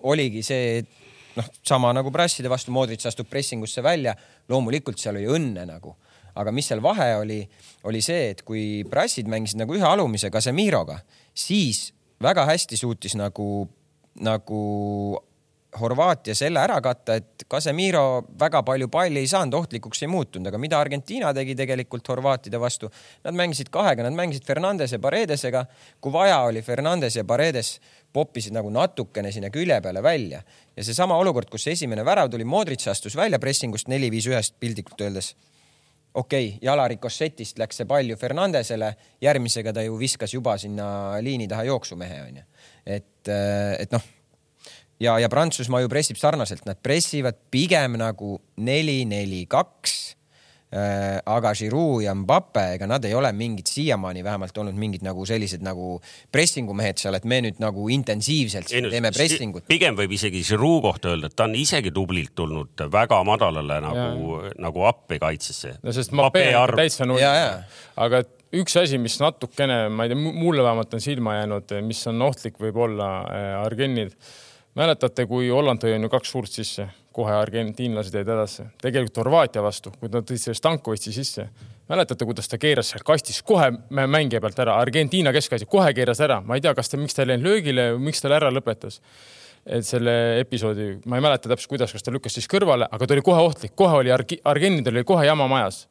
oligi 0.08 0.44
see 0.46 0.84
noh, 1.36 1.48
sama 1.66 1.92
nagu 1.92 2.12
brasside 2.14 2.50
vastu, 2.52 2.72
Modric 2.72 3.04
astub 3.06 3.28
pressingusse 3.28 3.82
välja, 3.82 4.14
loomulikult 4.48 5.00
seal 5.02 5.18
oli 5.18 5.26
õnne 5.26 5.66
nagu, 5.68 5.96
aga 6.38 6.54
mis 6.54 6.70
seal 6.70 6.80
vahe 6.84 7.10
oli, 7.18 7.40
oli 7.88 8.00
see, 8.04 8.30
et 8.36 8.44
kui 8.46 8.84
brassid 8.88 9.28
mängisid 9.28 9.60
nagu 9.60 9.74
ühe 9.76 9.86
alumise 9.88 10.30
Casemiroga, 10.32 11.00
siis 11.34 11.90
väga 12.22 12.46
hästi 12.48 12.78
suutis 12.78 13.16
nagu, 13.18 13.66
nagu 14.22 14.62
Horvaatia 15.80 16.34
selle 16.36 16.60
ära 16.60 16.76
katta, 16.84 17.14
et 17.16 17.46
Casemiro 17.48 18.26
väga 18.40 18.60
palju 18.66 18.90
palli 18.92 19.22
ei 19.22 19.28
saanud, 19.30 19.54
ohtlikuks 19.56 20.02
ei 20.04 20.10
muutunud, 20.12 20.50
aga 20.50 20.58
mida 20.60 20.76
Argentiina 20.76 21.30
tegi 21.32 21.54
tegelikult 21.56 22.10
horvaatide 22.12 22.60
vastu? 22.60 22.90
Nad 23.24 23.38
mängisid 23.38 23.70
kahega, 23.72 24.04
nad 24.04 24.12
mängisid 24.12 24.44
Fernandese, 24.44 25.00
Paredesega. 25.00 25.64
kui 26.00 26.12
vaja 26.12 26.42
oli, 26.44 26.62
Fernandes 26.62 27.16
ja 27.16 27.24
Paredes 27.24 27.78
poppisid 28.12 28.52
nagu 28.52 28.68
natukene 28.70 29.32
sinna 29.32 29.48
külje 29.50 29.80
peale 29.80 30.02
välja 30.02 30.42
ja 30.76 30.84
seesama 30.84 31.16
olukord, 31.16 31.48
kus 31.48 31.66
esimene 31.66 32.04
värav 32.04 32.28
tuli, 32.28 32.44
Modric 32.44 32.84
astus 32.88 33.16
välja 33.16 33.38
pressingust 33.38 33.88
neli-viis-ühest 33.88 34.60
piltlikult 34.60 35.00
öeldes 35.00 35.34
okei 36.14 36.48
okay,, 36.48 36.58
jala 36.62 36.88
Ricochetist 36.88 37.58
läks 37.58 37.80
see 37.80 37.88
pall 37.88 38.12
ju 38.12 38.16
Fernandesele, 38.20 38.92
järgmisega 39.24 39.72
ta 39.72 39.84
ju 39.86 39.96
viskas 39.96 40.34
juba 40.34 40.58
sinna 40.60 40.88
liini 41.24 41.48
taha 41.48 41.64
jooksumehe 41.70 42.26
onju. 42.26 42.42
et, 42.84 43.28
et 43.78 43.92
noh 43.92 44.12
ja, 45.02 45.18
ja 45.22 45.30
Prantsusmaa 45.32 45.82
ju 45.82 45.90
pressib 45.92 46.20
sarnaselt, 46.20 46.66
nad 46.68 46.80
pressivad 46.82 47.38
pigem 47.52 47.98
nagu 48.00 48.36
neli, 48.62 49.02
neli, 49.08 49.44
kaks 49.50 49.94
äh, 50.72 51.18
aga 51.28 51.52
Giroud 51.58 52.02
ja 52.04 52.14
Mbappe, 52.16 52.64
ega 52.76 52.88
nad 52.90 53.04
ei 53.08 53.14
ole 53.18 53.32
mingid 53.36 53.70
siiamaani 53.70 54.24
vähemalt 54.24 54.58
olnud 54.62 54.78
mingid 54.78 55.04
nagu 55.06 55.26
sellised 55.28 55.64
nagu 55.64 55.96
pressingumehed 56.32 57.00
seal, 57.02 57.16
et 57.18 57.26
me 57.28 57.40
nüüd 57.46 57.62
nagu 57.62 57.88
intensiivselt 57.92 58.72
ei, 58.72 58.84
teeme 58.92 59.12
pressingut. 59.14 59.66
pigem 59.70 59.98
võib 59.98 60.14
isegi 60.18 60.44
Giroud 60.46 60.82
kohta 60.86 61.12
öelda, 61.12 61.32
et 61.32 61.38
ta 61.38 61.48
on 61.48 61.56
isegi 61.58 61.94
tublilt 61.94 62.34
tulnud 62.38 62.86
väga 62.92 63.22
madalale 63.28 63.80
nagu, 63.84 64.38
nagu 64.62 64.86
appi 64.90 65.20
kaitsesse. 65.22 65.78
no 65.82 65.96
sest 65.96 66.14
Mbappe 66.14 66.46
on 66.58 66.76
täitsa 66.78 67.08
null. 67.08 67.24
aga 67.96 68.22
üks 68.52 68.76
asi, 68.76 69.00
mis 69.00 69.18
natukene, 69.20 69.86
ma 69.88 70.04
ei 70.06 70.12
tea, 70.12 70.20
mulle 70.20 70.64
vähemalt 70.64 70.94
on 70.94 71.00
silma 71.04 71.38
jäänud, 71.40 71.76
mis 71.86 72.06
on 72.10 72.24
ohtlik 72.28 72.58
võib-olla 72.60 73.12
äh, 73.24 73.52
Argennid 73.62 74.16
mäletate, 74.78 75.26
kui 75.28 75.50
Holland 75.52 75.82
tõi 75.82 75.94
on 75.96 76.06
ju 76.06 76.10
kaks 76.12 76.32
suurt 76.32 76.52
sisse, 76.52 76.86
kohe 77.12 77.34
argentiinlased 77.36 78.14
jäid 78.16 78.28
edasi, 78.28 78.64
tegelikult 78.82 79.20
Horvaatia 79.20 79.64
vastu, 79.64 79.92
kui 79.98 80.10
nad 80.12 80.24
tõid 80.28 80.40
selle 80.40 80.56
Stankovitši 80.56 81.12
sisse. 81.12 81.48
mäletate, 81.92 82.24
kuidas 82.24 82.48
ta 82.48 82.56
keeras 82.58 82.88
seal 82.92 83.02
kastis 83.04 83.42
kohe 83.42 83.68
mängija 83.90 84.40
pealt 84.40 84.58
ära, 84.58 84.78
Argentiina 84.80 85.32
keskkaitse 85.32 85.66
kohe 85.68 85.92
keeras 85.92 86.20
ära, 86.20 86.40
ma 86.40 86.56
ei 86.56 86.60
tea, 86.64 86.74
kas 86.74 86.88
ta, 86.88 86.96
miks 86.96 87.14
ta 87.14 87.22
ei 87.22 87.32
läinud 87.32 87.44
löögile 87.44 87.90
või 87.92 88.06
miks 88.08 88.22
ta 88.22 88.32
ära 88.32 88.50
lõpetas. 88.50 89.00
et 89.66 89.86
selle 89.86 90.40
episoodi, 90.40 91.00
ma 91.06 91.16
ei 91.16 91.22
mäleta 91.22 91.48
täpselt, 91.48 91.68
kuidas, 91.70 91.92
kas 91.92 92.02
ta 92.02 92.10
lükkas 92.10 92.34
siis 92.34 92.48
kõrvale, 92.50 92.88
aga 92.90 93.06
ta 93.06 93.14
oli 93.14 93.22
kohe 93.22 93.40
ohtlik, 93.40 93.76
kohe 93.76 94.00
oli 94.00 94.10
Argi-, 94.10 94.40
Argentidel 94.44 94.96
oli 94.96 95.04
kohe 95.04 95.26
jama 95.26 95.46
majas 95.46 95.86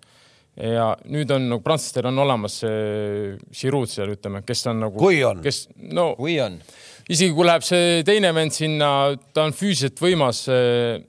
ja 0.57 0.97
nüüd 1.07 1.31
on 1.31 1.47
nagu 1.47 1.63
prantslastel 1.63 2.09
on 2.09 2.19
olemas 2.19 2.57
see 2.59 3.37
Giroud 3.55 3.87
seal 3.87 4.11
ütleme, 4.11 4.41
kes 4.43 4.65
on 4.67 4.81
nagu. 4.83 4.99
kui 4.99 5.23
on. 5.23 5.39
kes, 5.41 5.69
no. 5.93 6.15
kui 6.17 6.39
on 6.43 6.59
isegi 7.09 7.31
kui 7.35 7.47
läheb 7.47 7.65
see 7.65 8.01
teine 8.07 8.33
vend 8.35 8.53
sinna, 8.55 8.89
ta 9.33 9.47
on 9.47 9.55
füüsiliselt 9.55 10.01
võimas. 10.01 10.43
Eh, 10.51 10.99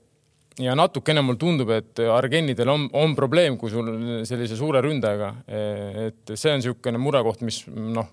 ja 0.61 0.75
natukene 0.77 1.23
mulle 1.25 1.41
tundub, 1.41 1.71
et 1.73 2.01
Argenidel 2.13 2.69
on, 2.69 2.87
on 2.93 3.15
probleem, 3.17 3.57
kui 3.57 3.71
sul 3.73 3.87
sellise 4.29 4.57
suure 4.57 4.83
ründajaga, 4.85 5.31
eh, 5.49 6.01
et 6.09 6.33
see 6.37 6.53
on 6.53 6.61
niisugune 6.61 7.01
murekoht, 7.01 7.41
mis 7.45 7.63
noh, 7.67 8.11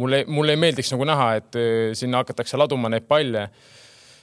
mulle, 0.00 0.26
mulle 0.28 0.56
ei 0.56 0.60
meeldiks 0.60 0.92
nagu 0.92 1.08
näha, 1.08 1.28
et 1.40 1.60
eh, 1.60 1.92
sinna 1.96 2.20
hakatakse 2.20 2.60
laduma 2.60 2.92
neid 2.92 3.08
palle 3.08 3.48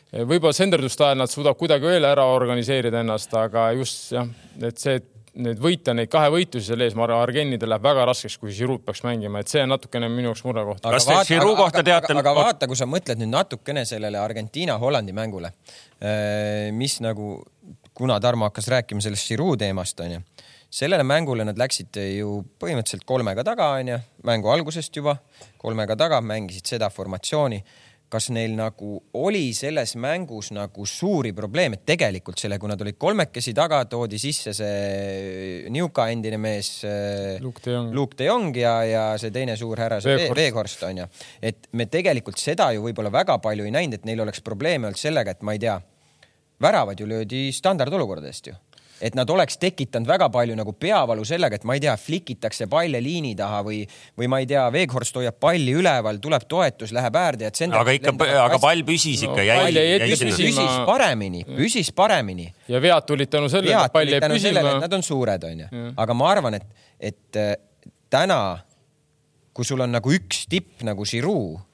võib-olla 0.07 0.55
senderduste 0.55 1.03
ajal 1.03 1.17
nad 1.19 1.27
suudavad 1.27 1.57
kuidagi 1.59 1.89
veel 1.89 2.05
ära 2.07 2.23
organiseerida 2.31 3.01
ennast, 3.03 3.33
aga 3.35 3.65
just 3.75 4.13
jah, 4.13 4.29
et 4.63 4.79
see, 4.79 5.01
et 5.01 5.16
nüüd 5.41 5.59
võita 5.61 5.93
neid 5.95 6.09
kahe 6.11 6.29
võitlusi 6.33 6.71
seal 6.71 6.83
ees, 6.85 6.95
ma 6.97 7.05
arvan, 7.05 7.21
Argenidel 7.25 7.71
läheb 7.71 7.85
väga 7.85 8.05
raskeks, 8.09 8.37
kui 8.41 8.53
Giroud 8.55 8.83
peaks 8.85 9.03
mängima, 9.05 9.41
et 9.41 9.51
see 9.51 9.63
on 9.63 9.71
natukene 9.73 10.09
minu 10.11 10.31
jaoks 10.31 10.43
murekoht. 10.47 10.85
kas 10.85 11.07
te 11.07 11.17
Giroud 11.29 11.57
kohta 11.59 11.83
teate? 11.85 12.11
aga, 12.13 12.23
aga 12.23 12.35
vaata, 12.37 12.69
kui 12.69 12.79
sa 12.79 12.87
mõtled 12.89 13.21
nüüd 13.21 13.33
natukene 13.33 13.85
sellele 13.87 14.19
Argentiina-Hollandi 14.21 15.15
mängule, 15.17 15.53
äh, 16.01 16.69
mis 16.75 16.99
nagu, 17.05 17.35
kuna 17.97 18.19
Tarmo 18.23 18.49
hakkas 18.49 18.69
rääkima 18.73 19.03
sellest 19.03 19.29
Giroud 19.29 19.61
teemast, 19.61 19.99
onju, 20.05 20.23
sellele 20.69 21.05
mängule 21.07 21.45
nad 21.47 21.59
läksid 21.59 22.01
ju 22.17 22.39
põhimõtteliselt 22.59 23.05
kolmega 23.07 23.45
taga, 23.47 23.73
onju, 23.81 23.99
mängu 24.27 24.53
algusest 24.53 24.95
juba 24.97 25.19
kolmega 25.61 25.95
taga, 25.99 26.21
mängisid 26.21 26.75
seda 26.75 26.89
formatsiooni 26.93 27.61
kas 28.11 28.29
neil 28.31 28.53
nagu 28.55 28.93
oli 29.19 29.49
selles 29.55 29.95
mängus 29.99 30.51
nagu 30.55 30.85
suuri 30.87 31.33
probleeme, 31.35 31.81
tegelikult 31.85 32.39
selle, 32.39 32.59
kui 32.59 32.71
nad 32.71 32.81
olid 32.83 32.97
kolmekesi 32.99 33.53
taga, 33.57 33.81
toodi 33.89 34.19
sisse 34.21 34.53
see 34.55 35.67
Niuka 35.73 36.07
endine 36.13 36.39
mees 36.41 36.71
äh, 36.87 37.35
Luke 37.43 37.63
de 37.65 37.75
Jong, 37.75 37.91
Luke 37.95 38.19
de 38.19 38.29
Jong 38.29 38.55
ja, 38.55 38.77
ja 38.87 39.03
see 39.19 39.33
teine 39.35 39.57
suur 39.59 39.79
härra, 39.83 39.99
see 40.03 40.29
Veekhorst 40.37 40.87
on 40.87 41.03
ju. 41.03 41.09
et 41.41 41.67
me 41.75 41.89
tegelikult 41.91 42.39
seda 42.39 42.69
ju 42.75 42.85
võib-olla 42.87 43.11
väga 43.11 43.39
palju 43.43 43.67
ei 43.67 43.75
näinud, 43.75 43.99
et 43.99 44.07
neil 44.07 44.23
oleks 44.23 44.43
probleeme 44.45 44.87
olnud 44.87 45.01
sellega, 45.01 45.35
et 45.35 45.43
ma 45.43 45.57
ei 45.57 45.63
tea, 45.65 45.75
väravad 46.63 46.99
ju 46.99 47.09
löödi 47.09 47.49
standardolukordadest 47.55 48.53
ju 48.53 48.55
et 49.01 49.15
nad 49.17 49.29
oleks 49.29 49.59
tekitanud 49.61 50.07
väga 50.09 50.29
palju 50.33 50.55
nagu 50.57 50.73
peavalu 50.73 51.25
sellega, 51.27 51.59
et 51.59 51.65
ma 51.67 51.77
ei 51.77 51.83
tea, 51.83 51.93
flikitakse 51.99 52.67
palle 52.71 53.01
liini 53.03 53.33
taha 53.37 53.61
või, 53.67 53.81
või 54.17 54.29
ma 54.31 54.41
ei 54.43 54.49
tea, 54.49 54.65
Veeghorst 54.73 55.19
hoiab 55.19 55.37
palli 55.41 55.75
üleval, 55.77 56.21
tuleb 56.23 56.47
toetus, 56.49 56.93
läheb 56.95 57.19
äärde 57.19 57.49
ja. 57.49 57.69
aga 57.81 57.95
ikka, 57.97 58.15
aga 58.43 58.59
pall 58.63 58.83
püsis 58.87 59.23
ikka 59.27 59.41
no,, 59.41 59.47
jäi, 59.47 59.75
jäi, 59.75 60.09
püsis 60.23 60.73
paremini, 60.87 61.43
püsis 61.47 61.91
paremini. 61.95 62.49
ja 62.67 62.81
vead 62.83 63.07
tulid 63.09 63.31
tänu 63.33 63.51
sellele, 63.51 63.85
et 63.85 63.93
pall 63.93 64.15
jäi 64.15 64.21
püsima. 64.23 64.77
Nad 64.81 64.93
on 64.93 65.05
suured, 65.05 65.43
onju, 65.51 65.69
aga 65.97 66.17
ma 66.17 66.31
arvan, 66.31 66.57
et, 66.57 66.67
et 67.11 67.39
äh, 67.39 67.53
täna, 68.13 68.41
kui 69.53 69.65
sul 69.67 69.81
on 69.83 69.93
nagu 69.93 70.11
üks 70.13 70.45
tipp 70.49 70.85
nagu 70.85 71.05
Giroud 71.07 71.66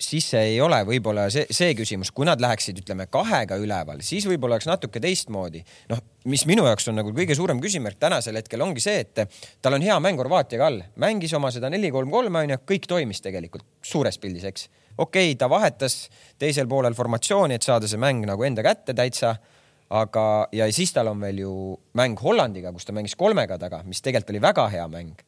siis 0.00 0.26
see 0.32 0.54
ei 0.54 0.60
ole 0.64 0.80
võib-olla 0.88 1.26
see, 1.32 1.46
see 1.54 1.74
küsimus, 1.78 2.10
kui 2.14 2.26
nad 2.28 2.40
läheksid, 2.42 2.80
ütleme 2.82 3.06
kahega 3.12 3.58
üleval, 3.60 4.00
siis 4.04 4.26
võib-olla 4.28 4.56
oleks 4.58 4.68
natuke 4.68 5.02
teistmoodi. 5.02 5.62
noh, 5.90 6.00
mis 6.30 6.44
minu 6.48 6.64
jaoks 6.66 6.88
on 6.90 6.98
nagu 7.00 7.12
kõige 7.16 7.36
suurem 7.36 7.60
küsimärk 7.62 8.00
tänasel 8.00 8.40
hetkel 8.40 8.64
ongi 8.64 8.82
see, 8.84 9.04
et 9.04 9.22
tal 9.62 9.76
on 9.76 9.84
hea 9.84 9.96
mäng 10.02 10.20
Horvaatiaga 10.20 10.68
all, 10.70 10.82
mängis 11.00 11.34
oma 11.36 11.52
seda 11.54 11.70
neli, 11.72 11.92
kolm, 11.92 12.10
kolme 12.12 12.44
onju, 12.44 12.60
kõik 12.68 12.88
toimis 12.90 13.22
tegelikult 13.24 13.66
suures 13.82 14.18
pildis, 14.20 14.48
eks. 14.50 14.68
okei 14.96 15.30
okay,, 15.30 15.38
ta 15.38 15.50
vahetas 15.52 16.02
teisel 16.40 16.68
poolel 16.68 16.96
formatsiooni, 16.96 17.56
et 17.56 17.66
saada 17.66 17.88
see 17.88 18.00
mäng 18.00 18.26
nagu 18.28 18.44
enda 18.46 18.64
kätte 18.66 18.96
täitsa 18.96 19.36
aga, 19.90 20.26
ja 20.52 20.68
siis 20.72 20.92
tal 20.94 21.10
on 21.12 21.20
veel 21.20 21.42
ju 21.44 21.54
mäng 21.98 22.20
Hollandiga, 22.22 22.72
kus 22.72 22.86
ta 22.88 22.96
mängis 22.96 23.16
kolmega 23.18 23.58
taga, 23.58 23.82
mis 23.84 24.02
tegelikult 24.04 24.36
oli 24.36 24.48
väga 24.48 24.68
hea 24.72 24.86
mäng 24.88 25.18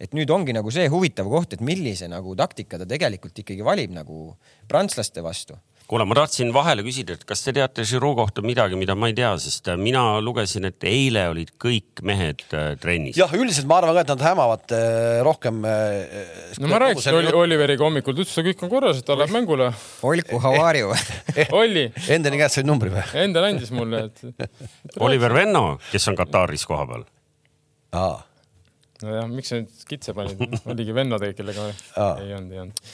et 0.00 0.16
nüüd 0.16 0.30
ongi 0.30 0.56
nagu 0.56 0.72
see 0.72 0.88
huvitav 0.92 1.30
koht, 1.32 1.56
et 1.56 1.64
millise 1.64 2.08
nagu 2.12 2.36
taktika 2.36 2.80
ta 2.80 2.88
tegelikult 2.88 3.44
ikkagi 3.44 3.64
valib 3.64 3.94
nagu 3.96 4.34
prantslaste 4.68 5.24
vastu 5.24 5.56
kuule, 5.86 6.04
ma 6.08 6.16
tahtsin 6.18 6.50
vahele 6.54 6.82
küsida, 6.86 7.14
et 7.14 7.24
kas 7.26 7.44
te 7.44 7.52
teate 7.54 7.84
Giroud 7.86 8.16
kohta 8.18 8.42
midagi, 8.44 8.78
mida 8.78 8.96
ma 8.98 9.10
ei 9.10 9.14
tea, 9.16 9.30
sest 9.42 9.70
äh, 9.70 9.78
mina 9.78 10.18
lugesin, 10.24 10.66
et 10.68 10.86
eile 10.88 11.26
olid 11.30 11.52
kõik 11.62 12.02
mehed 12.06 12.42
äh, 12.50 12.72
trennis. 12.82 13.18
jah, 13.18 13.30
üldiselt 13.38 13.68
ma 13.70 13.78
arvan 13.80 13.94
ka, 13.94 14.02
et 14.02 14.12
nad 14.14 14.24
hämavad 14.26 14.74
äh, 14.74 15.20
rohkem. 15.26 15.62
no 15.62 16.72
ma 16.72 16.82
rääkisin 16.82 17.20
Oli, 17.20 17.32
Oliveriga 17.44 17.86
hommikul, 17.86 18.16
ta 18.16 18.26
ütles, 18.26 18.34
et 18.42 18.50
kõik 18.50 18.66
on 18.66 18.72
korras, 18.72 19.00
et 19.00 19.06
ta 19.06 19.18
läheb 19.18 19.34
mängule. 19.34 19.70
Olku, 20.06 20.40
how 20.42 20.58
are 20.64 20.82
you 20.82 20.94
Olli. 21.60 21.88
Endani 22.10 22.42
käest 22.42 22.58
said 22.58 22.68
numbri 22.68 22.90
või? 22.92 23.06
Endal 23.22 23.50
andis 23.52 23.70
mulle, 23.74 24.08
et. 24.10 24.50
Oliver 25.06 25.34
Venno, 25.38 25.68
kes 25.92 26.10
on 26.10 26.18
Kataris 26.18 26.66
kohapeal. 26.66 27.06
aa 27.94 28.16
nojah, 29.04 29.28
miks 29.30 29.52
sa 29.52 29.60
nüüd 29.60 29.86
kitse 29.88 30.14
panid, 30.16 30.42
oligi 30.72 30.96
vennadega, 30.96 31.36
kellega 31.38 31.70
ei 32.22 32.34
olnud, 32.36 32.52
ei 32.54 32.62
olnud. 32.64 32.84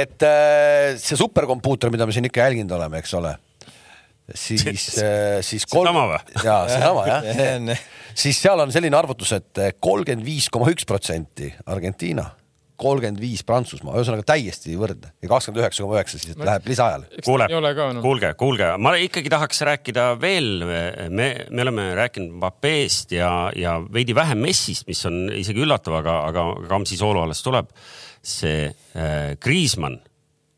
et 0.00 0.26
äh, 0.28 0.96
see 1.00 1.18
superkompuuter, 1.20 1.92
mida 1.94 2.08
me 2.08 2.16
siin 2.16 2.28
ikka 2.28 2.48
jälginud 2.48 2.74
oleme, 2.78 3.02
eks 3.02 3.14
ole, 3.18 3.34
siis, 4.32 4.66
äh, 5.04 5.38
siis 5.46 5.68
kolm. 5.68 5.88
seesama 5.90 6.08
või? 6.12 6.42
jaa, 6.44 6.60
seesama 6.72 7.06
jah 7.08 7.86
siis 8.24 8.42
seal 8.42 8.64
on 8.64 8.74
selline 8.74 8.98
arvutus, 8.98 9.32
et 9.36 9.64
kolmkümmend 9.80 10.26
viis 10.26 10.50
koma 10.52 10.70
üks 10.74 10.88
protsenti 10.88 11.52
Argentiina 11.70 12.26
kolmkümmend 12.78 13.20
viis 13.22 13.42
Prantsusmaa, 13.46 13.96
ühesõnaga 13.98 14.24
täiesti 14.28 14.76
võrdne 14.78 15.10
ja 15.22 15.30
kakskümmend 15.30 15.62
üheksa 15.64 15.84
koma 15.84 15.96
üheksa, 15.98 16.20
siis 16.22 16.38
läheb 16.38 16.68
lisaajale. 16.70 17.08
kuule, 17.26 17.48
kuulge, 18.04 18.32
kuulge, 18.38 18.68
ma 18.82 18.94
ikkagi 19.02 19.32
tahaks 19.32 19.62
rääkida 19.68 20.08
veel, 20.22 20.50
me, 21.10 21.28
me 21.50 21.64
oleme 21.66 21.88
rääkinud 21.98 22.36
Mbappest 22.38 23.16
ja, 23.16 23.32
ja 23.58 23.78
veidi 23.94 24.14
vähem 24.16 24.42
Messist, 24.46 24.86
mis 24.90 25.02
on 25.08 25.26
isegi 25.34 25.64
üllatav, 25.64 25.98
aga, 26.00 26.20
aga 26.30 26.46
Kamsi 26.70 27.00
soolo 27.00 27.24
alles 27.26 27.42
tuleb. 27.46 27.72
see 28.28 28.66
äh, 28.68 29.36
Kriismann, 29.40 30.00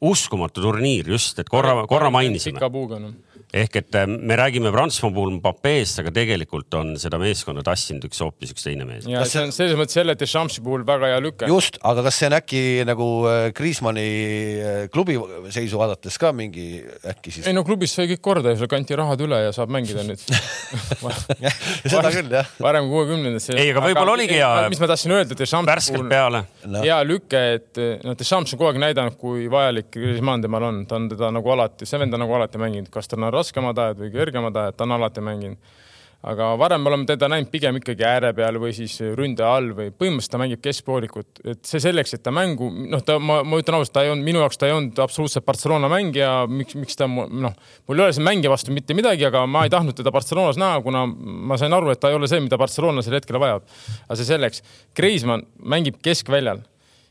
uskumatu 0.01 0.63
turniir 0.65 1.09
just, 1.13 1.39
et 1.39 1.49
korra, 1.49 1.75
korra 1.87 2.09
mainisime. 2.11 2.59
pika 2.59 2.71
puuga 2.73 2.99
noh 2.99 3.30
ehk 3.51 3.77
et 3.81 3.97
äh, 3.99 4.07
me 4.07 4.37
räägime 4.39 4.71
Prantsusmaa 4.71 5.11
puhul 5.15 5.33
Mbappest, 5.39 5.99
aga 6.03 6.13
tegelikult 6.15 6.75
on 6.79 6.93
seda 7.03 7.19
meeskonda 7.19 7.65
tassinud 7.67 8.05
üks 8.07 8.21
hoopis 8.23 8.53
üks 8.55 8.67
teine 8.67 8.87
mees. 8.87 9.09
ja 9.11 9.25
see 9.27 9.43
on 9.43 9.55
selles 9.55 9.75
mõttes 9.79 9.99
jälle 9.99 10.15
Dechampsi 10.19 10.63
puhul 10.63 10.85
väga 10.87 11.11
hea 11.11 11.23
lüke. 11.23 11.49
just, 11.51 11.81
aga 11.83 12.05
kas 12.07 12.21
see 12.21 12.29
on 12.31 12.37
äkki 12.39 12.63
nagu 12.87 13.09
Kriismanni 13.57 14.07
äh, 14.07 14.69
äh, 14.85 14.89
klubi 14.93 15.19
seisu 15.51 15.81
vaadates 15.81 16.19
ka 16.23 16.31
mingi 16.37 16.69
äkki 17.11 17.35
siis? 17.35 17.49
ei 17.51 17.57
no 17.57 17.65
klubis 17.67 17.97
sai 17.99 18.07
kõik 18.13 18.23
korda 18.23 18.55
ja 18.55 18.61
seal 18.61 18.71
kanti 18.71 18.99
rahad 18.99 19.27
üle 19.27 19.43
ja 19.47 19.51
saab 19.57 19.73
mängida 19.75 20.07
nüüd 20.07 20.23
seda 21.91 22.15
küll 22.15 22.31
jah. 22.31 22.55
varem 22.63 22.87
kuuekümnendates. 22.93 23.51
ei, 23.57 23.73
aga 23.75 23.83
võib-olla 23.89 24.15
oligi 24.15 24.39
hea. 24.39 24.53
mis 24.71 24.83
ma 24.83 24.91
tahtsin 24.93 25.17
öelda, 25.17 25.39
Dechampsi 25.41 25.95
puhul 25.95 26.09
peale. 26.11 26.45
No. 26.71 26.85
hea 26.85 27.01
lüke, 27.07 27.41
et 27.57 27.79
noh, 28.05 28.15
Dechamps 28.19 28.55
on 28.55 28.61
kogu 28.61 28.71
aeg 28.71 28.81
näidanud, 28.83 29.17
kui 29.21 29.47
vajalik 29.51 29.91
Griezmann 29.95 30.45
temal 30.45 30.69
on, 30.69 30.83
ta 30.87 30.99
on 31.01 31.09
teda 31.11 31.31
nagu 31.35 31.55
alati, 31.55 31.89
see 31.89 31.99
vend 32.01 32.15
on 32.15 32.23
nagu 32.25 32.37
alati 32.37 32.61
mänginud, 32.61 32.91
kas 32.93 33.11
tal 33.11 33.23
on 33.23 33.31
raskemad 33.41 33.79
ajad 33.79 34.03
või 34.05 34.15
kergemad 34.15 34.57
ajad, 34.57 34.79
ta 34.79 34.87
on 34.87 34.99
alati 34.99 35.25
mänginud. 35.25 35.79
aga 36.21 36.51
varem 36.61 36.83
me 36.85 36.91
oleme 36.91 37.07
teda 37.09 37.31
näinud 37.33 37.49
pigem 37.49 37.79
ikkagi 37.79 38.05
ääre 38.05 38.35
peal 38.37 38.59
või 38.61 38.75
siis 38.77 38.99
ründe 39.17 39.41
all 39.41 39.71
või 39.73 39.89
põhimõtteliselt 39.89 40.35
ta 40.35 40.41
mängib 40.43 40.61
keskpoolikut, 40.61 41.41
et 41.49 41.63
see 41.65 41.81
selleks, 41.81 42.13
et 42.13 42.23
ta 42.23 42.29
mängu, 42.29 42.69
noh, 42.93 43.01
ta, 43.01 43.17
ma, 43.17 43.39
ma 43.41 43.61
ütlen 43.63 43.79
ausalt, 43.79 43.95
ta 43.95 44.03
ei 44.05 44.13
olnud, 44.13 44.27
minu 44.27 44.43
jaoks 44.43 44.61
ta 44.61 44.69
ei 44.69 44.75
olnud 44.77 45.01
absoluutselt 45.01 45.47
Barcelona 45.47 45.89
mängija, 45.89 46.45
miks, 46.45 46.77
miks 46.77 47.01
ta 47.01 47.09
noh, 47.09 47.57
mul 47.89 48.03
ei 48.03 48.05
ole 48.05 48.13
see 48.19 48.27
mängija 48.27 48.53
vastu 48.53 48.77
mitte 48.77 48.97
midagi, 48.99 49.25
aga 49.31 49.47
ma 49.49 49.65
ei 49.65 49.73
tahtnud 49.73 49.97
teda 49.97 50.13
Barcelonas 50.13 50.61
näha, 50.61 50.83
kuna 50.85 51.07
ma 51.09 51.57
sain 51.57 51.73
aru, 51.73 51.89
et 51.95 52.05
ta 52.05 52.13
ei 52.13 52.21
ole 52.21 52.29
see, 52.29 52.45
mida 52.45 52.61
Barcelona 52.61 53.01
sel 53.07 53.17
hetkel 53.17 53.41
vajab. 53.41 53.65
aga 54.05 54.21
see 54.21 54.29
selleks, 54.29 54.61
Kreismann 54.93 55.49
mängib 55.65 56.03
keskväljal. 56.05 56.61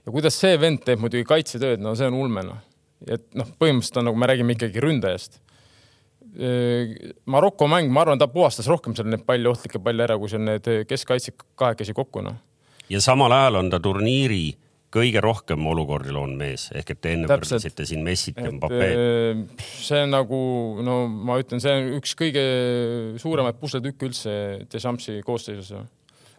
Ja 0.05 0.13
kuidas 0.13 0.37
see 0.41 0.55
vend 0.61 0.85
teeb 0.85 1.01
muidugi 1.01 1.25
kaitsetööd, 1.27 1.81
no 1.81 1.97
see 1.97 2.07
on 2.09 2.15
ulme 2.17 2.45
noh. 2.45 2.61
Et 3.07 3.23
noh, 3.37 3.47
põhimõtteliselt 3.61 4.01
on 4.01 4.09
nagu 4.09 4.19
me 4.19 4.27
räägime 4.27 4.55
ikkagi 4.55 4.81
ründajast 4.83 5.39
Maroko 7.29 7.67
mäng, 7.71 7.89
ma 7.93 8.03
arvan, 8.05 8.19
ta 8.21 8.27
puhastas 8.31 8.67
rohkem 8.69 8.93
seal 8.97 9.09
neid 9.09 9.25
palle, 9.27 9.49
ohtlikke 9.49 9.81
palle 9.83 10.05
ära, 10.05 10.17
kui 10.21 10.29
seal 10.31 10.43
need 10.45 10.67
keskkaitsjad 10.89 11.45
kahekesi 11.59 11.95
kokku, 11.97 12.21
noh. 12.25 12.37
ja 12.89 13.01
samal 13.03 13.33
ajal 13.33 13.63
on 13.63 13.71
ta 13.73 13.79
turniiri 13.83 14.43
kõige 14.93 15.21
rohkem 15.21 15.65
olukordi 15.69 16.13
loonud 16.13 16.39
mees, 16.39 16.67
ehk 16.73 16.95
et 16.95 17.01
te 17.01 17.13
enne 17.13 17.29
võrdlesite 17.29 17.85
siin 17.85 18.01
Messit 18.05 18.39
ja 18.41 18.49
Mbappé'd. 18.53 19.53
see 19.61 20.01
on 20.05 20.13
nagu, 20.15 20.39
no 20.85 21.03
ma 21.09 21.37
ütlen, 21.41 21.61
see 21.61 21.75
on 21.75 21.91
üks 21.99 22.15
kõige 22.17 22.43
suuremaid 23.21 23.59
pusletükke 23.61 24.09
üldse 24.09 24.33
Dechampsi 24.71 25.19
koosseisus 25.25 25.75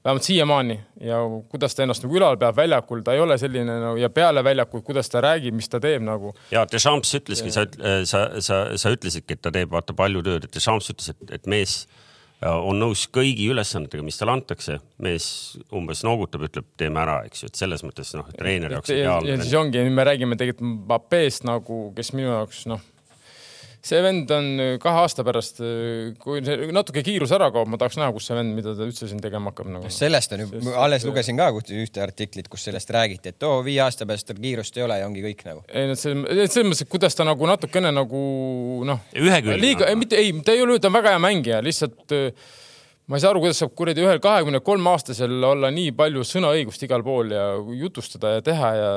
vähemalt 0.05 0.23
siiamaani 0.23 0.81
ja 1.01 1.17
kuidas 1.49 1.75
ta 1.75 1.85
ennast 1.85 2.05
nagu 2.05 2.17
ülal 2.17 2.37
peab 2.41 2.57
väljakul, 2.57 3.03
ta 3.05 3.15
ei 3.15 3.21
ole 3.21 3.37
selline 3.39 3.79
nagu 3.83 4.01
ja 4.01 4.11
peale 4.11 4.45
väljakul, 4.45 4.83
kuidas 4.85 5.11
ta 5.13 5.21
räägib, 5.21 5.55
mis 5.55 5.69
ta 5.69 5.81
teeb 5.81 6.03
nagu. 6.03 6.35
ja 6.51 6.65
Deschamps 6.73 7.15
ütleski, 7.15 7.53
sa, 7.53 7.67
sa, 8.05 8.27
sa, 8.41 8.61
sa 8.81 8.93
ütlesidki, 8.95 9.37
et 9.37 9.43
ta 9.45 9.53
teeb 9.53 9.73
vaata 9.73 9.97
palju 9.97 10.23
tööd, 10.25 10.47
et 10.49 10.55
Deschamps 10.55 10.89
ütles, 10.93 11.13
et, 11.13 11.35
et 11.37 11.51
mees 11.51 11.83
äh, 12.41 12.49
on 12.49 12.81
nõus 12.81 13.05
kõigi 13.13 13.51
ülesannetega, 13.53 14.05
mis 14.07 14.21
talle 14.21 14.39
antakse. 14.39 14.79
mees 14.99 15.27
umbes 15.77 16.05
noogutab, 16.07 16.47
ütleb, 16.49 16.71
teeme 16.81 17.03
ära, 17.05 17.21
eks 17.29 17.45
ju, 17.45 17.53
et 17.53 17.61
selles 17.61 17.85
mõttes 17.85 18.15
noh, 18.17 18.31
treeneri 18.39 18.79
jaoks 18.79 18.95
ideaalne. 18.97 19.35
ja 19.35 19.43
siis 19.43 19.59
ongi, 19.61 19.85
nüüd 19.85 20.01
me 20.01 20.09
räägime 20.09 20.41
tegelikult 20.41 20.79
Mbappest 20.79 21.45
nagu, 21.49 21.83
kes 21.97 22.15
minu 22.17 22.33
jaoks 22.33 22.65
noh 22.73 22.89
see 23.85 24.01
vend 24.05 24.31
on 24.35 24.49
äh, 24.61 24.75
kahe 24.83 25.03
aasta 25.05 25.25
pärast, 25.27 25.61
äh, 25.65 26.13
kui 26.21 26.43
natuke 26.75 27.03
kiirus 27.07 27.33
ära 27.37 27.51
kaob, 27.55 27.71
ma 27.73 27.81
tahaks 27.81 27.99
näha, 28.01 28.13
kus 28.17 28.29
see 28.29 28.37
vend, 28.37 28.55
mida 28.57 28.75
ta 28.77 28.87
üldse 28.87 29.09
siin 29.09 29.23
tegema 29.25 29.53
hakkab 29.53 29.71
nagu. 29.73 29.93
sellest 29.95 30.37
on 30.37 30.45
ju, 30.45 30.63
alles 30.81 31.07
lugesin 31.09 31.41
ka 31.41 31.49
ühte 31.51 32.05
artiklit, 32.05 32.51
kus 32.53 32.67
sellest 32.69 32.93
räägiti, 32.95 33.35
et 33.35 33.49
oo, 33.49 33.61
viie 33.67 33.81
aasta 33.85 34.09
pärast 34.09 34.29
tal 34.31 34.41
kiirust 34.41 34.77
ei 34.77 34.87
ole 34.87 35.01
ja 35.01 35.09
ongi 35.09 35.25
kõik 35.25 35.45
nagu. 35.49 35.65
ei 35.73 35.89
no 35.91 35.97
selles 35.99 36.27
mõttes, 36.69 36.85
et 36.85 36.93
kuidas 36.93 37.17
ta 37.17 37.27
nagu 37.29 37.49
natukene 37.49 37.93
nagu 37.95 38.25
noh. 38.89 39.05
liiga, 39.61 39.89
mitte 39.99 40.21
ei, 40.21 40.35
ta 40.45 40.57
ei 40.57 40.65
ole, 40.67 40.81
ta 40.81 40.93
on 40.93 40.99
väga 41.01 41.17
hea 41.17 41.23
mängija, 41.31 41.63
lihtsalt 41.65 42.17
äh, 42.17 42.51
ma 43.11 43.19
ei 43.19 43.23
saa 43.25 43.33
aru, 43.33 43.41
kuidas 43.43 43.59
saab 43.59 43.73
kuradi 43.75 44.05
ühel 44.05 44.21
kahekümne 44.23 44.61
kolme 44.63 44.93
aastasel 44.93 45.33
olla 45.43 45.67
nii 45.75 45.91
palju 45.99 46.23
sõnaõigust 46.29 46.85
igal 46.87 47.03
pool 47.03 47.33
ja 47.35 47.47
jutustada 47.75 48.37
ja 48.37 48.43
teha 48.47 48.69
ja 48.77 48.91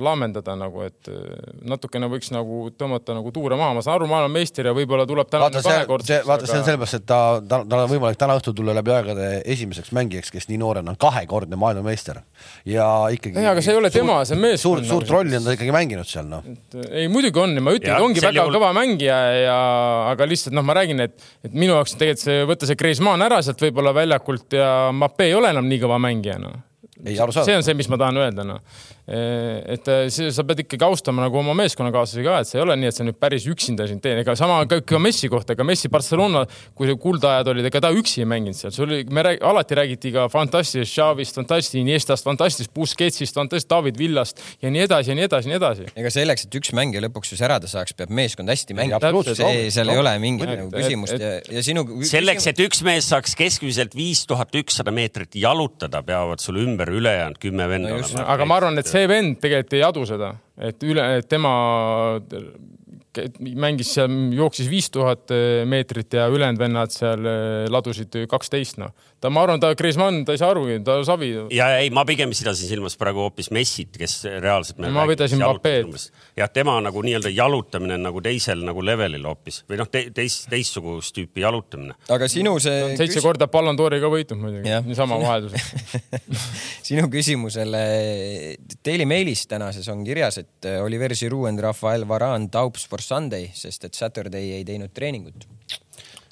laamendada 0.00 0.54
nagu, 0.56 0.86
et 0.86 1.10
äh, 1.12 1.34
natukene 1.68 2.08
võiks 2.08 2.32
nagu 2.32 2.62
tõmmata 2.80 3.12
nagu 3.18 3.28
tuure 3.34 3.58
maha, 3.60 3.74
ma 3.76 3.82
saan 3.84 3.98
aru, 3.98 4.08
maailmameister 4.08 4.70
ja 4.70 4.72
võib-olla 4.76 5.04
tuleb 5.08 5.28
täna 5.28 5.50
vaata, 5.50 5.60
see, 5.60 5.82
vaata 6.24 6.46
aga..., 6.46 6.48
see 6.48 6.60
on 6.62 6.64
sellepärast, 6.70 6.96
et 7.02 7.04
ta, 7.10 7.18
ta, 7.44 7.58
tal 7.68 7.82
on 7.82 7.92
võimalik 7.92 8.20
täna 8.22 8.38
õhtul 8.40 8.56
tulla 8.56 8.72
läbi 8.78 8.94
aegade 8.94 9.28
esimeseks 9.44 9.92
mängijaks, 10.00 10.32
kes 10.32 10.48
nii 10.48 10.62
noorena 10.64 10.94
on 10.94 11.00
kahekordne 11.04 11.60
maailmameister 11.60 12.22
ja 12.64 12.88
ikkagi. 13.12 13.36
ei, 13.36 13.50
aga 13.52 13.66
see 13.66 13.76
ei 13.76 13.82
ole 13.82 13.92
suur, 13.92 14.00
tema, 14.00 14.18
see 14.24 14.38
on 14.38 14.42
mees. 14.46 14.64
suurt, 14.64 14.88
suurt 14.88 15.12
rolli 15.12 15.36
on 15.36 15.44
ta 15.44 15.58
ikkagi 15.58 15.76
mänginud 15.76 16.08
seal 16.08 16.24
noh. 16.32 16.48
ei, 16.88 17.04
muidugi 17.12 17.44
on 17.44 17.52
ma 17.60 17.76
ütlen, 17.76 18.00
ongi 18.00 18.24
väga 18.24 18.40
juhul... 18.40 18.56
kõva 18.56 18.72
mängija 18.80 19.20
ja, 19.42 19.60
aga 20.14 20.32
lihtsalt 20.32 20.56
noh, 20.56 20.64
ma 20.64 20.80
räägin, 20.80 21.04
et, 21.04 21.30
et 21.44 21.52
minu 21.52 21.76
jaoks 21.76 21.98
tegelikult 22.00 22.24
see, 22.24 22.42
võtta 22.48 22.72
see 22.72 22.80
Kreismann 22.80 23.28
ära 23.28 23.42
sealt 23.44 23.57
sealt 23.58 23.66
võib-olla 23.66 23.94
väljakult 23.96 24.54
ja 24.56 24.70
Mape 24.94 25.28
ei 25.28 25.34
ole 25.34 25.50
enam 25.54 25.66
nii 25.68 25.82
kõva 25.82 25.98
mängija, 26.02 26.38
noh. 26.42 26.54
see 27.04 27.56
on 27.56 27.66
see, 27.66 27.76
mis 27.78 27.88
ma 27.90 27.98
tahan 28.00 28.16
öelda, 28.22 28.46
noh. 28.46 28.62
Et 29.08 29.88
see, 30.12 30.28
sa 30.34 30.44
pead 30.44 30.64
ikkagi 30.66 30.84
austama 30.84 31.24
nagu 31.24 31.38
oma 31.40 31.54
meeskonnakaaslasi 31.56 32.24
ka, 32.26 32.40
et 32.42 32.50
see 32.50 32.58
ei 32.58 32.64
ole 32.64 32.76
nii, 32.76 32.90
et 32.90 32.96
sa 32.98 33.06
nüüd 33.06 33.16
päris 33.16 33.46
üksinda 33.48 33.86
siin 33.88 34.02
teed, 34.04 34.20
ega 34.20 34.34
sama 34.36 34.58
ka, 34.68 34.82
ka 34.84 35.00
Messi 35.00 35.30
kohta, 35.32 35.54
ega 35.56 35.64
Messi 35.64 35.88
Barcelona, 35.92 36.44
kui 36.76 36.92
kuldajad 37.00 37.48
olid, 37.54 37.68
ega 37.70 37.80
ta 37.84 37.92
üksi 37.94 38.22
ei 38.24 38.28
mänginud 38.28 38.58
seal, 38.58 38.74
sul 38.74 38.88
oli, 38.88 39.06
me 39.14 39.24
rääg, 39.24 39.40
alati 39.48 39.78
räägiti 39.78 40.12
ka 40.12 40.26
fantastilisest 40.32 40.98
Xavist, 40.98 41.38
fantastilisest 41.40 41.80
Iniestast, 41.80 42.28
fantastilisest 42.28 42.74
Busquetsist, 42.76 43.38
fantastilisest 43.38 43.70
David 43.72 43.98
Villast 44.00 44.44
ja 44.62 44.72
nii 44.74 44.84
edasi 44.84 45.14
ja 45.14 45.16
nii 45.18 45.26
edasi 45.28 45.48
ja 45.48 45.54
nii 45.54 45.60
edasi. 45.62 45.88
ega 46.02 46.12
selleks, 46.12 46.44
et 46.44 46.58
üks 46.60 46.74
mängija 46.76 47.02
lõpuks 47.06 47.32
ju 47.32 47.40
särada 47.40 47.70
saaks, 47.70 47.96
peab 47.96 48.12
meeskond 48.12 48.52
hästi 48.52 48.76
mängima. 48.76 49.24
see, 49.32 49.70
seal 49.72 49.94
ei 49.94 50.02
ole 50.02 50.14
mingit 50.20 50.52
nagu 50.52 50.68
küsimust 50.74 51.16
et, 51.16 51.24
ja, 51.24 51.58
ja 51.58 51.64
sinu. 51.64 51.86
selleks, 52.08 52.50
et 52.52 52.62
üks 52.66 52.84
mees 52.86 53.08
saaks 53.08 53.36
keskmiselt 53.38 53.96
viis 53.96 54.24
tuhat 54.28 54.52
ükssada 54.60 54.92
meetrit 54.94 55.38
jalutada, 55.38 56.02
peavad 56.04 56.44
sul 56.44 56.60
ümber 56.60 56.92
ülejäänud 56.92 57.40
kümme 57.40 57.68
venda 57.70 57.94
no 57.94 58.02
olema. 58.02 58.26
aga 58.34 58.48
ma 58.48 58.60
arvan, 58.60 58.82
et 58.82 58.90
see 58.90 58.97
vend 59.08 59.38
tegelikult 59.42 59.76
ei 59.78 59.84
adu 59.86 60.04
seda, 60.08 60.32
et 60.58 60.82
üle, 60.82 61.06
tema 61.28 61.52
mängis 63.58 63.92
seal, 63.96 64.12
jooksis 64.36 64.68
viis 64.70 64.90
tuhat 64.94 65.32
meetrit 65.68 66.12
ja 66.14 66.28
ülejäänud 66.30 66.60
vennad 66.60 66.92
seal 66.94 67.26
eh, 67.26 67.66
ladusid 67.70 68.14
kaksteist, 68.30 68.78
noh. 68.82 68.94
Ta, 69.20 69.30
ma 69.30 69.42
arvan, 69.42 69.60
ta, 69.62 69.72
Griezmann, 69.78 70.22
ta 70.26 70.34
ei 70.34 70.40
saa 70.40 70.52
arugi, 70.52 70.78
ta 70.86 70.98
savi. 71.06 71.30
ja 71.54 71.68
ei, 71.80 71.90
ma 71.94 72.04
pigem 72.08 72.30
pidasin 72.34 72.70
silmas 72.70 72.94
praegu 73.00 73.24
hoopis 73.26 73.50
Messit, 73.54 73.96
kes 73.98 74.20
reaalselt. 74.42 74.78
ma 74.94 75.06
pidasin 75.10 75.42
Mbapped. 75.42 76.06
jah, 76.38 76.50
tema 76.54 76.76
nagu 76.84 77.02
nii-öelda 77.04 77.32
jalutamine 77.34 77.96
on 77.98 78.06
nagu 78.08 78.22
teisel 78.24 78.62
nagu 78.66 78.84
levelil 78.84 79.26
hoopis 79.28 79.62
või 79.70 79.80
noh 79.82 79.90
te,, 79.90 80.04
teist, 80.14 80.46
teistsugust 80.52 81.16
tüüpi 81.16 81.42
jalutamine. 81.42 81.96
aga 82.14 82.30
sinu 82.30 82.54
see. 82.62 82.94
seitse 83.00 83.22
korda 83.24 83.50
Ballon 83.50 83.78
d'Ori 83.78 84.00
ka 84.02 84.12
võitnud 84.12 84.42
muidugi, 84.42 84.78
niisama 84.86 85.18
vaheldusel 85.22 86.22
sinu 86.88 87.08
küsimusele, 87.12 87.84
Daily 88.86 89.08
Mailis 89.08 89.46
tänases 89.50 89.90
on 89.92 90.06
kirjas, 90.06 90.40
et 90.44 90.70
Oliver 90.78 91.16
Giroud 91.18 91.50
and 91.50 91.62
Rafael 91.64 92.06
Varane 92.08 92.50
taups 92.54 92.86
for 92.88 93.02
Sunday, 93.02 93.50
sest 93.54 93.88
et 93.88 93.98
Saturday 93.98 94.54
ei 94.60 94.66
teinud 94.68 94.94
treeningut 94.94 95.48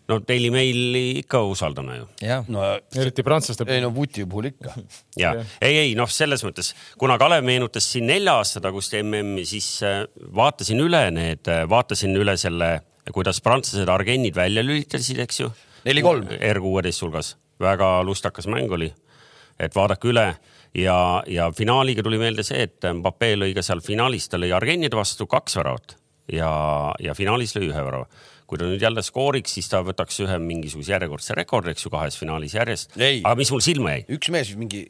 no 0.08 0.18
Daily 0.28 0.50
Maili 0.54 1.04
ikka 1.20 1.40
usaldame 1.50 1.98
ju. 1.98 2.06
no 2.52 2.64
eriti 2.94 3.24
prantslaste 3.26 3.64
puhul. 3.64 3.74
ei 3.74 3.84
no 3.84 3.92
Vuti 3.94 4.26
puhul 4.26 4.50
ikka. 4.52 4.74
ja 5.22 5.34
ei, 5.60 5.78
ei 5.82 5.94
noh, 5.98 6.10
selles 6.12 6.44
mõttes, 6.46 6.72
kuna 6.98 7.18
Kalev 7.20 7.46
meenutas 7.46 7.88
siin 7.92 8.08
nelja 8.10 8.36
aasta 8.40 8.62
tagust 8.64 8.94
MM-i, 9.00 9.46
siis 9.48 9.70
äh, 9.86 10.02
vaatasin 10.36 10.82
üle 10.82 11.02
need, 11.14 11.46
äh, 11.52 11.64
vaatasin 11.70 12.16
üle 12.18 12.36
selle, 12.40 12.76
kuidas 13.14 13.42
prantslased 13.44 13.90
Argennid 13.90 14.36
välja 14.36 14.64
lülitasid, 14.66 15.20
eks 15.26 15.42
ju. 15.42 15.50
neli-kolm. 15.86 16.30
R 16.38 16.62
kuueteist 16.62 17.02
hulgas, 17.04 17.34
väga 17.62 17.98
lustakas 18.06 18.48
mäng 18.50 18.72
oli. 18.72 18.92
et 19.58 19.72
vaadake 19.72 20.10
üle 20.10 20.26
ja, 20.76 21.22
ja 21.26 21.50
finaaliga 21.56 22.02
tuli 22.04 22.18
meelde 22.20 22.44
see, 22.44 22.66
et 22.68 22.84
Mbappe 22.94 23.30
lõi 23.38 23.54
ka 23.56 23.64
seal 23.64 23.80
finaalis, 23.84 24.28
ta 24.28 24.40
lõi 24.40 24.52
Argennide 24.52 24.98
vastu 24.98 25.26
kaks 25.30 25.56
väravat 25.56 25.96
ja, 26.32 26.50
ja 27.00 27.14
finaalis 27.16 27.56
lõi 27.56 27.70
ühe 27.70 27.84
värava. 27.88 28.08
Kui 28.46 28.60
ta 28.60 28.66
nüüd 28.68 28.82
jälle 28.82 29.02
skooriks, 29.02 29.56
siis 29.56 29.68
ta 29.70 29.80
võtaks 29.84 30.20
ühe 30.22 30.36
mingisuguse 30.42 30.92
järjekordse 30.94 31.34
rekordi, 31.36 31.72
eks 31.74 31.86
ju, 31.86 31.90
kahes 31.92 32.18
finaalis 32.18 32.54
järjest. 32.54 32.94
aga 32.96 33.34
mis 33.38 33.50
mul 33.50 33.62
silma 33.64 33.96
jäi? 33.96 34.04
üks 34.16 34.30
mees 34.34 34.52
mingi, 34.58 34.84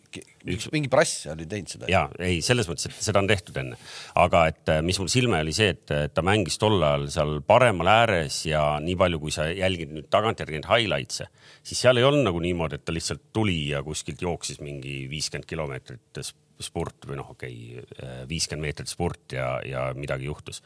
üks 0.53 0.69
mingi 0.75 0.91
prass 0.93 1.25
oli 1.33 1.49
teinud 1.49 1.73
seda. 1.73 1.89
ja 1.91 2.05
ei, 2.21 2.43
selles 2.45 2.69
mõttes, 2.69 2.91
et 2.91 3.09
seda 3.09 3.23
on 3.23 3.31
tehtud 3.31 3.57
enne, 3.63 3.79
aga 4.21 4.47
et 4.53 4.73
äh, 4.73 4.83
mis 4.85 5.01
mul 5.01 5.09
silma 5.13 5.41
jäi, 5.41 5.47
oli 5.49 5.57
see, 5.57 5.73
et 5.73 5.95
ta 6.13 6.25
mängis 6.27 6.61
tol 6.61 6.77
ajal 6.77 7.07
seal 7.13 7.37
paremal 7.49 7.91
ääres 7.93 8.43
ja 8.49 8.65
nii 8.85 8.97
palju, 9.01 9.21
kui 9.23 9.35
sa 9.35 9.49
jälgid 9.49 9.95
nüüd 9.97 10.11
tagantjärgi 10.13 10.61
neid 10.61 10.69
highlights'e, 10.71 11.31
siis 11.65 11.81
seal 11.87 12.01
ei 12.01 12.09
olnud 12.09 12.27
nagu 12.29 12.43
niimoodi, 12.45 12.77
et 12.77 12.85
ta 12.85 12.95
lihtsalt 12.95 13.31
tuli 13.37 13.71
ja 13.71 13.81
kuskilt 13.87 14.21
jooksis 14.25 14.61
mingi 14.65 15.07
viiskümmend 15.11 15.49
kilomeetrit 15.49 16.21
spurt 16.61 17.09
või 17.09 17.19
noh, 17.21 17.33
okei 17.33 17.57
okay,, 17.81 18.21
viiskümmend 18.29 18.69
meetrit 18.69 18.93
spurt 18.93 19.37
ja, 19.37 19.57
ja 19.65 19.89
midagi 19.97 20.29
juhtus 20.29 20.63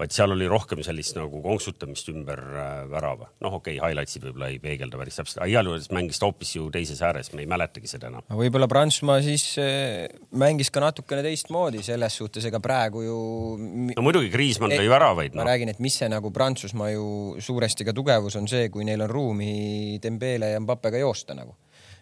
vaid 0.00 0.14
seal 0.14 0.32
oli 0.34 0.48
rohkem 0.48 0.80
sellist 0.84 1.16
nagu 1.18 1.42
konksutamist 1.44 2.08
ümber 2.12 2.40
äh, 2.40 2.70
värava. 2.90 3.28
noh, 3.44 3.58
okei 3.58 3.76
okay,, 3.76 3.90
highlights'id 3.90 4.24
võib-olla 4.28 4.50
ei 4.52 4.58
peegelda 4.62 5.00
päris 5.00 5.20
täpselt, 5.20 5.40
aga 5.42 5.50
igal 5.52 5.70
juhul 5.70 5.86
mängis 5.96 6.20
ta 6.20 6.28
hoopis 6.28 6.54
ju 6.56 6.68
teises 6.72 7.02
ääres, 7.04 7.32
me 7.34 7.44
ei 7.44 7.50
mäletagi 7.50 7.90
seda 7.90 8.10
enam. 8.10 8.24
võib-olla 8.40 8.68
Prantsusmaa 8.70 9.20
siis 9.24 9.46
äh, 9.60 10.06
mängis 10.40 10.72
ka 10.72 10.82
natukene 10.84 11.24
teistmoodi 11.26 11.84
selles 11.86 12.16
suhtes, 12.20 12.46
ega 12.48 12.62
praegu 12.64 13.04
ju. 13.04 13.18
no 13.92 14.06
muidugi, 14.06 14.32
Kriismann 14.32 14.76
lõi 14.76 14.88
väravaid. 14.90 15.36
ma 15.36 15.44
no. 15.44 15.48
räägin, 15.50 15.74
et 15.74 15.82
mis 15.84 16.00
see 16.00 16.10
nagu 16.12 16.32
Prantsusmaa 16.34 16.92
ju 16.94 17.06
suuresti 17.40 17.88
ka 17.88 17.96
tugevus 17.96 18.38
on 18.40 18.48
see, 18.50 18.70
kui 18.72 18.88
neil 18.88 19.04
on 19.04 19.12
ruumi 19.12 19.52
Dembele 20.02 20.54
ja 20.54 20.62
Mbappega 20.64 21.02
joosta 21.02 21.36
nagu 21.36 21.58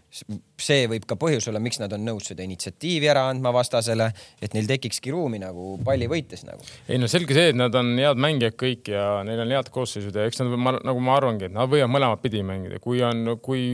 see 0.08 0.86
võib 0.88 1.04
ka 1.08 1.18
põhjus 1.20 1.48
olla, 1.50 1.60
miks 1.60 1.78
nad 1.82 1.92
on 1.92 2.04
nõus 2.06 2.30
seda 2.30 2.44
initsiatiivi 2.46 3.10
ära 3.12 3.26
andma 3.28 3.52
vastasele, 3.52 4.08
et 4.40 4.54
neil 4.56 4.68
tekikski 4.70 5.12
ruumi 5.12 5.40
nagu 5.42 5.74
palli 5.84 6.08
võites 6.10 6.46
nagu. 6.48 6.64
ei 6.88 7.00
no 7.00 7.10
selge 7.10 7.36
see, 7.36 7.50
et 7.52 7.58
nad 7.58 7.74
on 7.76 7.92
head 8.00 8.20
mängijad 8.20 8.56
kõik 8.58 8.88
ja 8.94 9.04
neil 9.28 9.42
on 9.44 9.52
head 9.52 9.68
koosseisud 9.74 10.16
ja 10.16 10.24
eks 10.28 10.40
nad, 10.40 10.54
nagu 10.88 11.02
ma 11.04 11.16
arvangi, 11.18 11.50
et 11.50 11.54
nad 11.54 11.68
võivad 11.70 11.92
mõlemat 11.92 12.22
pidi 12.24 12.40
mängida, 12.46 12.80
kui 12.82 13.02
on, 13.04 13.34
kui 13.44 13.66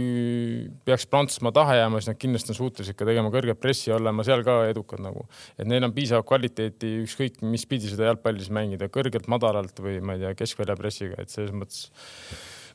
peaks 0.85 1.07
Prantsusmaa 1.11 1.55
taha 1.55 1.79
jääma, 1.83 2.03
siis 2.03 2.11
nad 2.11 2.21
kindlasti 2.21 2.55
on 2.55 2.59
suutelised 2.59 2.99
ka 2.99 3.07
tegema 3.09 3.31
kõrget 3.35 3.61
pressi 3.63 3.93
ja 3.93 4.01
olema 4.01 4.27
seal 4.27 4.43
ka 4.47 4.65
edukad 4.73 5.03
nagu. 5.05 5.29
et 5.59 5.69
neil 5.71 5.87
on 5.87 5.95
piisavat 5.95 6.27
kvaliteeti 6.27 6.97
ükskõik 7.05 7.45
mis 7.47 7.67
pidi 7.71 7.93
seda 7.93 8.11
jalgpalli 8.11 8.43
siis 8.43 8.55
mängida, 8.55 8.91
kõrgelt, 8.93 9.31
madalalt 9.31 9.79
või 9.83 10.01
ma 10.03 10.19
ei 10.19 10.25
tea, 10.25 10.35
keskvälja 10.43 10.77
pressiga, 10.79 11.23
et 11.23 11.33
selles 11.33 11.55
mõttes 11.55 11.87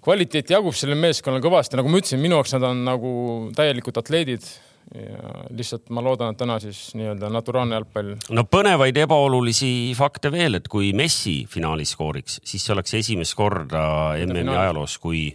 kvaliteeti 0.03 0.55
jagub 0.55 0.75
sellel 0.77 0.99
meeskonnal 0.99 1.43
kõvasti, 1.43 1.77
nagu 1.79 1.91
ma 1.91 2.01
ütlesin, 2.01 2.21
minu 2.23 2.39
jaoks 2.39 2.55
nad 2.55 2.65
on 2.69 2.83
nagu 2.87 3.11
täielikud 3.57 3.99
atleedid 3.99 4.47
ja 4.95 5.33
lihtsalt 5.53 5.91
ma 5.93 6.01
loodan, 6.01 6.33
et 6.33 6.39
täna 6.39 6.55
siis 6.63 6.95
nii-öelda 6.97 7.29
naturaalne 7.33 7.77
jalgpall. 7.77 8.15
no 8.33 8.45
põnevaid 8.49 8.97
ebaolulisi 9.03 9.93
fakte 9.97 10.31
veel, 10.33 10.57
et 10.57 10.69
kui 10.71 10.93
Messi 10.97 11.43
finaalis 11.49 11.93
skooriks, 11.93 12.39
siis 12.43 12.65
see 12.65 12.73
oleks 12.73 12.95
esimest 13.01 13.37
korda 13.37 13.83
MM-i 14.25 14.55
ajaloos, 14.55 14.97
kui, 15.03 15.27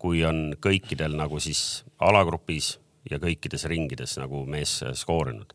kui 0.00 0.24
on 0.24 0.54
kõikidel 0.62 1.18
nagu 1.18 1.40
siis 1.42 1.82
alagrupis 2.00 2.76
ja 3.10 3.18
kõikides 3.20 3.66
ringides 3.68 4.16
nagu 4.22 4.46
mees 4.48 4.78
skoorinud 4.96 5.52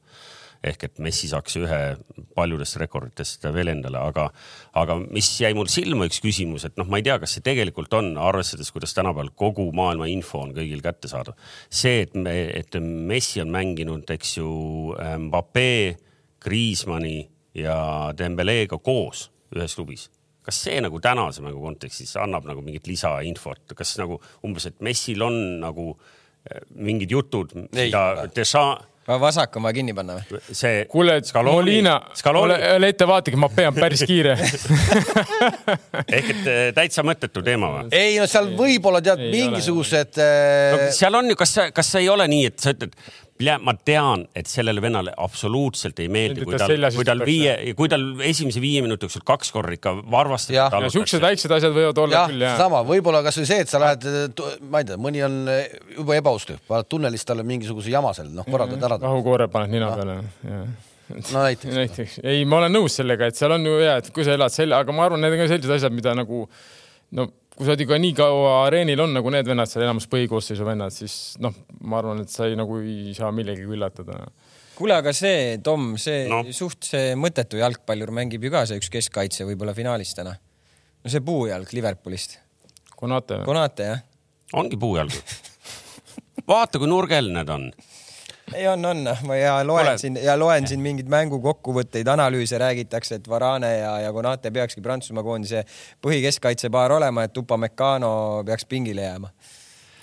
ehk 0.66 0.88
et 0.88 1.00
Messi 1.04 1.30
saaks 1.32 1.58
ühe 1.60 1.80
paljudest 2.38 2.80
rekorditest 2.82 3.48
veel 3.54 3.72
endale, 3.72 4.00
aga, 4.02 4.28
aga 4.80 4.98
mis 5.04 5.30
jäi 5.42 5.54
mul 5.58 5.70
silma, 5.72 6.08
üks 6.10 6.20
küsimus, 6.24 6.68
et 6.68 6.78
noh, 6.80 6.88
ma 6.90 7.00
ei 7.02 7.06
tea, 7.08 7.18
kas 7.22 7.38
see 7.38 7.46
tegelikult 7.46 7.94
on, 7.98 8.14
arvestades, 8.22 8.72
kuidas 8.74 8.96
tänapäeval 8.98 9.32
kogu 9.38 9.70
maailma 9.76 10.10
info 10.12 10.44
on 10.46 10.54
kõigil 10.58 10.84
kättesaadav. 10.86 11.38
see, 11.70 12.04
et 12.08 12.16
me, 12.16 12.36
et 12.58 12.78
Messi 12.82 13.42
on 13.44 13.54
mänginud, 13.54 14.10
eks 14.18 14.38
ju, 14.40 14.52
Mbappe, 15.28 15.72
Griezmanni 16.44 17.20
ja 17.58 18.14
Dembelega 18.18 18.78
koos 18.78 19.28
ühes 19.56 19.76
klubis. 19.78 20.08
Kas 20.48 20.62
see 20.64 20.78
nagu 20.80 21.00
tänase 21.04 21.44
mängu 21.44 21.60
kontekstis 21.60 22.14
annab 22.22 22.46
nagu 22.48 22.62
mingit 22.64 22.88
lisainfot, 22.88 23.74
kas 23.76 23.98
nagu 24.00 24.22
umbes, 24.48 24.70
et 24.70 24.78
Messil 24.86 25.24
on 25.26 25.36
nagu 25.60 25.90
eh, 26.48 26.62
mingid 26.76 27.12
jutud, 27.12 27.52
mida 27.76 28.30
Deschamps 28.36 28.94
vasak 29.08 29.56
on 29.56 29.64
vaja 29.64 29.78
kinni 29.78 29.94
panna 29.96 30.18
või? 30.18 30.42
see. 30.52 30.86
kuule, 30.92 31.18
Molina, 31.48 31.96
ole, 32.34 32.58
ole 32.76 32.90
ettevaatlik, 32.92 33.38
ma 33.40 33.50
pean 33.54 33.76
päris 33.76 34.04
kiire 34.08 34.36
ehk 36.18 36.34
et 36.34 36.50
eh, 36.52 36.64
täitsa 36.76 37.06
mõttetu 37.08 37.44
teema 37.46 37.72
või? 37.76 37.88
ei 37.96 38.18
no 38.20 38.28
seal 38.28 38.52
võib-olla 38.58 39.02
tead 39.04 39.24
ei 39.24 39.32
mingisugused. 39.32 40.20
No, 40.20 40.82
eh, 40.88 40.90
seal 40.96 41.16
on 41.20 41.32
ju, 41.32 41.38
kas, 41.40 41.56
kas 41.76 41.94
ei 42.02 42.10
ole 42.12 42.28
nii, 42.32 42.52
et 42.52 42.60
sa 42.64 42.76
ütled, 42.76 42.96
ma 43.62 43.74
tean, 43.86 44.26
et 44.36 44.50
sellele 44.50 44.82
vennale 44.82 45.14
absoluutselt 45.18 46.00
ei 46.02 46.10
meeldi, 46.12 46.46
kui 46.48 46.58
tal, 46.58 46.74
kui 46.96 47.06
tal 47.08 47.22
viie, 47.28 47.54
kui 47.78 47.90
tal 47.92 48.06
esimese 48.26 48.62
viie 48.64 48.82
minuti 48.86 49.08
jooksul 49.08 49.26
kaks 49.28 49.54
korda 49.54 49.76
ikka 49.78 49.94
varvastab. 50.12 50.78
siuksed 50.94 51.22
väiksed 51.24 51.54
asjad 51.58 51.76
võivad 51.76 52.02
olla 52.04 52.22
ja, 52.22 52.26
küll 52.32 52.48
jah. 52.48 52.58
sama, 52.60 52.82
võib-olla 52.88 53.22
kasvõi 53.26 53.48
see, 53.50 53.62
et 53.66 53.72
sa 53.72 53.82
lähed, 53.84 54.42
ma 54.72 54.82
ei 54.82 54.90
tea, 54.90 55.00
mõni 55.02 55.24
on 55.28 55.40
juba 56.00 56.18
ebausk, 56.18 56.56
vaatad 56.70 56.90
tunnelis 56.96 57.26
talle 57.28 57.46
mingisuguse 57.48 57.94
jama 57.94 58.14
seal, 58.18 58.34
noh, 58.34 58.48
korraldad 58.48 58.90
ära. 58.90 59.00
kahukoore 59.06 59.50
paned 59.54 59.76
nina 59.78 59.94
peale, 59.96 60.22
jah 60.48 60.68
no 61.08 61.44
näiteks. 61.44 61.76
näiteks, 61.76 62.16
ei, 62.24 62.46
ma 62.46 62.58
olen 62.62 62.74
nõus 62.76 62.98
sellega, 63.00 63.30
et 63.30 63.38
seal 63.40 63.54
on 63.56 63.64
ju 63.64 63.78
hea, 63.80 63.94
et 64.02 64.10
kui 64.12 64.26
sa 64.28 64.34
elad 64.36 64.52
selle, 64.52 64.76
aga 64.76 64.96
ma 64.96 65.06
arvan, 65.08 65.22
need 65.24 65.38
on 65.38 65.40
ka 65.40 65.50
sellised 65.54 65.76
asjad, 65.78 65.96
mida 65.96 66.12
nagu 66.18 66.42
no 67.16 67.30
kui 67.58 67.66
sa 67.66 67.74
oled 67.74 67.82
ikka 67.88 67.98
nii 68.02 68.14
kaua 68.18 68.52
areenil 68.68 69.02
on 69.02 69.16
nagu 69.18 69.32
need 69.34 69.48
vennad 69.50 69.70
seal 69.70 69.88
enamus 69.88 70.06
põhikoosseisu 70.12 70.66
vennad, 70.68 70.94
siis 70.94 71.36
noh, 71.42 71.56
ma 71.90 71.98
arvan, 72.02 72.22
et 72.22 72.34
sa 72.34 72.46
ei 72.46 72.58
nagu 72.60 72.78
ei 72.84 73.16
saa 73.18 73.32
millegagi 73.34 73.66
üllatada. 73.66 74.20
kuule, 74.78 74.94
aga 75.02 75.14
see, 75.18 75.58
Tom, 75.66 75.96
see 76.02 76.28
no. 76.30 76.44
suht 76.54 76.86
see 76.86 77.16
mõttetu 77.18 77.58
jalgpallur 77.62 78.14
mängib 78.14 78.46
ju 78.46 78.54
ka 78.54 78.66
see 78.70 78.78
üks 78.78 78.92
keskkaitse 78.94 79.48
võib-olla 79.50 79.74
finaalis 79.78 80.14
täna. 80.18 80.36
no 80.38 81.14
see 81.14 81.26
puujalg 81.26 81.74
Liverpoolist. 81.74 82.38
Konate? 82.98 83.42
Konate 83.46 83.92
jah. 83.92 84.06
ongi 84.58 84.78
puujalg 84.80 85.14
vaata, 86.48 86.80
kui 86.80 86.90
nurgel 86.90 87.34
need 87.34 87.50
on 87.52 87.72
ei 88.56 88.68
on, 88.68 88.86
on, 88.86 89.04
ma 89.28 89.36
ja 89.36 89.58
loen 89.68 89.88
Oled. 89.88 90.00
siin 90.02 90.20
ja 90.24 90.38
loen 90.40 90.68
siin 90.68 90.82
mingeid 90.84 91.10
mängukokkuvõtteid, 91.12 92.08
analüüse, 92.12 92.60
räägitakse, 92.62 93.20
et 93.20 93.28
Varane 93.30 93.74
ja, 93.78 93.92
ja 94.06 94.14
Konate 94.16 94.52
peakski 94.56 94.82
Prantsusmaa 94.82 95.26
koondise 95.26 95.66
põhikeskkaitsepaar 96.04 96.96
olema, 96.96 97.28
et 97.28 97.38
Upamecano 97.38 98.44
peaks 98.48 98.66
pingile 98.70 99.04
jääma. 99.10 99.34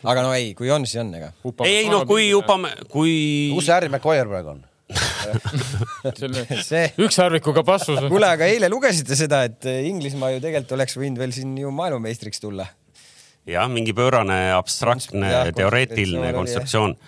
aga 0.05 0.27
no 0.27 0.35
ei, 0.37 0.53
kui 0.55 0.71
on, 0.71 0.87
siis 0.87 1.01
on, 1.01 1.15
ega. 1.17 1.33
ei, 1.65 1.77
ei 1.85 1.89
no 1.89 2.05
kui 2.07 2.29
Upame-, 2.37 2.77
kui. 2.93 3.51
kus 3.55 3.69
see 3.69 3.77
Harry 3.77 3.93
Maguire 3.93 4.29
praegu 4.29 4.55
on? 4.57 4.63
see 6.69 6.87
ükshärvikuga 7.01 7.65
passus. 7.65 8.01
kuule, 8.09 8.29
aga 8.29 8.49
eile 8.53 8.69
lugesite 8.69 9.17
seda, 9.17 9.45
et 9.49 9.65
Inglismaa 9.89 10.35
ju 10.37 10.45
tegelikult 10.45 10.77
oleks 10.77 11.01
võinud 11.01 11.23
veel 11.23 11.33
siin 11.33 11.57
ju 11.59 11.73
maailmameistriks 11.73 12.45
tulla. 12.45 12.69
jah, 13.49 13.71
mingi 13.73 13.97
pöörane 13.97 14.51
abstraktne 14.53 15.39
teoreetiline 15.57 16.37
konstruktsioon 16.37 16.99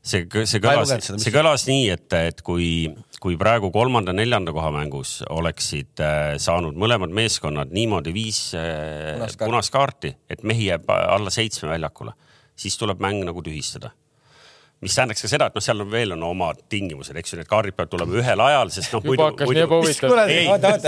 see, 0.00 0.26
see 0.48 0.60
kõlas, 0.62 0.92
see 1.20 1.34
kõlas 1.34 1.66
nii, 1.68 1.86
et, 1.94 2.16
et 2.30 2.42
kui, 2.46 2.88
kui 3.22 3.38
praegu 3.40 3.70
kolmanda-neljanda 3.74 4.54
koha 4.56 4.72
mängus 4.74 5.18
oleksid 5.28 6.02
äh, 6.04 6.34
saanud 6.40 6.78
mõlemad 6.80 7.12
meeskonnad 7.14 7.72
niimoodi 7.74 8.14
viis 8.16 8.42
äh, 8.58 9.20
punast 9.40 9.72
kaarti, 9.74 10.14
et 10.30 10.44
mehi 10.46 10.70
jääb 10.70 10.88
alla 10.90 11.32
seitsme 11.34 11.72
väljakule, 11.74 12.16
siis 12.58 12.78
tuleb 12.80 13.02
mäng 13.02 13.24
nagu 13.28 13.44
tühistada. 13.44 13.92
Mis 14.80 14.94
tähendaks 14.96 15.20
ka 15.20 15.28
seda, 15.28 15.50
et 15.50 15.56
noh, 15.58 15.60
seal 15.60 15.82
on 15.84 15.90
veel 15.92 16.14
on 16.14 16.22
omad 16.24 16.62
tingimused, 16.72 17.12
eks 17.20 17.34
ju, 17.34 17.36
need 17.36 17.48
kaardid 17.50 17.76
peavad 17.76 17.90
tulema 17.92 18.14
ühel 18.16 18.40
ajal, 18.40 18.70
sest 18.72 18.94
noh. 18.96 19.04
juba 19.04 19.26
hakkas 19.28 19.50
nii 19.52 19.64
ebahuvitav. 19.66 20.14
ei, 20.24 20.46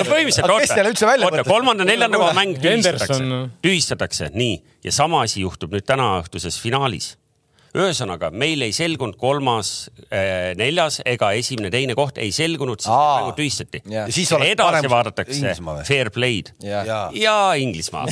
põhimõtteliselt 0.09 1.27
oota, 1.27 1.45
kolmanda-neljanda 1.45 2.23
koha 2.23 2.33
mäng 2.39 2.57
tühistatakse, 2.63 3.19
tühistatakse, 3.61 4.31
nii. 4.33 4.55
Ja 4.89 4.97
sama 4.97 5.21
asi 5.27 5.45
juhtub 5.45 5.77
nüüd 5.77 5.85
tänaõhtuses 5.85 6.57
finaalis 6.65 7.13
ühesõnaga, 7.73 8.29
meil 8.37 8.61
ei 8.67 8.73
selgunud 8.77 9.17
kolmas 9.21 9.73
äh,, 10.13 10.53
neljas 10.61 11.01
ega 11.09 11.31
esimene, 11.39 11.71
teine 11.73 11.97
koht 11.97 12.19
ei 12.21 12.33
selgunud, 12.35 12.83
siis 12.83 12.93
mängud 12.93 13.39
tühistati. 13.39 13.81
edasi 14.45 14.91
vaadatakse 14.93 15.55
fair 15.89 16.11
play'd 16.13 16.53
ja, 16.61 16.83
ja. 16.89 17.01
ja 17.17 17.37
Inglismaa. 17.61 18.05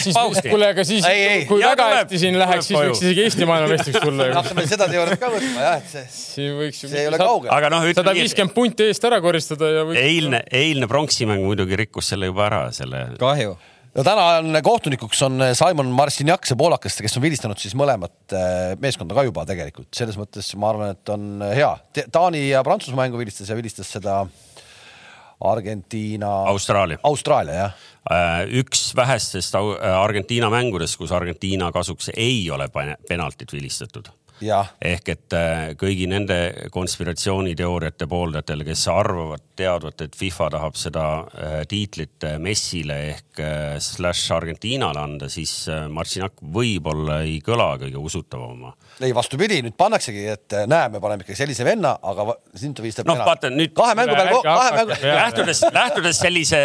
kuule, 0.49 0.71
aga 0.73 0.85
siis, 0.89 1.05
kui 1.49 1.61
väga 1.65 1.89
hästi 1.95 2.23
siin 2.25 2.39
läheks, 2.41 2.71
siis 2.71 2.79
võiks 2.81 3.05
isegi 3.05 3.27
Eesti 3.27 3.49
maailmameistriks 3.51 4.05
tulla 4.05 4.31
ju. 4.31 4.37
hakkame 4.41 4.67
seda 4.71 4.89
teooriat 4.93 5.21
ka 5.21 5.33
võtma 5.35 5.67
jah, 5.67 5.81
et 5.83 5.93
see, 5.93 6.07
siin 6.15 6.57
võiks 6.61 6.81
see 6.87 7.05
ei 7.05 7.11
ole 7.11 7.21
kaugel. 7.21 7.53
aga 7.57 7.73
noh, 7.75 7.89
sada 8.01 8.17
viiskümmend 8.17 8.57
punti 8.57 8.89
eest 8.89 9.05
ära 9.11 9.21
koristada 9.25 9.69
ja 9.75 9.85
eilne, 10.01 10.45
eilne 10.49 10.89
pronksimäng 10.89 11.45
muidugi 11.45 11.77
rikkus 11.85 12.15
selle 12.15 12.33
juba 12.33 12.49
ära, 12.49 12.63
selle. 12.75 13.11
kahju 13.21 13.59
no 13.95 14.05
täna 14.07 14.27
on 14.41 14.61
kohtunikuks 14.65 15.23
on 15.27 15.45
Simon 15.59 15.91
Marciniak, 15.95 16.47
see 16.49 16.59
poolakas, 16.59 16.99
kes 17.03 17.19
on 17.19 17.25
vilistanud 17.25 17.61
siis 17.61 17.75
mõlemat 17.79 18.37
äh, 18.37 18.75
meeskonda 18.83 19.17
ka 19.17 19.27
juba 19.27 19.47
tegelikult, 19.49 19.91
selles 19.97 20.19
mõttes 20.21 20.53
ma 20.61 20.71
arvan, 20.73 20.95
et 20.97 21.15
on 21.15 21.45
hea. 21.51 21.73
Taani 22.13 22.47
ja 22.49 22.65
Prantsusmaa 22.67 23.07
mängu 23.07 23.21
vilistas 23.21 23.51
ja 23.51 23.59
vilistas 23.59 23.91
seda 23.91 24.23
Argentiina. 25.41 26.31
Austraalia. 26.53 27.01
Austraalia 27.09 27.55
jah. 27.63 27.77
Äh, 28.11 28.43
üks 28.61 28.91
vähestest 28.97 29.57
Argentiina 29.57 30.51
mängudest, 30.53 30.99
kus 31.01 31.13
Argentiina 31.17 31.73
kasuks 31.73 32.13
ei 32.17 32.43
ole 32.53 32.69
penaltit 33.09 33.53
vilistatud 33.53 34.13
ehk 34.81 35.09
et 35.13 35.37
äh, 35.37 35.73
kõigi 35.79 36.07
nende 36.11 36.37
konspiratsiooniteooriate 36.73 38.09
pooldajatel, 38.11 38.65
kes 38.67 38.85
arvavad, 38.93 39.45
teadvat, 39.59 40.05
et 40.07 40.17
FIFA 40.17 40.49
tahab 40.57 40.79
seda 40.81 41.05
äh, 41.21 41.57
tiitlit 41.69 42.27
äh, 42.27 42.39
Messile 42.43 42.97
ehk 43.11 43.41
slaš 43.81 44.27
Argentiinale 44.37 45.01
anda, 45.01 45.29
siis 45.33 45.53
Marcinak 45.89 46.35
võib-olla 46.53 47.21
ei 47.25 47.39
kõla 47.45 47.71
kõige 47.81 47.97
usutavama. 47.97 48.75
ei, 49.01 49.15
vastupidi, 49.17 49.61
nüüd 49.65 49.77
pannaksegi, 49.81 50.27
et 50.29 50.57
näe, 50.69 50.91
me 50.93 51.01
paneme 51.01 51.25
ikkagi 51.25 51.39
sellise 51.39 51.65
venna, 51.65 51.95
aga 52.03 52.35
siin 52.55 52.75
ta 52.77 52.85
vilistab. 52.85 53.09
noh, 53.09 53.23
vaata 53.25 53.49
nüüd. 53.53 53.73
kahe 53.77 53.95
mängu 53.97 54.17
peale, 54.19 54.35
kahe 54.45 54.75
mängu. 54.77 54.99
lähtudes, 55.07 55.63
lähtudes 55.73 56.21
sellise 56.21 56.61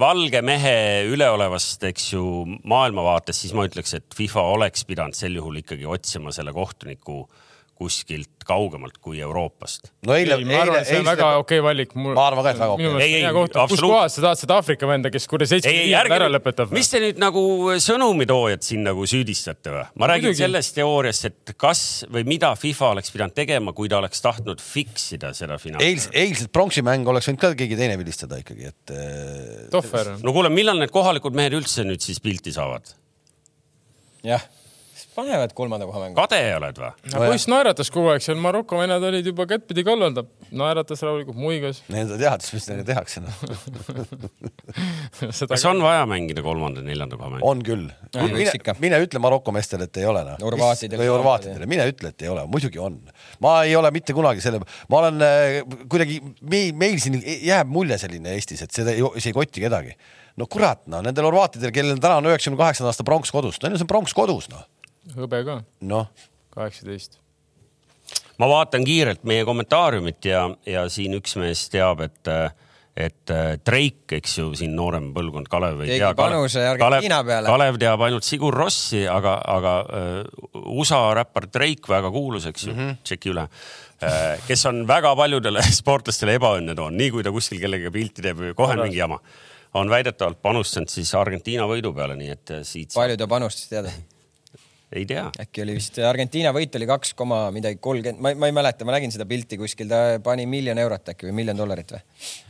valge 0.00 0.40
mehe 0.46 0.76
üleolevast, 1.12 1.84
eks 1.90 2.12
ju, 2.14 2.24
maailmavaatest, 2.64 3.44
siis 3.44 3.56
ma 3.56 3.66
ütleks, 3.68 3.96
et 4.00 4.16
FIFA 4.16 4.46
oleks 4.54 4.88
pidanud 4.88 5.18
sel 5.18 5.36
juhul 5.36 5.60
ikkagi 5.60 5.84
otsima 5.84 6.32
selle 6.32 6.54
kohtuniku 6.56 7.13
nagu 7.14 7.26
kuskilt 7.74 8.44
kaugemalt 8.46 9.00
kui 9.02 9.18
Euroopast. 9.22 9.88
no 10.06 10.14
eile, 10.14 10.36
eile, 10.38 10.54
eile. 10.60 10.82
see 10.86 11.00
on 11.00 11.08
väga 11.08 11.30
okei 11.40 11.58
okay 11.58 11.64
valik. 11.64 11.94
ma 11.98 12.12
arvan 12.28 12.46
ka, 12.46 12.52
et 12.54 12.60
väga 12.60 12.76
okei 12.76 12.86
okay.. 12.90 13.02
ei, 13.02 13.16
ei, 13.24 13.32
kus 13.72 13.82
kohas 13.82 14.14
sa 14.14 14.24
tahad 14.28 14.40
seda 14.40 14.58
Aafrika 14.60 14.88
venda, 14.88 15.10
kes 15.10 15.26
kuradi 15.30 15.50
seitsekümmend 15.56 16.14
ära 16.14 16.28
lõpetab? 16.30 16.70
mis 16.76 16.90
te 16.92 17.02
nüüd 17.02 17.18
nagu 17.22 17.42
sõnumitoojat 17.82 18.66
siin 18.68 18.86
nagu 18.86 19.08
süüdistate 19.10 19.74
või? 19.74 19.84
ma 19.98 20.10
räägin 20.12 20.30
Muidugi. 20.30 20.42
sellest 20.44 20.76
teooriast, 20.78 21.28
et 21.32 21.54
kas 21.58 21.84
või 22.14 22.26
mida 22.36 22.54
FIFA 22.62 22.92
oleks 22.94 23.14
pidanud 23.16 23.36
tegema, 23.42 23.74
kui 23.76 23.90
ta 23.90 23.98
oleks 23.98 24.22
tahtnud 24.22 24.62
fix 24.62 25.10
ida 25.18 25.34
seda 25.34 25.58
finaali. 25.58 25.90
eils, 25.90 26.08
eilset 26.14 26.54
pronksimäng 26.54 27.10
oleks 27.10 27.32
võinud 27.32 27.42
ka 27.42 27.56
keegi 27.58 27.80
teine 27.80 27.98
vilistada 27.98 28.38
ikkagi, 28.38 28.70
et. 28.70 28.94
Äh, 28.94 29.64
Tohver. 29.74 30.14
no 30.22 30.36
kuule, 30.36 30.54
millal 30.54 30.78
need 30.78 30.94
kohalikud 30.94 31.34
mehed 31.34 31.58
üldse 31.58 31.82
nüüd 31.88 32.06
siis 32.06 32.22
pilti 32.22 32.54
saavad? 32.54 32.94
jah 34.24 34.46
panevad 35.14 35.52
kolmanda 35.54 35.86
koha 35.86 36.00
mängu. 36.02 36.16
kade 36.18 36.40
oled 36.56 36.78
või? 36.80 36.90
no 37.12 37.20
poiss 37.22 37.48
naeratas 37.50 37.90
kogu 37.94 38.10
aeg 38.12 38.24
seal, 38.24 38.38
Maroko 38.42 38.78
vennad 38.80 39.04
olid 39.06 39.26
juba 39.28 39.46
kättpidi 39.50 39.84
kallal, 39.86 40.14
ta 40.16 40.24
naeratas 40.54 41.02
rahulikult, 41.06 41.38
muigas. 41.38 41.82
Nende 41.92 42.18
teadis, 42.20 42.50
mis 42.54 42.66
nendega 42.70 42.88
tehakse 42.92 43.22
no. 43.24 43.30
kas 45.50 45.66
on 45.70 45.82
vaja 45.84 46.04
mängida 46.10 46.44
kolmanda-neljanda 46.46 47.18
koha 47.20 47.30
mängu? 47.36 47.46
on 47.50 47.62
küll. 47.66 47.86
mine, 48.24 48.56
mine 48.82 49.00
ütle 49.06 49.22
Maroko 49.22 49.54
meestele, 49.54 49.88
et 49.88 50.02
ei 50.02 50.08
ole 50.10 50.24
noh. 50.26 50.36
või 50.42 51.10
horvaatidele, 51.10 51.70
mine 51.70 51.86
ütle, 51.92 52.14
et 52.14 52.26
ei 52.26 52.32
ole, 52.32 52.46
muidugi 52.50 52.82
on. 52.82 52.98
ma 53.44 53.56
ei 53.68 53.76
ole 53.78 53.92
mitte 53.94 54.16
kunagi 54.16 54.44
selle, 54.44 54.62
ma 54.90 55.02
olen 55.02 55.24
äh, 55.24 55.60
kuidagi, 55.90 56.20
meil, 56.42 56.98
siin 57.02 57.20
jääb 57.22 57.70
mulje 57.70 57.98
selline 58.02 58.34
Eestis, 58.34 58.66
et 58.66 58.74
seda 58.74 58.94
ei, 58.94 59.02
see 59.18 59.30
ei 59.30 59.36
koti 59.36 59.62
kedagi 59.64 59.94
no 60.40 60.48
kurat, 60.50 60.80
no 60.90 60.98
nendel 61.04 61.28
horvaatidel, 61.28 61.70
kellel 61.74 62.00
täna 62.02 62.18
on 62.18 62.26
üheksakümne 62.26 62.58
kaheksanda 62.58 62.90
aasta 62.90 63.06
pronks 63.06 63.30
kodus, 63.30 63.60
neil 63.62 63.76
on 63.76 63.80
see 63.82 63.90
pronks 63.90 64.14
kodus, 64.16 64.48
noh 64.50 64.64
hõbe 65.16 65.44
ka. 65.46 65.60
noh. 65.80 66.10
kaheksateist. 66.54 67.18
ma 68.38 68.48
vaatan 68.50 68.84
kiirelt 68.84 69.24
meie 69.24 69.44
kommentaariumit 69.44 70.30
ja, 70.30 70.48
ja 70.66 70.88
siin 70.92 71.16
üks 71.20 71.36
mees 71.40 71.68
teab, 71.72 72.04
et 72.06 72.34
et 72.94 73.30
äh, 73.34 73.56
Drake, 73.66 74.20
eks 74.20 74.36
ju, 74.38 74.44
siin 74.54 74.74
noorem 74.78 75.08
põlvkond, 75.14 75.48
Kalev 75.50 75.80
ei 75.82 75.96
tea. 75.96 76.12
Kalev, 76.14 77.32
Kalev 77.48 77.78
teab 77.82 78.04
ainult 78.06 78.26
Sigur 78.26 78.54
Rossi, 78.54 79.00
aga, 79.10 79.32
aga 79.50 79.72
uh, 79.82 80.60
USA 80.76 81.00
räppar 81.18 81.48
Drake, 81.50 81.90
väga 81.90 82.12
kuulus, 82.14 82.46
eks 82.46 82.68
ju 82.68 82.70
mm, 82.72 82.78
-hmm. 82.78 83.00
tšeki 83.02 83.32
üle 83.32 83.48
uh,, 83.48 84.46
kes 84.46 84.62
on 84.70 84.84
väga 84.86 85.10
paljudele 85.18 85.66
sportlastele 85.80 86.38
ebaõnne 86.38 86.78
toonud, 86.78 86.98
nii 87.00 87.10
kui 87.10 87.26
ta 87.26 87.34
kuskil 87.34 87.58
kellegagi 87.58 87.90
pilti 87.98 88.22
teeb, 88.22 88.46
kohe 88.54 88.78
mingi 88.78 89.02
jama 89.02 89.18
on 89.74 89.90
väidetavalt 89.90 90.38
panustanud 90.42 90.88
siis 90.88 91.10
Argentiina 91.18 91.66
võidu 91.66 91.90
peale, 91.94 92.14
nii 92.14 92.30
et 92.30 92.58
siit. 92.62 92.94
palju 92.94 93.18
ta 93.18 93.26
panustas, 93.26 93.66
tead? 93.74 93.90
Ei 94.94 95.06
tea. 95.08 95.24
äkki 95.40 95.62
oli 95.64 95.74
vist 95.76 95.98
Argentiina 96.06 96.52
võit 96.54 96.74
oli 96.78 96.86
kaks 96.88 97.14
koma 97.18 97.40
midagi 97.54 97.80
kolmkümmend, 97.82 98.22
ma, 98.22 98.32
ma 98.38 98.50
ei 98.50 98.54
mäleta, 98.56 98.86
ma 98.86 98.94
nägin 98.94 99.12
seda 99.14 99.26
pilti 99.28 99.58
kuskil, 99.60 99.88
ta 99.90 100.20
pani 100.24 100.46
miljon 100.50 100.78
eurot 100.80 101.12
äkki 101.14 101.28
või 101.28 101.38
miljon 101.40 101.58
dollarit 101.58 101.94
või? 101.94 102.02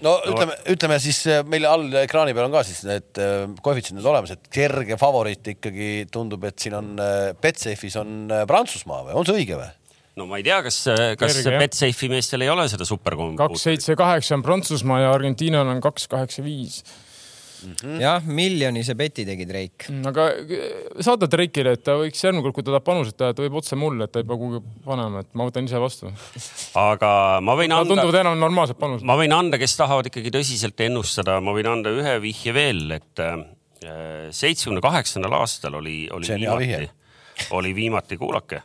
no 0.04 0.16
ütleme, 0.30 0.56
ütleme 0.74 0.98
siis 1.02 1.22
äh, 1.30 1.44
meil 1.48 1.68
all 1.68 1.88
ekraani 2.04 2.34
peal 2.36 2.48
on 2.48 2.56
ka 2.56 2.64
siis 2.66 2.82
need 2.88 3.22
äh, 3.22 3.46
koefitsiendid 3.64 4.10
olemas, 4.10 4.34
et 4.36 4.50
kerge 4.52 4.98
favoriit 5.00 5.54
ikkagi 5.54 5.88
tundub, 6.12 6.44
et 6.48 6.58
siin 6.60 6.76
on 6.80 6.92
äh, 7.00 7.30
Betsafe'is 7.40 7.96
on 8.00 8.28
Prantsusmaa 8.50 9.06
või 9.08 9.16
on 9.20 9.28
see 9.28 9.40
õige 9.40 9.58
või? 9.60 9.70
no 10.20 10.28
ma 10.30 10.38
ei 10.38 10.46
tea, 10.46 10.60
kas, 10.66 10.82
kas 11.20 11.40
Betsafe'i 11.48 12.12
meestel 12.12 12.44
ei 12.44 12.52
ole 12.52 12.68
seda 12.72 12.86
superkompuutrit? 12.88 13.56
kaks, 13.56 13.66
seitse, 13.70 13.98
kaheksa 13.98 14.36
on 14.38 14.44
Prantsusmaa 14.46 15.00
ja 15.06 15.16
Argentiinal 15.16 15.72
on 15.72 15.82
kaks, 15.84 16.08
kaheksa, 16.12 16.44
viis 16.44 16.82
mm 17.64 17.74
-hmm. 17.80 18.00
jah, 18.02 18.26
miljonise 18.26 18.94
beti 18.94 19.24
tegi 19.26 19.46
Drake. 19.48 19.88
Mm, 19.88 20.06
aga 20.10 20.26
eh, 20.34 20.66
saada 21.00 21.28
Drake'ile, 21.30 21.74
et 21.78 21.84
ta 21.84 21.96
võiks 22.00 22.24
järgmine 22.24 22.44
kord, 22.44 22.54
kui 22.54 22.66
ta 22.66 22.74
tahab 22.74 22.86
panused 22.86 23.16
teha, 23.18 23.34
ta 23.34 23.44
võib 23.44 23.58
otse 23.60 23.78
mulle, 23.78 24.04
et 24.04 24.12
ta 24.12 24.22
ei 24.22 24.28
pea 24.28 24.40
kuhugi 24.42 24.60
panema, 24.84 25.24
et 25.24 25.30
ma 25.34 25.48
võtan 25.48 25.70
ise 25.70 25.80
vastu. 25.82 26.12
aga 26.90 27.40
ma 27.40 27.56
võin 27.58 27.72
anda. 27.72 27.94
tunduvad 27.94 28.20
enam 28.20 28.38
normaalsed 28.38 28.80
panused. 28.80 29.06
ma 29.06 29.16
võin 29.20 29.32
anda, 29.36 29.58
kes 29.58 29.76
tahavad 29.76 30.10
ikkagi 30.10 30.34
tõsiselt 30.34 30.86
ennustada, 30.86 31.40
ma 31.40 31.56
võin 31.56 31.70
anda 31.70 31.94
ühe 31.94 32.18
vihje 32.22 32.54
veel, 32.54 32.84
et 32.98 33.24
eh, 33.24 34.28
seitsmekümne 34.30 34.84
kaheksandal 34.84 35.40
aastal 35.40 35.80
oli, 35.80 36.04
oli 36.10 36.28
viimati, 36.28 36.88
oli 37.50 37.74
viimati, 37.74 38.16
kuulake 38.16 38.62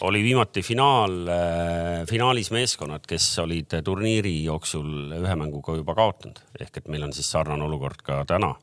oli 0.00 0.22
viimati 0.22 0.62
finaal, 0.62 1.28
äh, 1.28 2.06
finaalis 2.08 2.50
meeskonnad, 2.50 3.04
kes 3.08 3.26
olid 3.42 3.80
turniiri 3.84 4.32
jooksul 4.44 5.12
ühe 5.18 5.36
mänguga 5.36 5.76
juba 5.76 5.94
kaotanud, 5.98 6.40
ehk 6.60 6.80
et 6.80 6.90
meil 6.92 7.04
on 7.08 7.14
siis 7.16 7.30
sarnane 7.30 7.64
olukord 7.66 8.02
ka 8.04 8.22
täna. 8.28 8.54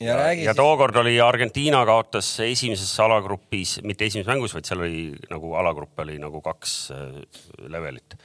ja, 0.00 0.16
ja, 0.18 0.32
ja 0.50 0.54
tookord 0.54 0.96
oli 0.96 1.20
Argentiina 1.20 1.84
kaotas 1.86 2.40
esimeses 2.40 2.94
alagrupis, 3.00 3.80
mitte 3.82 4.04
esimeses 4.06 4.30
mängus, 4.30 4.54
vaid 4.54 4.66
seal 4.68 4.82
oli 4.82 5.04
nagu 5.30 5.54
alagrupp 5.54 6.02
oli 6.06 6.18
nagu 6.22 6.42
kaks 6.42 6.74
äh, 6.94 7.22
levelit. 7.68 8.18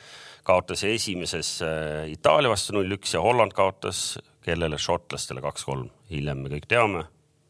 kaotas 0.44 0.84
esimeses 0.84 1.60
äh, 1.66 2.10
Itaalia 2.14 2.50
vastu 2.50 2.78
null-üks 2.78 3.14
ja 3.14 3.22
Holland 3.26 3.58
kaotas 3.58 4.20
kellele, 4.46 4.78
šotlastele 4.78 5.42
kaks-kolm. 5.42 5.90
hiljem 6.10 6.46
me 6.46 6.54
kõik 6.56 6.70
teame, 6.70 7.06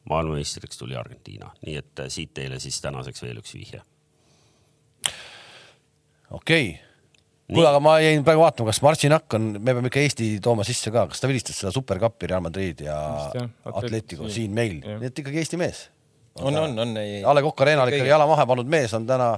maailmameistriks 0.10 0.80
tuli 0.80 0.96
Argentiina, 0.96 1.52
nii 1.66 1.80
et 1.80 2.08
siit 2.08 2.34
teile 2.34 2.60
siis 2.60 2.82
tänaseks 2.82 3.28
veel 3.28 3.44
üks 3.44 3.56
vihje 3.56 3.84
okei 6.32 6.70
okay 6.70 6.90
kuule, 7.50 7.68
aga 7.70 7.80
ma 7.84 7.96
jäin 8.04 8.24
praegu 8.26 8.44
vaatama, 8.44 8.70
kas 8.70 8.82
Marcinak 8.86 9.38
on, 9.38 9.48
me 9.58 9.74
peame 9.74 9.90
ikka 9.90 10.02
Eesti 10.04 10.30
tooma 10.44 10.66
sisse 10.68 10.92
ka, 10.94 11.08
kas 11.10 11.22
ta 11.22 11.30
vilistas 11.30 11.58
seda 11.62 11.74
superkappi 11.74 12.30
Real 12.30 12.44
Madrid 12.46 12.84
ja 12.86 12.98
Atletico 13.74 14.30
siin 14.32 14.54
meil, 14.56 14.80
nii 14.86 15.10
et 15.10 15.24
ikkagi 15.24 15.42
Eesti 15.42 15.60
mees. 15.62 15.88
on, 16.40 16.56
on, 16.56 16.78
on, 16.86 16.98
ei. 17.02 17.24
A 17.26 17.34
Le 17.36 17.44
Coq 17.46 17.66
Arena'l 17.66 17.94
ikkagi 17.94 18.12
jala 18.12 18.28
maha 18.30 18.46
pannud 18.50 18.70
mees 18.70 18.94
on 18.98 19.08
täna 19.10 19.34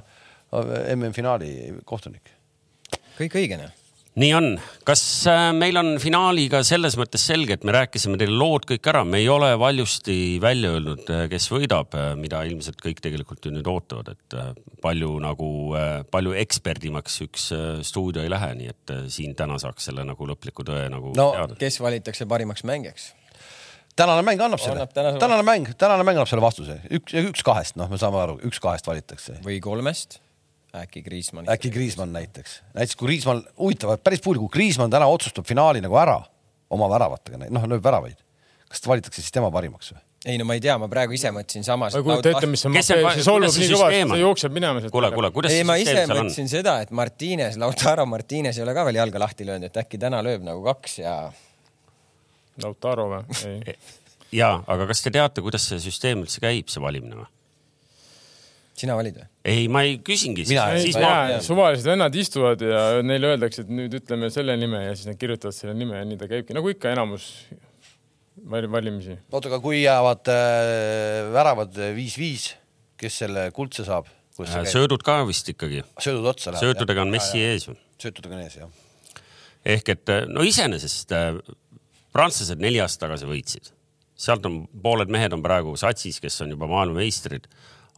MM-finaali 0.96 1.52
kohtunik. 1.88 2.34
kõik 3.20 3.40
õige, 3.40 3.62
noh. 3.62 3.81
Nii 4.20 4.32
on, 4.36 4.48
kas 4.88 5.02
äh, 5.30 5.50
meil 5.56 5.78
on 5.80 5.94
finaaliga 6.02 6.62
selles 6.68 6.98
mõttes 7.00 7.24
selge, 7.30 7.56
et 7.56 7.64
me 7.68 7.76
rääkisime 7.76 8.18
teile 8.20 8.36
lood 8.36 8.66
kõik 8.68 8.90
ära, 8.92 9.04
me 9.08 9.22
ei 9.22 9.30
ole 9.32 9.54
valjusti 9.60 10.16
välja 10.44 10.74
öelnud, 10.76 11.06
äh, 11.08 11.24
kes 11.32 11.48
võidab, 11.54 11.96
äh, 11.96 12.12
mida 12.20 12.42
ilmselt 12.48 12.82
kõik 12.84 13.00
tegelikult 13.04 13.48
ju 13.48 13.54
nüüd 13.56 13.70
ootavad, 13.72 14.12
et 14.12 14.36
palju 14.84 15.14
nagu, 15.24 15.48
palju 16.12 16.36
eksperdimaks 16.42 17.18
üks 17.28 17.48
stuudio 17.88 18.26
ei 18.26 18.32
lähe, 18.32 18.52
nii 18.58 18.72
et 18.72 18.94
siin 19.14 19.36
täna 19.38 19.60
saaks 19.62 19.88
selle 19.90 20.04
nagu 20.08 20.28
lõpliku 20.28 20.66
tõe 20.68 20.88
nagu 20.92 21.14
no, 21.16 21.32
teada. 21.38 21.58
kes 21.60 21.80
valitakse 21.84 22.28
parimaks 22.28 22.66
mängijaks? 22.68 23.12
tänane 23.96 24.24
mäng 24.26 24.42
annab 24.42 24.60
selle, 24.64 24.88
tänane 24.96 25.44
mäng, 25.46 25.72
tänane 25.78 26.04
mäng 26.08 26.18
annab 26.18 26.32
selle 26.32 26.44
vastuse, 26.44 26.80
üks, 26.92 27.16
üks 27.32 27.46
kahest, 27.46 27.78
noh, 27.80 27.92
me 27.92 28.00
saame 28.02 28.20
aru, 28.24 28.38
üks 28.48 28.60
kahest 28.64 28.88
valitakse. 28.90 29.38
või 29.46 29.60
kolmest 29.64 30.20
äkki 30.76 31.04
Kriismann. 31.04 31.50
äkki 31.50 31.72
Kriismann 31.72 32.14
näiteks, 32.16 32.62
näiteks 32.74 32.96
kui 32.96 33.12
Kriismann, 33.12 33.44
huvitav, 33.60 33.98
päris 34.04 34.22
pull, 34.24 34.40
kui 34.40 34.52
Kriismann 34.54 34.92
täna 34.92 35.10
otsustab 35.12 35.48
finaali 35.48 35.82
nagu 35.84 35.98
ära 36.00 36.22
oma 36.72 36.88
väravatega, 36.92 37.50
noh 37.52 37.68
lööb 37.68 37.84
väravaid, 37.84 38.22
kas 38.72 38.88
valitakse 38.88 39.22
siis 39.22 39.36
tema 39.36 39.52
parimaks 39.52 39.92
või? 39.94 40.02
ei 40.26 40.38
no 40.38 40.46
ma 40.46 40.54
ei 40.54 40.62
tea, 40.62 40.76
ma 40.78 40.86
praegu 40.90 41.16
ise 41.18 41.32
mõtlesin 41.34 41.66
samas. 41.66 41.96
ma 41.96 42.00
ei 42.00 42.06
kujuta 42.06 42.34
ette, 42.36 42.50
mis 42.50 42.62
see, 42.62 42.84
see, 42.86 43.00
see 43.18 43.26
solvub 43.26 43.56
nii 43.58 43.70
kõvasti, 43.72 44.02
see 44.12 44.22
jookseb 44.22 44.54
minema. 44.54 44.84
kuule, 44.94 45.10
kuule, 45.16 45.32
kuidas 45.34 45.56
ei, 45.56 45.66
ma 45.66 45.80
ise 45.82 46.04
mõtlesin 46.06 46.46
on? 46.46 46.52
seda, 46.52 46.76
et 46.86 46.94
Martines, 46.94 47.58
Lautaro 47.62 48.06
Martines 48.10 48.60
ei 48.60 48.66
ole 48.66 48.76
ka 48.78 48.86
veel 48.86 49.02
jalga 49.02 49.24
lahti 49.26 49.48
löönud, 49.50 49.72
et 49.72 49.82
äkki 49.82 49.98
täna 50.02 50.22
lööb 50.26 50.46
nagu 50.46 50.62
kaks 50.70 51.00
ja. 51.02 51.16
Lautaro 52.62 53.10
või? 53.16 53.76
ja, 54.42 54.54
aga 54.62 54.88
kas 54.94 55.02
te 55.02 55.14
teate, 55.18 55.42
kuidas 55.42 55.66
see 55.72 55.82
süsteem 55.82 56.22
üldse 56.22 56.44
käib, 56.44 56.70
see 56.70 56.84
valimine 56.84 57.24
või? 57.24 57.30
Sina 58.78 58.96
valid 58.98 59.18
või? 59.20 59.28
ei, 59.52 59.66
ma 59.72 59.84
ei 59.88 59.98
küsingi. 60.06 60.46
suvalised 60.48 61.90
vennad 61.90 62.16
istuvad 62.16 62.64
ja 62.66 62.86
neile 63.06 63.34
öeldakse, 63.34 63.66
et 63.66 63.74
nüüd 63.74 63.98
ütleme 64.02 64.32
selle 64.34 64.56
nime 64.60 64.86
ja 64.86 64.96
siis 64.96 65.10
nad 65.12 65.20
kirjutavad 65.22 65.58
selle 65.58 65.76
nime 65.78 66.00
ja 66.00 66.08
nii 66.08 66.22
ta 66.22 66.30
käibki, 66.32 66.56
nagu 66.58 66.72
ikka 66.72 66.94
enamus 66.96 67.28
valimisi. 68.50 69.18
oota, 69.32 69.52
aga 69.52 69.62
kui 69.64 69.84
jäävad 69.84 70.32
äh, 70.34 71.28
väravad 71.36 71.78
viis-viis, 71.98 72.52
kes 73.02 73.22
selle 73.26 73.50
kuldse 73.56 73.86
saab? 73.88 74.10
Äh, 74.40 74.66
söödud 74.66 75.04
ka 75.04 75.22
vist 75.28 75.50
ikkagi. 75.52 75.84
söödud 76.00 76.30
otsa 76.32 76.54
läheb. 76.54 76.64
söötudega 76.64 77.04
on 77.04 77.12
Messi 77.14 77.42
ees 77.44 77.68
ju. 77.68 77.76
söötudega 78.02 78.38
on 78.38 78.46
ees 78.46 78.56
jah. 78.58 78.70
ehk 79.66 79.92
et 79.94 80.10
äh, 80.10 80.24
no 80.30 80.46
iseenesest 80.48 81.12
äh, 81.16 81.36
prantslased 82.16 82.62
neli 82.64 82.80
aastat 82.82 83.08
tagasi 83.08 83.28
võitsid, 83.30 83.72
sealt 84.16 84.46
on 84.48 84.64
pooled 84.84 85.12
mehed 85.12 85.36
on 85.36 85.44
praegu 85.44 85.76
satsis, 85.80 86.22
kes 86.24 86.42
on 86.46 86.56
juba 86.56 86.70
maailmameistrid 86.72 87.50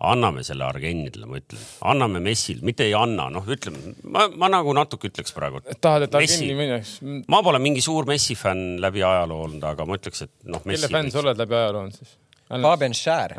anname 0.03 0.43
selle 0.45 0.65
Argenidele, 0.67 1.27
ma 1.29 1.39
ütlen, 1.39 1.61
anname 1.89 2.21
Messil, 2.23 2.59
mitte 2.65 2.85
ei 2.87 2.95
anna, 2.97 3.29
noh, 3.33 3.45
ütleme, 3.55 3.93
ma, 4.03 4.25
ma 4.39 4.49
nagu 4.51 4.73
natuke 4.75 5.09
ütleks 5.11 5.35
praegu. 5.35 5.61
tahad, 5.83 6.07
et 6.07 6.17
Argeni 6.19 6.57
mineks? 6.57 6.97
ma 7.31 7.43
pole 7.45 7.61
mingi 7.63 7.83
suur 7.83 8.07
Messi 8.09 8.35
fänn 8.39 8.81
läbi 8.83 9.03
ajaloo 9.03 9.45
olnud, 9.47 9.63
aga 9.69 9.87
ma 9.87 9.99
ütleks, 9.99 10.25
et 10.27 10.33
noh. 10.49 10.63
kelle 10.65 10.91
fänn 10.91 11.13
sa 11.13 11.23
oled 11.23 11.39
läbi 11.39 11.57
ajaloo 11.59 11.85
olnud 11.85 12.01
siis? 12.01 12.17
Fabian 12.53 12.93
Schär. 12.93 13.33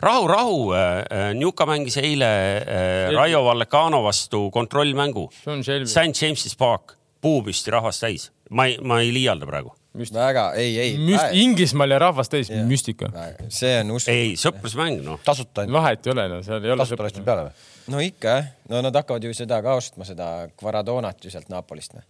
rahu, 0.00 0.28
rahu 0.28 0.58
äh,, 0.76 1.00
äh 1.10 1.32
Njuka 1.34 1.66
mängis 1.66 1.96
eile 2.02 2.28
äh, 2.60 3.14
Raio 3.14 3.44
Vallecano 3.44 4.02
vastu 4.04 4.50
kontrollmängu. 4.50 5.30
St 5.32 6.12
James'is 6.12 6.56
Park, 6.58 6.94
puupüsti 7.20 7.72
rahvast 7.74 8.04
täis, 8.04 8.30
ma 8.50 8.68
ei, 8.68 8.78
ma 8.82 9.00
ei 9.00 9.14
liialda 9.16 9.48
praegu 9.48 9.72
väga, 9.96 10.46
ei, 10.60 10.78
ei 10.80 10.96
Müst.... 10.98 11.32
Inglismaal 11.32 11.94
ja 11.94 12.00
rahvas 12.06 12.30
täis 12.32 12.50
yeah., 12.50 12.66
müstika. 12.66 13.10
see 13.48 13.72
on 13.80 13.94
uskumatu. 13.96 14.16
ei, 14.16 14.34
sõprusmäng, 14.40 15.00
noh. 15.04 15.20
tasuta 15.24 15.64
ainult. 15.64 15.78
vahet 15.78 16.06
ei 16.06 16.14
ole, 16.14 16.26
no 16.32 16.42
seal 16.46 16.64
ei 16.64 16.74
ole. 16.74 16.82
tasuta 16.84 17.06
lasti 17.06 17.24
peale 17.26 17.48
või? 17.48 17.70
no 17.94 18.02
ikka 18.04 18.34
jah, 18.34 18.50
no 18.72 18.82
nad 18.86 19.00
hakkavad 19.00 19.24
ju 19.28 19.36
seda 19.36 19.60
ka 19.64 19.76
ostma, 19.80 20.08
seda 20.08 20.30
Guaradonat 20.58 21.24
ju 21.24 21.32
sealt 21.32 21.48
Napolist. 21.52 21.96
Noh. 21.96 22.04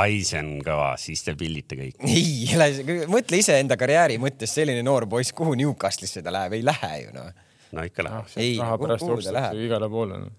ai, 0.00 0.22
see 0.26 0.40
on 0.42 0.56
kõva, 0.66 0.94
siis 1.00 1.22
te 1.26 1.36
pillite 1.38 1.78
kõik. 1.78 2.00
ei, 2.10 3.04
mõtle 3.10 3.42
iseenda 3.42 3.78
karjääri 3.80 4.18
mõttes, 4.22 4.54
selline 4.56 4.82
noor 4.86 5.08
poiss, 5.10 5.36
kuhu 5.36 5.54
Newcastle'isse 5.58 6.24
ta 6.24 6.34
läheb, 6.34 6.58
ei 6.58 6.66
lähe 6.66 6.96
ju 7.04 7.14
noh 7.16 7.30
no 7.76 7.84
ikka 7.86 8.04
läheb 8.06 8.26
ah,. 8.26 8.34
ei, 8.40 8.56
kuhu 8.58 9.18
ta 9.22 9.34
läheb? 9.36 9.60
igale 9.66 9.88
poole 9.92 10.18
no.. 10.22 10.32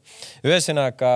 ühesõnaga 0.47 1.11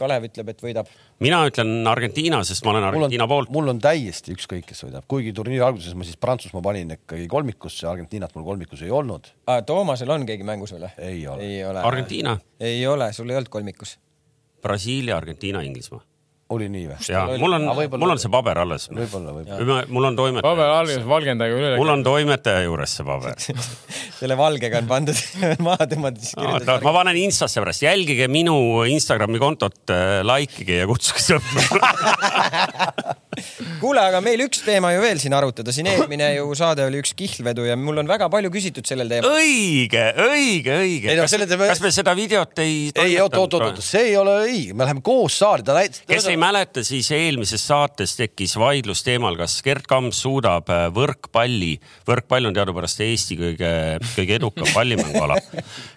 Kalev 0.00 0.28
ütleb, 0.30 0.52
et 0.52 0.64
võidab. 0.64 0.90
mina 1.24 1.42
ütlen 1.48 1.74
Argentiina, 1.90 2.40
sest 2.46 2.66
ma 2.66 2.74
olen 2.74 2.88
Argentiina 2.88 3.28
poolt. 3.30 3.52
mul 3.54 3.74
on 3.74 3.82
täiesti 3.82 4.34
ükskõik, 4.36 4.66
kes 4.70 4.86
võidab, 4.86 5.06
kuigi 5.10 5.34
turniiri 5.36 5.64
alguses 5.66 5.96
ma 5.98 6.08
siis 6.08 6.18
Prantsusmaa 6.20 6.64
panin 6.64 6.96
ikkagi 6.98 7.28
kolmikusse, 7.30 7.86
Argentiinat 7.90 8.34
mul 8.36 8.48
kolmikus 8.48 8.82
ei 8.86 8.92
olnud 8.94 9.30
ah,. 9.46 9.62
Toomasel 9.66 10.12
on 10.14 10.26
keegi 10.28 10.46
mängus 10.46 10.74
veel 10.76 10.88
või? 10.88 10.96
ei 11.10 11.22
ole. 11.28 11.46
ei 11.46 11.62
ole. 11.68 11.86
Argentiina? 11.86 12.36
ei 12.60 12.84
ole, 12.86 13.12
sul 13.16 13.30
ei 13.30 13.40
olnud 13.40 13.52
kolmikus. 13.52 13.98
Brasiilia, 14.62 15.16
Argentiina, 15.20 15.62
Inglismaa 15.62 16.02
oli 16.54 16.68
nii 16.70 16.84
või? 16.86 16.98
ja 17.10 17.24
mul 17.40 17.56
on, 17.56 17.64
mul 17.98 18.12
on 18.14 18.20
see 18.22 18.30
paber 18.30 18.60
alles. 18.62 18.86
võib-olla, 18.92 19.34
võib-olla. 19.34 19.80
mul 19.90 20.08
on 20.10 20.18
toimetaja. 20.18 20.46
paber 20.46 20.72
alles, 20.76 21.00
valgendaga 21.08 21.58
üle. 21.58 21.72
mul 21.80 21.90
on 21.96 22.04
toimetaja 22.06 22.62
juures 22.68 22.94
see 22.98 23.06
paber 23.06 23.34
selle 24.20 24.38
valgega 24.38 24.82
on 24.84 24.90
pandud 24.90 25.22
maha 25.66 25.88
tõmmatud, 25.90 26.28
kirjutatud. 26.30 26.86
ma 26.86 26.94
panen 27.00 27.20
Instasse 27.24 27.62
pärast, 27.62 27.82
jälgige 27.86 28.30
minu 28.30 28.56
Instagrami 28.86 29.42
kontot, 29.42 29.80
äh, 29.90 30.20
likeige 30.26 30.82
ja 30.84 30.90
kutsuge 30.90 31.24
sõpru 31.24 31.80
kuule, 33.80 34.02
aga 34.02 34.20
meil 34.24 34.42
üks 34.46 34.62
teema 34.64 34.92
ju 34.94 35.02
veel 35.04 35.20
siin 35.22 35.34
arutada, 35.36 35.72
siin 35.74 35.88
eelmine 35.90 36.28
ju 36.36 36.48
saade 36.58 36.84
oli 36.86 37.00
üks 37.02 37.14
kihlvedu 37.18 37.66
ja 37.68 37.76
mul 37.78 38.02
on 38.02 38.08
väga 38.08 38.28
palju 38.32 38.50
küsitud 38.54 38.86
sellel 38.88 39.10
teemal. 39.10 39.36
õige, 39.36 40.04
õige, 40.26 40.78
õige. 40.82 41.10
No, 41.12 41.26
kas, 41.26 41.36
teeme... 41.42 41.68
kas 41.72 41.82
me 41.84 41.92
seda 41.94 42.16
videot 42.18 42.62
ei? 42.64 42.78
ei, 42.94 43.16
oot, 43.22 43.36
oot, 43.40 43.58
oot, 43.60 43.82
see 43.84 44.10
ei 44.10 44.16
ole 44.20 44.36
õige, 44.46 44.76
me 44.76 44.86
läheme 44.88 45.04
koos 45.06 45.38
saali, 45.42 45.66
ta 45.66 45.76
näitas. 45.76 46.02
kes 46.08 46.28
ei 46.32 46.40
mäleta, 46.40 46.84
siis 46.86 47.10
eelmises 47.16 47.66
saates 47.66 48.16
tekkis 48.18 48.56
vaidlus 48.60 49.04
teemal, 49.06 49.38
kas 49.40 49.58
Gerd 49.66 49.88
Kamps 49.90 50.22
suudab 50.24 50.70
äh, 50.72 50.86
võrkpalli, 50.96 51.74
võrkpall 52.08 52.50
on 52.50 52.56
teadupärast 52.56 53.04
Eesti 53.06 53.38
kõige, 53.40 53.72
kõige 54.14 54.38
edukam 54.40 54.68
pallimänguala. 54.72 55.38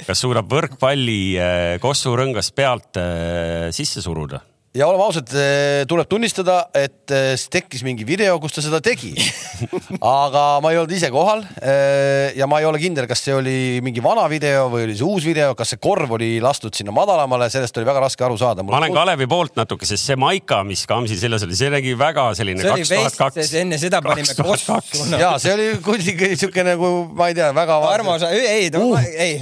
kas 0.07 0.25
suudab 0.25 0.49
võrkpalli 0.51 1.21
äh, 1.39 1.73
Kossu 1.83 2.15
rõngast 2.19 2.55
pealt 2.57 2.99
äh, 2.99 3.69
sisse 3.75 4.03
suruda? 4.05 4.43
Ja 4.77 4.85
oleme 4.85 5.01
ausad, 5.03 5.31
eh, 5.33 5.83
tuleb 5.89 6.05
tunnistada, 6.09 6.59
et 6.77 7.09
eh, 7.13 7.33
tekkis 7.51 7.81
mingi 7.85 8.05
video, 8.05 8.35
kus 8.41 8.53
ta 8.53 8.61
seda 8.61 8.77
tegi 8.85 9.15
aga 10.05 10.43
ma 10.61 10.69
ei 10.69 10.77
olnud 10.77 10.93
ise 10.93 11.09
kohal. 11.13 11.41
Eh, 11.57 12.37
ja 12.37 12.45
ma 12.49 12.59
ei 12.61 12.67
ole 12.69 12.81
kindel, 12.81 13.07
kas 13.09 13.23
see 13.25 13.33
oli 13.33 13.55
mingi 13.85 14.03
vana 14.03 14.27
video 14.29 14.67
või 14.69 14.85
oli 14.85 14.97
see 14.99 15.07
uus 15.07 15.25
video, 15.25 15.55
kas 15.57 15.73
see 15.73 15.81
korv 15.81 16.13
oli 16.19 16.35
lastud 16.43 16.77
sinna 16.77 16.93
madalamale, 16.95 17.49
sellest 17.49 17.81
oli 17.81 17.89
väga 17.89 18.05
raske 18.05 18.27
aru 18.27 18.37
saada. 18.37 18.65
ma 18.65 18.77
olen 18.77 18.93
Kalevi 18.93 19.29
poolt 19.31 19.57
natuke, 19.57 19.89
sest 19.89 20.11
see 20.11 20.19
maika, 20.19 20.61
mis 20.67 20.85
Kamsil 20.89 21.17
seljas 21.17 21.47
oli, 21.47 21.57
see 21.57 21.73
nägi 21.73 21.97
väga 21.97 22.29
selline 22.37 22.61
kaks 22.69 22.93
tuhat 22.93 23.19
kaks. 23.23 23.53
enne 23.63 23.81
seda 23.81 24.03
panime 24.05 24.37
kossu. 24.37 24.77
ja 25.17 25.33
see 25.41 25.55
oli 25.57 25.69
kuidagi 25.85 26.35
siuke 26.37 26.65
nagu, 26.67 26.93
ma 27.17 27.33
ei 27.33 27.39
tea, 27.41 27.49
väga. 27.57 27.81
Armo, 27.89 28.19
sa, 28.21 28.29
ei, 28.37 28.69
ei. 28.69 29.41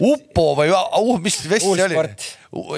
Uppo 0.00 0.52
või 0.56 0.72
uh, 0.72 1.16
mis 1.20 1.42
vest 1.44 1.68
see 1.68 1.90
oli? 1.90 2.06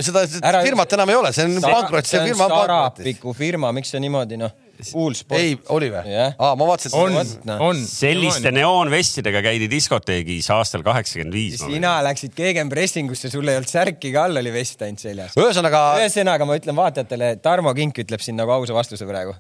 Seda 0.05 0.27
Ära... 0.45 0.61
firmat 0.66 0.93
enam 0.93 1.11
ei 1.12 1.16
ole, 1.16 1.31
see 1.33 1.47
on 1.49 1.55
pankrot, 1.64 2.09
see 2.09 2.20
firma 2.27 2.45
on 2.45 2.53
pankrot. 2.53 2.99
Sarapiku 3.01 3.33
firma, 3.37 3.70
miks 3.73 3.93
see 3.95 4.03
niimoodi 4.05 4.37
noh? 4.41 4.53
Kuulsport. 4.83 5.39
ei, 5.39 5.55
oli 5.70 5.89
või 5.93 6.11
yeah.? 6.11 6.33
aa, 6.43 6.57
ma 6.59 6.66
vaatasin. 6.66 6.97
on, 6.99 7.31
no. 7.47 7.57
on. 7.68 7.83
selliste 7.87 8.51
neoonvestidega 8.51 9.43
käidi 9.45 9.68
diskoteegis 9.70 10.49
aastal 10.51 10.83
kaheksakümmend 10.87 11.37
viis. 11.37 11.62
sina 11.62 11.95
läksid 12.03 12.35
Gegenpressingusse, 12.37 13.31
sul 13.31 13.47
ei 13.47 13.61
olnud 13.61 13.70
särki 13.70 14.11
ka 14.14 14.27
all, 14.27 14.43
oli 14.43 14.53
vest 14.55 14.83
ainult 14.83 15.05
seljas. 15.05 15.39
ühesõnaga. 15.39 15.85
ühesõnaga 16.03 16.49
ma 16.49 16.59
ütlen 16.59 16.77
vaatajatele, 16.77 17.35
Tarmo 17.45 17.73
Kink 17.79 18.03
ütleb 18.03 18.25
siin 18.25 18.41
nagu 18.41 18.53
ausa 18.59 18.75
vastuse 18.77 19.07
praegu. 19.09 19.39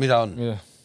mida 0.00 0.24
on? 0.24 0.36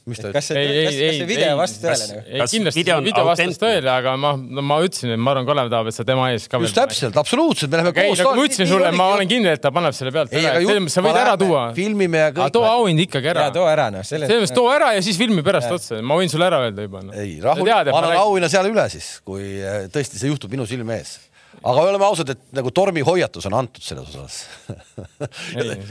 Mis 0.07 0.21
ta 0.21 0.29
ütles? 0.29 0.37
kas 0.37 0.47
see, 0.49 0.63
kas, 0.63 0.97
kas 0.97 1.17
see 1.17 1.27
video 1.29 1.55
vastas 1.59 1.81
tõele 1.83 2.07
nagu? 2.07 2.47
kindlasti 2.51 2.81
video, 2.81 2.97
video 3.05 3.25
vastas 3.27 3.59
tõele, 3.61 3.89
aga 3.91 4.13
ma, 4.19 4.31
no 4.37 4.63
ma 4.65 4.79
ütlesin, 4.85 5.13
et 5.15 5.21
ma 5.21 5.33
arvan, 5.33 5.47
Kalev 5.49 5.71
tahab, 5.73 5.89
et 5.91 5.97
sa 5.97 6.05
tema 6.07 6.29
ees 6.33 6.47
ka. 6.51 6.61
just 6.63 6.77
täpselt, 6.77 7.19
absoluutselt, 7.19 7.71
me 7.73 7.81
läheme 7.81 7.93
okay, 7.93 8.09
koos. 8.11 8.23
ma 8.23 8.47
ütlesin 8.47 8.71
sulle, 8.71 8.91
ma 8.95 9.09
olen 9.17 9.29
kindel, 9.29 9.57
et 9.57 9.63
ta 9.63 9.71
paneb 9.75 9.95
selle 9.97 10.13
pealt 10.15 10.33
üle. 10.33 10.79
sa 10.93 11.03
võid 11.05 11.21
ära 11.21 11.35
tuua. 11.39 11.67
filmime 11.77 12.23
ja 12.23 12.33
kõik. 12.35 12.55
too 12.55 12.65
auhind 12.71 13.05
ikkagi 13.07 13.31
ära. 13.33 13.47
too 13.55 13.67
ära 13.69 13.89
noh. 13.93 14.07
selles 14.07 14.31
mõttes 14.31 14.55
too 14.55 14.71
ära 14.71 14.93
ja 14.95 15.05
siis 15.05 15.19
filmi 15.19 15.45
pärast 15.45 15.73
otsa, 15.75 16.01
ma 16.01 16.19
võin 16.19 16.31
sulle 16.31 16.47
ära 16.47 16.63
öelda 16.67 16.87
juba 16.87 17.03
no.. 17.05 17.15
ei, 17.15 17.37
rahu, 17.43 17.67
ma 17.67 17.81
annan 17.83 18.19
auhinna 18.23 18.51
seal 18.51 18.71
üle 18.71 18.87
siis, 18.93 19.17
kui 19.27 19.57
äh, 19.61 19.85
tõesti 19.93 20.21
see 20.21 20.31
juhtub 20.31 20.53
minu 20.53 20.67
silme 20.69 21.01
ees 21.01 21.17
aga 21.57 21.83
oleme 21.83 22.05
ausad, 22.05 22.31
et 22.31 22.41
nagu 22.55 22.71
tormihoiatus 22.71 23.47
on 23.49 23.55
antud 23.59 23.83
selles 23.83 24.13
osas 24.15 24.43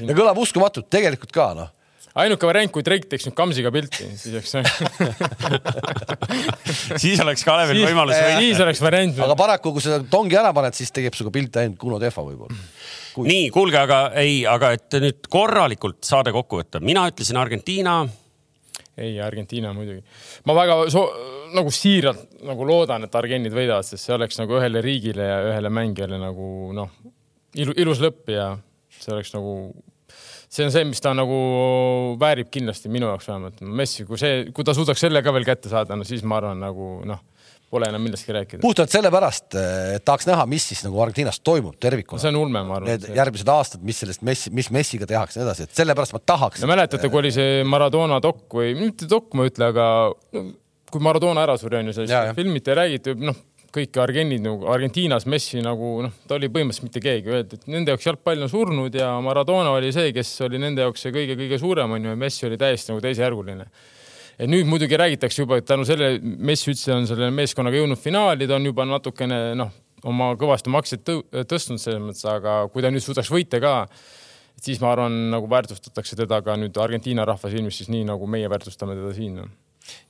ja 0.07 0.17
kõlab 0.17 0.39
uskumatult, 0.41 0.89
tegelikult 0.93 1.35
ka 1.35 1.51
noh 1.59 1.76
ainuke 2.23 2.49
variant, 2.49 2.73
kui 2.73 2.85
Drake 2.87 3.09
teeks 3.11 3.27
nüüd 3.29 3.37
Kamsiga 3.37 3.71
pilti, 3.75 4.07
siis 4.17 4.35
oleks 4.37 4.55
siis 7.03 7.21
oleks 7.23 7.45
Kalevil 7.47 7.83
võimalus 7.85 8.17
võita. 8.17 8.37
siis 8.41 8.61
oleks 8.64 8.83
variant. 8.85 9.19
aga 9.27 9.37
paraku, 9.39 9.75
kui 9.77 9.85
sa 9.85 9.99
tongi 10.11 10.39
ära 10.39 10.53
paned, 10.57 10.77
siis 10.77 10.93
teeb 10.97 11.17
sinuga 11.17 11.35
pilti 11.35 11.62
ainult 11.62 11.81
Kuno 11.81 12.01
Tehva 12.03 12.25
võib-olla. 12.25 12.61
Kui... 13.17 13.29
nii, 13.29 13.49
kuulge, 13.53 13.81
aga 13.81 13.99
ei, 14.21 14.39
aga 14.49 14.75
et 14.77 14.97
nüüd 15.01 15.29
korralikult 15.33 16.03
saade 16.09 16.33
kokku 16.37 16.61
võtta, 16.61 16.81
mina 16.85 17.07
ütlesin 17.11 17.39
Argentiina. 17.41 17.99
ei, 18.97 19.19
Argentiina 19.25 19.75
muidugi. 19.77 20.01
ma 20.49 20.57
väga 20.57 20.79
so 20.93 21.09
nagu 21.57 21.73
siiralt 21.73 22.41
nagu 22.47 22.69
loodan, 22.69 23.05
et 23.07 23.19
Argenid 23.19 23.55
võidavad, 23.55 23.85
sest 23.89 24.09
see 24.09 24.17
oleks 24.17 24.41
nagu 24.41 24.57
ühele 24.57 24.81
riigile 24.85 25.29
ja 25.29 25.37
ühele 25.51 25.73
mängijale 25.73 26.21
nagu 26.21 26.73
noh, 26.77 26.97
ilus 27.57 28.01
lõpp 28.05 28.33
ja 28.33 28.55
see 28.97 29.12
oleks 29.12 29.35
nagu 29.37 29.53
see 30.57 30.66
on 30.66 30.72
see, 30.72 30.84
mis 30.88 31.02
ta 31.04 31.12
nagu 31.16 31.38
väärib 32.20 32.50
kindlasti 32.52 32.90
minu 32.92 33.11
jaoks 33.11 33.28
vähemalt. 33.28 33.62
Messi, 33.80 34.07
kui 34.09 34.20
see, 34.20 34.46
kui 34.57 34.66
ta 34.66 34.74
suudaks 34.76 35.02
selle 35.04 35.22
ka 35.24 35.34
veel 35.36 35.46
kätte 35.48 35.72
saada, 35.72 35.98
no 35.98 36.07
siis 36.09 36.24
ma 36.26 36.40
arvan 36.40 36.62
nagu 36.64 36.98
noh 37.07 37.24
pole 37.70 37.88
enam 37.90 38.04
millestki 38.07 38.34
rääkida. 38.34 38.62
puhtalt 38.62 38.92
sellepärast, 38.94 39.57
et 39.96 40.04
tahaks 40.07 40.28
näha, 40.28 40.44
mis 40.46 40.68
siis 40.70 40.84
nagu 40.86 41.00
Argentiinas 41.02 41.40
toimub 41.44 41.74
tervikuna. 41.82 42.22
see 42.22 42.30
on 42.30 42.38
ulme, 42.44 42.62
ma 42.62 42.78
arvan. 42.78 42.92
Need 42.92 43.09
järgmised 43.16 43.50
aastad, 43.50 43.82
mis 43.86 43.98
sellest 44.02 44.22
Messi, 44.26 44.52
mis 44.54 44.70
Messiga 44.74 45.09
tehakse 45.11 45.40
ja 45.40 45.42
nii 45.42 45.48
edasi, 45.48 45.66
et 45.66 45.80
sellepärast 45.80 46.14
ma 46.14 46.22
tahaks. 46.32 46.62
no 46.62 46.70
mäletate, 46.70 47.11
kui 47.11 47.24
oli 47.24 47.34
see 47.34 47.64
Maradona 47.66 48.20
dok 48.22 48.46
või 48.61 48.76
mitte 48.78 49.11
dok, 49.11 49.34
ma 49.34 49.46
ei 49.46 49.52
ütle, 49.52 49.72
aga 49.74 49.88
no, 50.38 50.44
kui 50.92 51.02
Maradona 51.02 51.42
ära 51.42 51.59
suri, 51.59 51.80
on 51.80 51.90
ju, 51.90 51.96
sellest 51.98 52.38
filmiti 52.38 52.70
ja 52.70 52.78
räägiti, 52.84 53.16
noh, 53.26 53.42
kõik 53.75 53.99
argennid 54.01 54.45
nagu 54.45 54.69
Argentiinas 54.73 55.27
Messi 55.31 55.61
nagu 55.64 55.91
noh, 56.07 56.14
ta 56.29 56.37
oli 56.37 56.49
põhimõtteliselt 56.53 56.87
mitte 56.89 57.03
keegi, 57.05 57.33
öeldi, 57.33 57.59
et 57.59 57.69
nende 57.71 57.95
jaoks 57.95 58.07
jalgpall 58.09 58.47
on 58.47 58.53
surnud 58.53 58.97
ja 58.97 59.11
Maradona 59.25 59.75
oli 59.77 59.93
see, 59.95 60.12
kes 60.17 60.33
oli 60.47 60.61
nende 60.62 60.85
jaoks 60.85 61.07
see 61.07 61.14
kõige-kõige 61.14 61.59
suurem 61.62 61.97
on 61.97 62.09
ju 62.09 62.14
ja 62.14 62.21
Messi 62.21 62.47
oli 62.49 62.59
täiesti 62.61 62.93
nagu 62.93 63.03
teisejärguline. 63.05 63.67
Et 64.37 64.51
nüüd 64.53 64.69
muidugi 64.69 64.99
räägitakse 65.01 65.43
juba, 65.43 65.61
et 65.61 65.69
tänu 65.69 65.87
sellele 65.89 66.21
Messi 66.21 66.71
üldse 66.73 66.93
on 66.93 67.09
selle 67.09 67.31
meeskonnaga 67.33 67.81
jõudnud 67.81 68.01
finaali, 68.01 68.49
ta 68.49 68.59
on 68.59 68.69
juba 68.69 68.85
natukene 68.89 69.41
noh, 69.57 69.73
oma 70.07 70.33
kõvasti 70.39 70.73
makseid 70.73 71.05
tõ 71.07 71.21
tõstnud 71.49 71.81
selles 71.83 72.03
mõttes, 72.05 72.27
aga 72.29 72.62
kui 72.73 72.85
ta 72.85 72.93
nüüd 72.93 73.05
suudaks 73.05 73.33
võita 73.33 73.61
ka, 73.64 73.77
siis 74.62 74.81
ma 74.85 74.93
arvan, 74.93 75.17
nagu 75.33 75.49
väärtustatakse 75.51 76.19
teda 76.21 76.43
ka 76.45 76.59
nüüd 76.61 76.77
Argentiina 76.81 77.25
rahva 77.29 77.53
silmis 77.53 77.81
siis 77.81 77.93
nii, 77.93 78.05
nagu 78.09 78.29
meie 78.29 78.51
väärtustame 78.53 78.99
teda 78.99 79.14
siin 79.17 79.41
no 79.41 79.49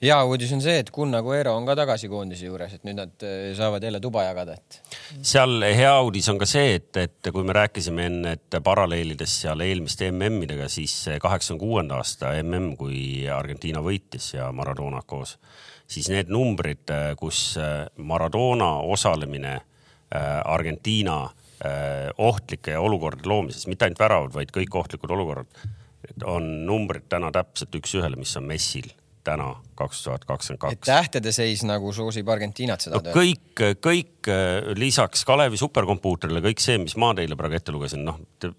hea 0.02 0.16
uudis 0.24 0.52
on 0.56 0.62
see, 0.64 0.78
et 0.80 0.90
Kun 0.94 1.14
Aguero 1.16 1.54
on 1.56 1.66
ka 1.68 1.76
tagasi 1.78 2.08
koondise 2.12 2.48
juures, 2.48 2.74
et 2.76 2.84
nüüd 2.86 2.98
nad 2.98 3.24
äh, 3.26 3.50
saavad 3.56 3.84
jälle 3.84 4.00
tuba 4.02 4.26
jagada, 4.26 4.56
et. 4.56 4.80
seal 5.24 5.64
hea 5.64 5.92
uudis 6.04 6.28
on 6.32 6.40
ka 6.40 6.48
see, 6.48 6.76
et, 6.78 6.90
et 7.00 7.30
kui 7.32 7.46
me 7.46 7.56
rääkisime 7.56 8.08
enne, 8.10 8.34
et 8.36 8.58
paralleelides 8.64 9.38
seal 9.42 9.64
eelmiste 9.64 10.10
MM-idega, 10.12 10.68
siis 10.72 10.94
kaheksakümne 11.22 11.62
kuuenda 11.62 12.00
aasta 12.00 12.34
MM, 12.42 12.74
kui 12.80 12.98
Argentiina 13.32 13.82
võitis 13.84 14.34
ja 14.34 14.50
Maradona 14.52 15.00
koos, 15.06 15.36
siis 15.88 16.10
need 16.12 16.32
numbrid, 16.32 16.92
kus 17.20 17.54
Maradona 17.96 18.76
osalemine 18.84 19.58
Argentiina 20.44 21.24
ohtlike 22.22 22.76
olukordade 22.78 23.28
loomises, 23.30 23.64
mitte 23.70 23.86
ainult 23.86 24.02
väravad, 24.02 24.34
vaid 24.34 24.52
kõik 24.54 24.76
ohtlikud 24.76 25.14
olukorrad, 25.16 25.64
on 26.28 26.44
numbrid 26.68 27.08
täna 27.10 27.32
täpselt 27.34 27.74
üks-ühele, 27.80 28.18
mis 28.20 28.36
on 28.38 28.46
Messil 28.46 28.92
täna, 29.26 29.50
kaks 29.78 30.02
tuhat 30.06 30.24
kakskümmend 30.28 30.62
kaks. 30.62 30.86
tähtede 30.86 31.32
seis 31.34 31.64
nagu 31.66 31.92
soosib 31.94 32.28
Argentiinat 32.32 32.86
seda 32.86 33.00
no, 33.00 33.14
kõik, 33.14 33.62
kõik 33.84 34.30
äh, 34.32 34.72
lisaks 34.78 35.24
Kalevi 35.28 35.60
superkompuutrile, 35.60 36.42
kõik 36.44 36.62
see, 36.62 36.78
mis 36.82 36.96
ma 37.00 37.12
teile 37.18 37.38
praegu 37.38 37.58
ette 37.58 37.74
lugesin, 37.74 38.04
noh 38.06 38.20
te, 38.42 38.52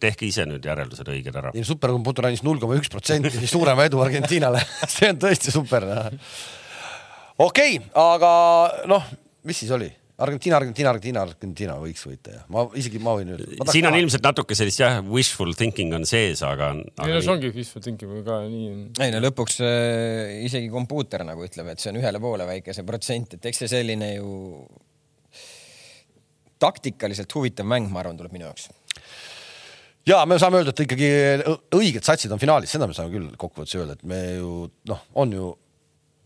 tehke 0.00 0.28
ise 0.28 0.46
nüüd 0.48 0.66
järeldused 0.66 1.08
õiged 1.10 1.40
ära. 1.42 1.54
superkompuuter 1.66 2.30
andis 2.30 2.44
null 2.46 2.62
koma 2.62 2.78
üks 2.80 2.92
protsenti 2.92 3.46
suurema 3.50 3.88
edu 3.88 4.02
Argentiinale 4.04 4.62
see 4.94 5.10
on 5.12 5.22
tõesti 5.22 5.54
super. 5.54 5.86
okei 7.38 7.80
okay,, 7.80 7.80
aga 7.98 8.34
noh, 8.90 9.08
mis 9.48 9.64
siis 9.64 9.72
oli? 9.76 9.90
Argentiina, 10.20 10.58
Argentiina, 10.60 10.90
Argentiina, 10.92 11.22
Argentiina 11.24 11.76
võiks 11.80 12.02
võita 12.06 12.34
ja 12.34 12.42
ma 12.52 12.66
isegi, 12.78 13.00
ma 13.02 13.14
võin 13.18 13.32
öelda. 13.34 13.66
siin 13.72 13.88
on 13.88 13.96
ilmselt 13.98 14.26
natuke 14.26 14.56
sellist 14.58 14.82
jah, 14.82 15.00
wishful 15.06 15.54
thinking 15.56 15.94
on 15.96 16.04
sees, 16.08 16.42
aga, 16.46 16.72
aga. 16.76 17.08
ei 17.08 17.16
no 17.16 17.22
see 17.24 17.32
ongi 17.34 17.52
wishful 17.54 17.84
thinking 17.84 18.12
või 18.12 18.24
ka 18.26 18.40
nii. 18.44 18.74
ei 19.06 19.14
no 19.14 19.22
lõpuks 19.24 19.60
äh, 19.64 20.36
isegi 20.46 20.68
kompuuter 20.72 21.24
nagu 21.28 21.46
ütleb, 21.46 21.72
et 21.72 21.82
see 21.82 21.92
on 21.94 22.00
ühele 22.02 22.22
poole 22.22 22.48
väike 22.48 22.76
see 22.76 22.86
protsent, 22.86 23.38
et 23.38 23.50
eks 23.50 23.64
see 23.64 23.72
selline 23.72 24.12
ju 24.16 24.34
taktikaliselt 26.60 27.32
huvitav 27.38 27.68
mäng, 27.68 27.88
ma 27.88 28.02
arvan, 28.04 28.20
tuleb 28.20 28.36
minu 28.36 28.48
jaoks 28.50 28.68
ja 30.08 30.20
me 30.28 30.38
saame 30.40 30.60
öelda, 30.60 30.74
et 30.74 30.84
ikkagi 30.84 31.10
õiged 31.76 32.04
satsid 32.06 32.32
on 32.32 32.40
finaalis, 32.40 32.72
seda 32.72 32.88
me 32.88 32.96
saame 32.96 33.12
küll 33.14 33.32
kokkuvõttes 33.40 33.76
öelda, 33.78 33.96
et 33.98 34.06
me 34.08 34.20
ju 34.36 34.54
noh, 34.90 35.02
on 35.22 35.34
ju 35.36 35.50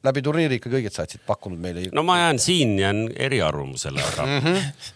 läbi 0.05 0.23
turniiri 0.25 0.61
ikkagi 0.61 0.81
õiged 0.81 0.95
satsid 0.95 1.25
pakkunud 1.27 1.61
meile. 1.61 1.87
no 1.95 2.05
ma 2.07 2.19
jään 2.23 2.43
siin, 2.43 2.77
jään 2.79 3.07
eriarvamusele, 3.29 4.05
aga 4.13 4.27
mm. 4.27 4.45
-hmm 4.45 4.93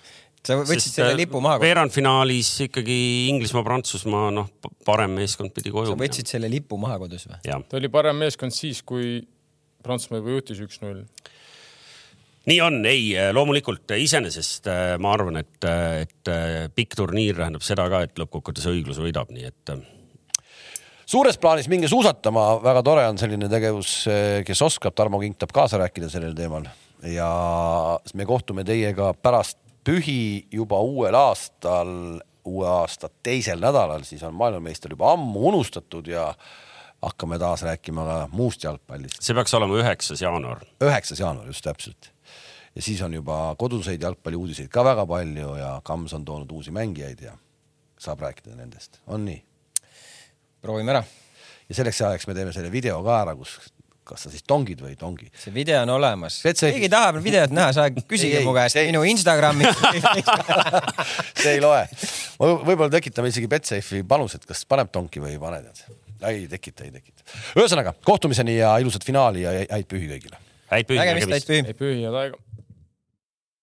sa 0.48 0.56
võtsid 0.62 0.94
selle 0.94 1.12
äh, 1.12 1.18
lipu 1.22 1.40
maha. 1.44 1.59
veerandfinaalis 1.62 2.50
ikkagi 2.68 2.98
Inglismaa-Prantsusmaa, 3.32 4.30
noh, 4.34 4.46
parem 4.86 5.16
meeskond 5.18 5.52
pidi 5.56 5.72
koju. 5.74 5.92
sa 5.92 5.98
võtsid 5.98 6.24
minema. 6.24 6.34
selle 6.34 6.52
lipu 6.52 6.78
maha 6.80 7.00
kodus 7.02 7.26
või? 7.28 7.40
ta 7.42 7.80
oli 7.80 7.90
parem 7.92 8.22
meeskond 8.22 8.54
siis, 8.54 8.82
kui 8.86 9.18
Prantsusmaa 9.84 10.22
juba 10.22 10.36
juhtis 10.36 10.62
üks-null. 10.64 11.04
nii 12.48 12.59
on, 12.64 12.80
ei, 12.88 13.12
loomulikult 13.34 13.96
iseenesest 13.98 14.70
äh, 14.72 14.96
ma 15.02 15.12
arvan, 15.18 15.42
et, 15.42 15.68
et 16.06 16.32
äh, 16.32 16.66
pikk 16.74 16.96
turniir 17.02 17.38
tähendab 17.42 17.66
seda 17.66 17.88
ka, 17.92 18.06
et 18.06 18.18
lõppkokkuvõttes 18.20 18.70
õiglus 18.72 19.02
võidab, 19.02 19.34
nii 19.34 19.50
et 19.50 19.76
suures 21.09 21.38
plaanis 21.40 21.68
minge 21.72 21.88
suusatama, 21.88 22.59
väga 22.64 22.82
tore 22.84 23.06
on 23.09 23.18
selline 23.20 23.48
tegevus, 23.50 24.02
kes 24.46 24.62
oskab, 24.66 24.96
Tarmo 24.96 25.20
Kink 25.22 25.38
tahab 25.40 25.54
kaasa 25.56 25.80
rääkida 25.80 26.11
sellel 26.12 26.36
teemal 26.36 26.68
ja 27.02 27.30
me 28.14 28.26
kohtume 28.26 28.64
teiega 28.66 29.12
pärast 29.22 29.59
pühi 29.84 30.48
juba 30.52 30.80
uuel 30.84 31.16
aastal, 31.16 32.20
uue 32.48 32.68
aasta 32.68 33.11
teisel 33.22 33.61
nädalal, 33.62 34.04
siis 34.09 34.22
on 34.26 34.36
maailmameister 34.36 34.92
juba 34.92 35.12
ammu 35.14 35.48
unustatud 35.52 36.06
ja 36.09 36.32
hakkame 37.02 37.38
taas 37.38 37.62
rääkima 37.62 38.04
ka 38.04 38.20
muust 38.32 38.64
jalgpallist. 38.64 39.22
see 39.22 39.36
peaks 39.36 39.54
olema 39.54 39.78
üheksas 39.78 40.22
jaanuar. 40.22 40.64
üheksas 40.82 41.20
jaanuar, 41.20 41.46
just 41.46 41.64
täpselt. 41.64 42.12
ja 42.74 42.82
siis 42.82 43.02
on 43.02 43.14
juba 43.14 43.54
koduseid 43.59 44.02
jalgpalliuudiseid 44.02 44.68
ka 44.68 44.84
väga 44.84 45.06
palju 45.06 45.56
ja 45.56 45.80
Kams 45.84 46.14
on 46.14 46.24
toonud 46.24 46.50
uusi 46.52 46.74
mängijaid 46.74 47.22
ja 47.22 47.36
saab 47.98 48.20
rääkida 48.26 48.56
nendest, 48.56 49.00
on 49.06 49.24
nii? 49.24 49.47
Proovime 50.62 50.94
ära. 50.96 51.02
ja 51.68 51.80
selleks 51.80 52.00
ajaks 52.11 52.28
me 52.28 52.36
teeme 52.36 52.54
selle 52.54 52.72
video 52.72 53.02
ka 53.04 53.20
ära, 53.22 53.34
kus 53.38 53.59
kas 54.09 54.24
sa 54.24 54.32
siis 54.32 54.44
tongid 54.48 54.80
või 54.80 54.94
ei 54.94 54.98
tongi. 54.98 55.28
see 55.36 55.52
video 55.54 55.82
on 55.84 55.92
olemas. 55.98 56.40
keegi 56.42 56.90
tahab 56.92 57.20
videot 57.24 57.52
näha, 57.54 57.74
sa 57.76 57.88
küsige 57.92 58.40
mu 58.46 58.54
käest 58.56 58.80
minu 58.88 59.04
Instagrami 59.09 59.68
see 61.42 61.56
ei 61.56 61.62
loe. 61.62 61.84
võib-olla 62.40 62.90
tekitame 62.96 63.32
isegi 63.32 63.50
Betsafe'i 63.50 64.06
panused, 64.09 64.46
kas 64.48 64.64
paneb 64.68 64.92
tonki 64.94 65.22
või 65.24 65.34
ei 65.36 65.42
pane, 65.42 65.62
tead. 65.66 66.02
ei 66.30 66.44
tekita, 66.50 66.88
ei 66.88 66.94
tekita. 66.96 67.26
ühesõnaga 67.61 67.94
kohtumiseni 68.04 68.59
ja 68.59 68.76
ilusat 68.82 69.06
finaali 69.09 69.44
ja 69.44 69.54
häid 69.61 69.88
pühi 69.90 70.11
kõigile. 70.14 70.40
häid 70.72 70.88
pühi. 70.88 71.00
nägemist, 71.02 71.34
häid 71.36 71.50
pühi. 71.52 71.64
häid 71.68 71.82
pühi, 71.84 72.04
head 72.06 72.22
aega 72.24 72.47